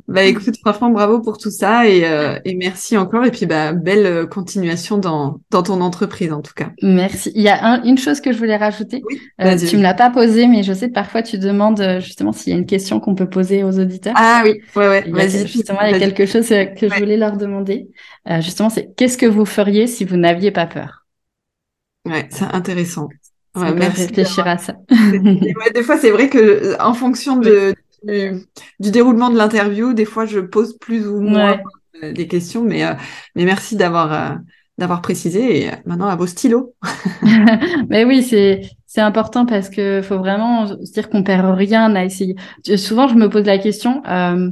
Bah 0.08 0.24
écoute, 0.24 0.56
franchement, 0.58 0.90
bravo 0.90 1.20
pour 1.20 1.38
tout 1.38 1.50
ça 1.50 1.86
et, 1.88 2.04
euh, 2.06 2.38
et 2.44 2.54
merci 2.54 2.96
encore. 2.96 3.24
Et 3.24 3.30
puis, 3.30 3.46
bah, 3.46 3.72
belle 3.72 4.06
euh, 4.06 4.26
continuation 4.26 4.98
dans, 4.98 5.40
dans 5.50 5.62
ton 5.62 5.80
entreprise 5.80 6.32
en 6.32 6.42
tout 6.42 6.52
cas. 6.54 6.70
Merci. 6.82 7.32
Il 7.34 7.42
y 7.42 7.48
a 7.48 7.64
un, 7.64 7.82
une 7.84 7.96
chose 7.98 8.20
que 8.20 8.32
je 8.32 8.38
voulais 8.38 8.56
rajouter. 8.56 9.02
Oui, 9.08 9.20
Euh, 9.40 9.56
tu 9.56 9.76
me 9.76 9.82
l'as 9.82 9.94
pas 9.94 10.10
posée, 10.10 10.46
mais 10.46 10.62
je 10.62 10.72
sais 10.72 10.88
que 10.88 10.92
parfois 10.94 11.22
tu 11.22 11.38
demandes 11.38 11.80
euh, 11.80 12.00
justement 12.00 12.32
s'il 12.32 12.52
y 12.52 12.56
a 12.56 12.58
une 12.58 12.66
question 12.66 13.00
qu'on 13.00 13.14
peut 13.14 13.28
poser 13.28 13.64
aux 13.64 13.78
auditeurs. 13.78 14.14
Ah 14.16 14.42
oui, 14.44 14.60
ouais, 14.76 14.88
ouais, 14.88 15.10
vas-y. 15.10 15.46
justement, 15.46 15.80
il 15.82 15.92
y 15.92 15.94
a 15.94 15.98
quelque 15.98 16.26
chose 16.26 16.50
euh, 16.52 16.64
que 16.66 16.88
je 16.88 16.94
voulais 16.94 17.16
leur 17.16 17.36
demander. 17.36 17.88
Euh, 18.28 18.40
justement, 18.40 18.68
c'est 18.70 18.94
qu'est-ce 18.96 19.16
que 19.18 19.26
vous 19.26 19.44
feriez 19.46 19.86
si 19.86 20.04
vous 20.04 20.16
n'aviez 20.16 20.50
pas 20.50 20.66
peur? 20.66 21.06
Ouais, 22.04 22.26
c'est 22.30 22.44
intéressant. 22.44 23.08
On 23.54 23.60
Ouais, 23.62 23.72
merci. 23.74 24.02
réfléchir 24.06 24.46
à 24.46 24.58
ça. 24.58 24.74
Ouais, 24.90 25.70
des 25.74 25.82
fois, 25.82 25.98
c'est 25.98 26.10
vrai 26.10 26.28
que 26.28 26.80
en 26.80 26.94
fonction 26.94 27.36
de, 27.36 27.74
du, 28.04 28.46
du 28.80 28.90
déroulement 28.90 29.30
de 29.30 29.36
l'interview, 29.38 29.92
des 29.94 30.04
fois, 30.04 30.26
je 30.26 30.40
pose 30.40 30.76
plus 30.78 31.06
ou 31.08 31.20
moins 31.20 31.54
Ouais. 31.54 31.62
euh, 32.02 32.12
des 32.12 32.28
questions, 32.28 32.64
mais, 32.64 32.84
euh, 32.84 32.94
mais 33.34 33.44
merci 33.44 33.76
d'avoir 33.76 34.12
euh, 34.12 34.36
d'avoir 34.78 35.02
précisé. 35.02 35.66
Et 35.66 35.70
maintenant, 35.86 36.08
à 36.08 36.16
vos 36.16 36.26
stylos. 36.26 36.74
Mais 37.88 38.04
oui, 38.04 38.22
c'est 38.22 38.62
c'est 38.86 39.00
important 39.00 39.46
parce 39.46 39.70
que 39.70 40.02
faut 40.02 40.18
vraiment 40.18 40.66
se 40.66 40.92
dire 40.92 41.08
qu'on 41.08 41.22
perd 41.22 41.46
rien 41.56 41.94
à 41.94 42.04
essayer. 42.04 42.36
Souvent, 42.76 43.08
je 43.08 43.14
me 43.14 43.28
pose 43.30 43.44
la 43.46 43.58
question, 43.58 44.02
euh, 44.06 44.50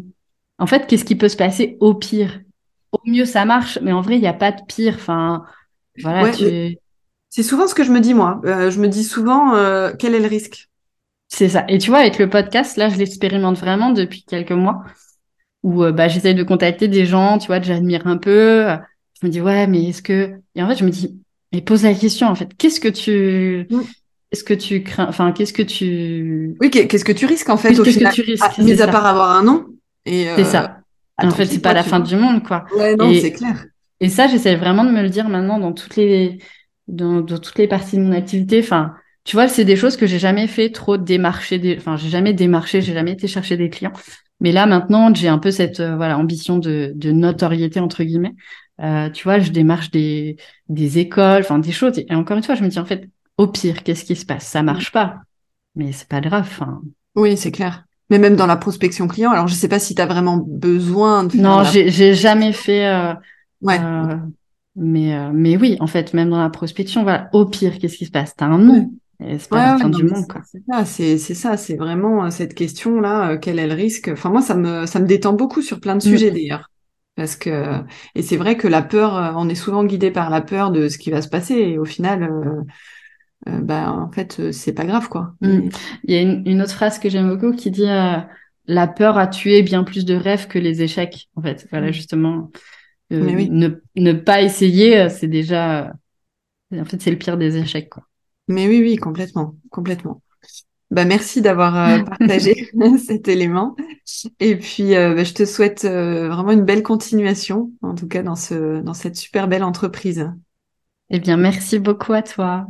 en 0.58 0.66
fait, 0.66 0.86
qu'est-ce 0.86 1.04
qui 1.04 1.16
peut 1.16 1.28
se 1.28 1.36
passer 1.36 1.76
au 1.80 1.94
pire? 1.94 2.40
Au 2.92 2.98
mieux, 3.06 3.24
ça 3.26 3.44
marche, 3.44 3.78
mais 3.82 3.92
en 3.92 4.00
vrai, 4.02 4.16
il 4.16 4.20
n'y 4.22 4.28
a 4.28 4.32
pas 4.34 4.52
de 4.52 4.62
pire. 4.66 4.94
Enfin, 4.96 5.44
voilà, 6.02 6.26
Ouais, 6.26 6.30
tu... 6.30 6.78
C'est 7.30 7.42
souvent 7.44 7.66
ce 7.68 7.74
que 7.74 7.84
je 7.84 7.92
me 7.92 8.00
dis, 8.00 8.14
moi. 8.14 8.40
Euh, 8.44 8.70
je 8.70 8.80
me 8.80 8.88
dis 8.88 9.04
souvent, 9.04 9.54
euh, 9.56 9.92
quel 9.98 10.14
est 10.14 10.20
le 10.20 10.28
risque? 10.28 10.69
C'est 11.32 11.48
ça. 11.48 11.64
Et 11.68 11.78
tu 11.78 11.90
vois, 11.90 12.00
avec 12.00 12.18
le 12.18 12.28
podcast, 12.28 12.76
là, 12.76 12.88
je 12.90 12.96
l'expérimente 12.98 13.56
vraiment 13.58 13.90
depuis 13.92 14.24
quelques 14.24 14.50
mois, 14.52 14.82
où 15.62 15.84
euh, 15.84 15.92
bah, 15.92 16.08
j'essaye 16.08 16.34
de 16.34 16.42
contacter 16.42 16.88
des 16.88 17.06
gens, 17.06 17.38
tu 17.38 17.46
vois, 17.46 17.60
que 17.60 17.66
j'admire 17.66 18.06
un 18.06 18.16
peu. 18.18 18.66
Je 19.20 19.26
me 19.26 19.30
dis, 19.30 19.40
ouais, 19.40 19.66
mais 19.66 19.84
est-ce 19.90 20.02
que... 20.02 20.32
Et 20.54 20.62
en 20.62 20.68
fait, 20.68 20.76
je 20.76 20.84
me 20.84 20.90
dis, 20.90 21.20
mais 21.52 21.60
pose 21.62 21.84
la 21.84 21.94
question, 21.94 22.26
en 22.28 22.34
fait, 22.34 22.48
qu'est-ce 22.58 22.80
que 22.80 22.88
tu... 22.88 23.66
Mm. 23.70 23.80
Qu'est-ce 24.30 24.44
que 24.44 24.54
tu 24.54 24.82
crains? 24.84 25.06
Enfin, 25.08 25.32
qu'est-ce 25.32 25.52
que 25.52 25.62
tu... 25.62 26.56
Oui, 26.60 26.70
qu'est- 26.70 26.86
qu'est-ce 26.86 27.04
que 27.04 27.10
tu 27.12 27.26
risques 27.26 27.48
en 27.50 27.56
fait 27.56 27.70
qu'est-ce 27.74 27.98
que 27.98 28.12
tu 28.14 28.22
risques, 28.22 28.44
Ah, 28.46 28.52
c'est 28.54 28.62
mis 28.62 28.72
à 28.74 28.76
ça. 28.76 28.88
part 28.88 29.04
avoir 29.06 29.30
un 29.36 29.42
nom. 29.42 29.66
Et, 30.06 30.26
C'est 30.36 30.42
euh, 30.42 30.44
ça. 30.44 30.78
ah, 31.16 31.26
en 31.26 31.30
fait, 31.32 31.46
c'est 31.46 31.58
pas 31.60 31.72
la 31.74 31.82
tu 31.82 31.88
fin 31.90 31.98
du 32.00 32.14
monde, 32.16 32.44
quoi. 32.46 32.64
Ouais, 32.76 32.94
non, 32.94 33.10
Et- 33.10 33.20
c'est 33.20 33.32
clair. 33.32 33.64
Et 34.02 34.08
ça, 34.08 34.28
j'essaie 34.28 34.54
vraiment 34.56 34.84
de 34.84 34.90
me 34.92 35.02
le 35.02 35.08
dire 35.10 35.28
maintenant 35.28 35.58
dans 35.58 35.72
toutes 35.72 35.96
les, 35.96 36.38
dans, 36.88 37.20
dans 37.20 37.38
toutes 37.38 37.58
les 37.58 37.66
parties 37.68 37.96
de 37.96 38.02
mon 38.02 38.12
activité. 38.12 38.60
Enfin, 38.60 38.94
tu 39.30 39.36
vois, 39.36 39.46
c'est 39.46 39.64
des 39.64 39.76
choses 39.76 39.96
que 39.96 40.08
j'ai 40.08 40.18
jamais 40.18 40.48
fait 40.48 40.70
trop 40.70 40.96
démarcher 40.96 41.60
des, 41.60 41.76
enfin, 41.78 41.96
j'ai 41.96 42.08
jamais 42.08 42.34
démarché, 42.34 42.82
j'ai 42.82 42.92
jamais 42.94 43.12
été 43.12 43.28
chercher 43.28 43.56
des 43.56 43.70
clients. 43.70 43.92
Mais 44.40 44.50
là, 44.50 44.66
maintenant, 44.66 45.14
j'ai 45.14 45.28
un 45.28 45.38
peu 45.38 45.52
cette, 45.52 45.78
euh, 45.78 45.94
voilà, 45.94 46.18
ambition 46.18 46.58
de, 46.58 46.90
de 46.96 47.12
notoriété, 47.12 47.78
entre 47.78 48.02
guillemets. 48.02 48.34
Euh, 48.82 49.08
tu 49.08 49.22
vois, 49.22 49.38
je 49.38 49.52
démarche 49.52 49.92
des, 49.92 50.34
des 50.68 50.98
écoles, 50.98 51.42
enfin, 51.42 51.60
des 51.60 51.70
choses. 51.70 51.96
Et 51.96 52.12
encore 52.12 52.38
une 52.38 52.42
fois, 52.42 52.56
je 52.56 52.64
me 52.64 52.68
dis, 52.68 52.80
en 52.80 52.84
fait, 52.84 53.08
au 53.38 53.46
pire, 53.46 53.84
qu'est-ce 53.84 54.04
qui 54.04 54.16
se 54.16 54.26
passe? 54.26 54.48
Ça 54.48 54.64
marche 54.64 54.90
pas. 54.90 55.18
Mais 55.76 55.92
c'est 55.92 56.08
pas 56.08 56.20
grave. 56.20 56.50
Oui, 57.14 57.36
c'est 57.36 57.52
clair. 57.52 57.84
Mais 58.10 58.18
même 58.18 58.34
dans 58.34 58.48
la 58.48 58.56
prospection 58.56 59.06
client, 59.06 59.30
alors 59.30 59.46
je 59.46 59.54
sais 59.54 59.68
pas 59.68 59.78
si 59.78 59.94
tu 59.94 60.02
as 60.02 60.06
vraiment 60.06 60.38
besoin 60.38 61.22
de 61.22 61.28
faire 61.30 61.42
non, 61.42 61.58
la- 61.58 61.70
j'ai, 61.70 62.14
jamais 62.14 62.52
fait, 62.52 62.84
euh, 62.88 63.14
Ouais. 63.62 63.78
Euh, 63.78 64.16
mais, 64.74 65.14
euh, 65.14 65.30
mais 65.32 65.56
oui, 65.56 65.76
en 65.78 65.86
fait, 65.86 66.14
même 66.14 66.30
dans 66.30 66.40
la 66.40 66.50
prospection, 66.50 67.04
voilà, 67.04 67.28
au 67.32 67.44
pire, 67.46 67.78
qu'est-ce 67.78 67.96
qui 67.96 68.06
se 68.06 68.10
passe? 68.10 68.34
T'as 68.34 68.46
un 68.46 68.58
nom. 68.58 68.90
Et 69.22 69.38
c'est 69.38 69.50
pas 69.50 69.58
Ouais, 69.58 69.62
la 69.62 69.70
fin 69.72 69.88
du 69.90 70.04
monde, 70.04 70.26
c'est- 70.26 70.28
quoi. 70.28 70.42
C'est 70.44 70.62
ça, 70.70 70.84
c'est 70.84 71.18
c'est 71.18 71.34
ça, 71.34 71.56
c'est 71.56 71.76
vraiment 71.76 72.24
euh, 72.26 72.30
cette 72.30 72.54
question-là, 72.54 73.32
euh, 73.32 73.38
quel 73.38 73.58
est 73.58 73.66
le 73.66 73.74
risque? 73.74 74.08
Enfin, 74.08 74.30
moi, 74.30 74.40
ça 74.42 74.54
me 74.54 74.86
ça 74.86 75.00
me 75.00 75.06
détend 75.06 75.32
beaucoup 75.34 75.62
sur 75.62 75.80
plein 75.80 75.96
de 75.96 76.02
Mm. 76.04 76.08
sujets 76.08 76.30
d'ailleurs. 76.30 76.70
Parce 77.16 77.36
que 77.36 77.82
et 78.14 78.22
c'est 78.22 78.36
vrai 78.36 78.56
que 78.56 78.68
la 78.68 78.82
peur, 78.82 79.16
euh, 79.16 79.32
on 79.36 79.48
est 79.48 79.54
souvent 79.54 79.84
guidé 79.84 80.10
par 80.10 80.30
la 80.30 80.40
peur 80.40 80.70
de 80.70 80.88
ce 80.88 80.96
qui 80.98 81.10
va 81.10 81.20
se 81.22 81.28
passer 81.28 81.54
et 81.54 81.78
au 81.78 81.84
final, 81.84 82.22
euh, 82.22 82.62
euh, 83.48 83.60
bah 83.60 83.92
en 83.92 84.10
fait, 84.12 84.52
c'est 84.52 84.72
pas 84.74 84.84
grave 84.84 85.08
quoi. 85.08 85.34
Mm. 85.40 85.68
Il 86.04 86.14
y 86.14 86.18
a 86.18 86.22
une, 86.22 86.42
une 86.46 86.62
autre 86.62 86.72
phrase 86.74 86.98
que 86.98 87.08
j'aime 87.10 87.28
beaucoup 87.28 87.54
qui 87.56 87.70
dit 87.70 87.86
La 88.66 88.86
peur 88.88 89.18
a 89.18 89.26
tué 89.26 89.62
bien 89.62 89.84
plus 89.84 90.04
de 90.04 90.14
rêves 90.14 90.46
que 90.48 90.58
les 90.58 90.82
échecs. 90.82 91.28
En 91.36 91.42
fait, 91.42 91.66
voilà, 91.70 91.88
Mm. 91.88 91.92
justement, 91.92 92.50
Mais 93.10 93.34
oui. 93.36 93.50
ne, 93.50 93.68
ne 93.96 94.12
pas 94.12 94.42
essayer, 94.42 95.08
c'est 95.10 95.28
déjà. 95.28 95.92
En 96.74 96.84
fait, 96.84 97.00
c'est 97.02 97.10
le 97.12 97.18
pire 97.18 97.38
des 97.38 97.56
échecs, 97.58 97.90
quoi. 97.90 98.04
Mais 98.50 98.66
oui, 98.66 98.80
oui, 98.80 98.96
complètement, 98.96 99.54
complètement. 99.70 100.22
Bah 100.90 101.04
merci 101.04 101.40
d'avoir 101.40 101.76
euh, 101.76 102.02
partagé 102.18 102.68
cet 103.06 103.28
élément. 103.28 103.76
Et 104.40 104.56
puis, 104.56 104.96
euh, 104.96 105.14
bah, 105.14 105.22
je 105.22 105.32
te 105.34 105.44
souhaite 105.44 105.84
euh, 105.84 106.28
vraiment 106.28 106.50
une 106.50 106.64
belle 106.64 106.82
continuation, 106.82 107.70
en 107.82 107.94
tout 107.94 108.08
cas 108.08 108.22
dans 108.22 108.34
ce 108.34 108.80
dans 108.80 108.94
cette 108.94 109.14
super 109.14 109.46
belle 109.46 109.62
entreprise. 109.62 110.32
Eh 111.10 111.20
bien, 111.20 111.36
merci 111.36 111.78
beaucoup 111.78 112.12
à 112.12 112.22
toi. 112.22 112.66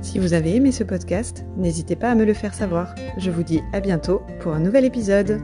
Si 0.00 0.18
vous 0.20 0.34
avez 0.34 0.54
aimé 0.54 0.70
ce 0.70 0.84
podcast, 0.84 1.44
n'hésitez 1.56 1.96
pas 1.96 2.10
à 2.10 2.14
me 2.14 2.24
le 2.24 2.34
faire 2.34 2.54
savoir. 2.54 2.94
Je 3.16 3.32
vous 3.32 3.42
dis 3.42 3.60
à 3.72 3.80
bientôt 3.80 4.22
pour 4.40 4.52
un 4.52 4.60
nouvel 4.60 4.84
épisode. 4.84 5.40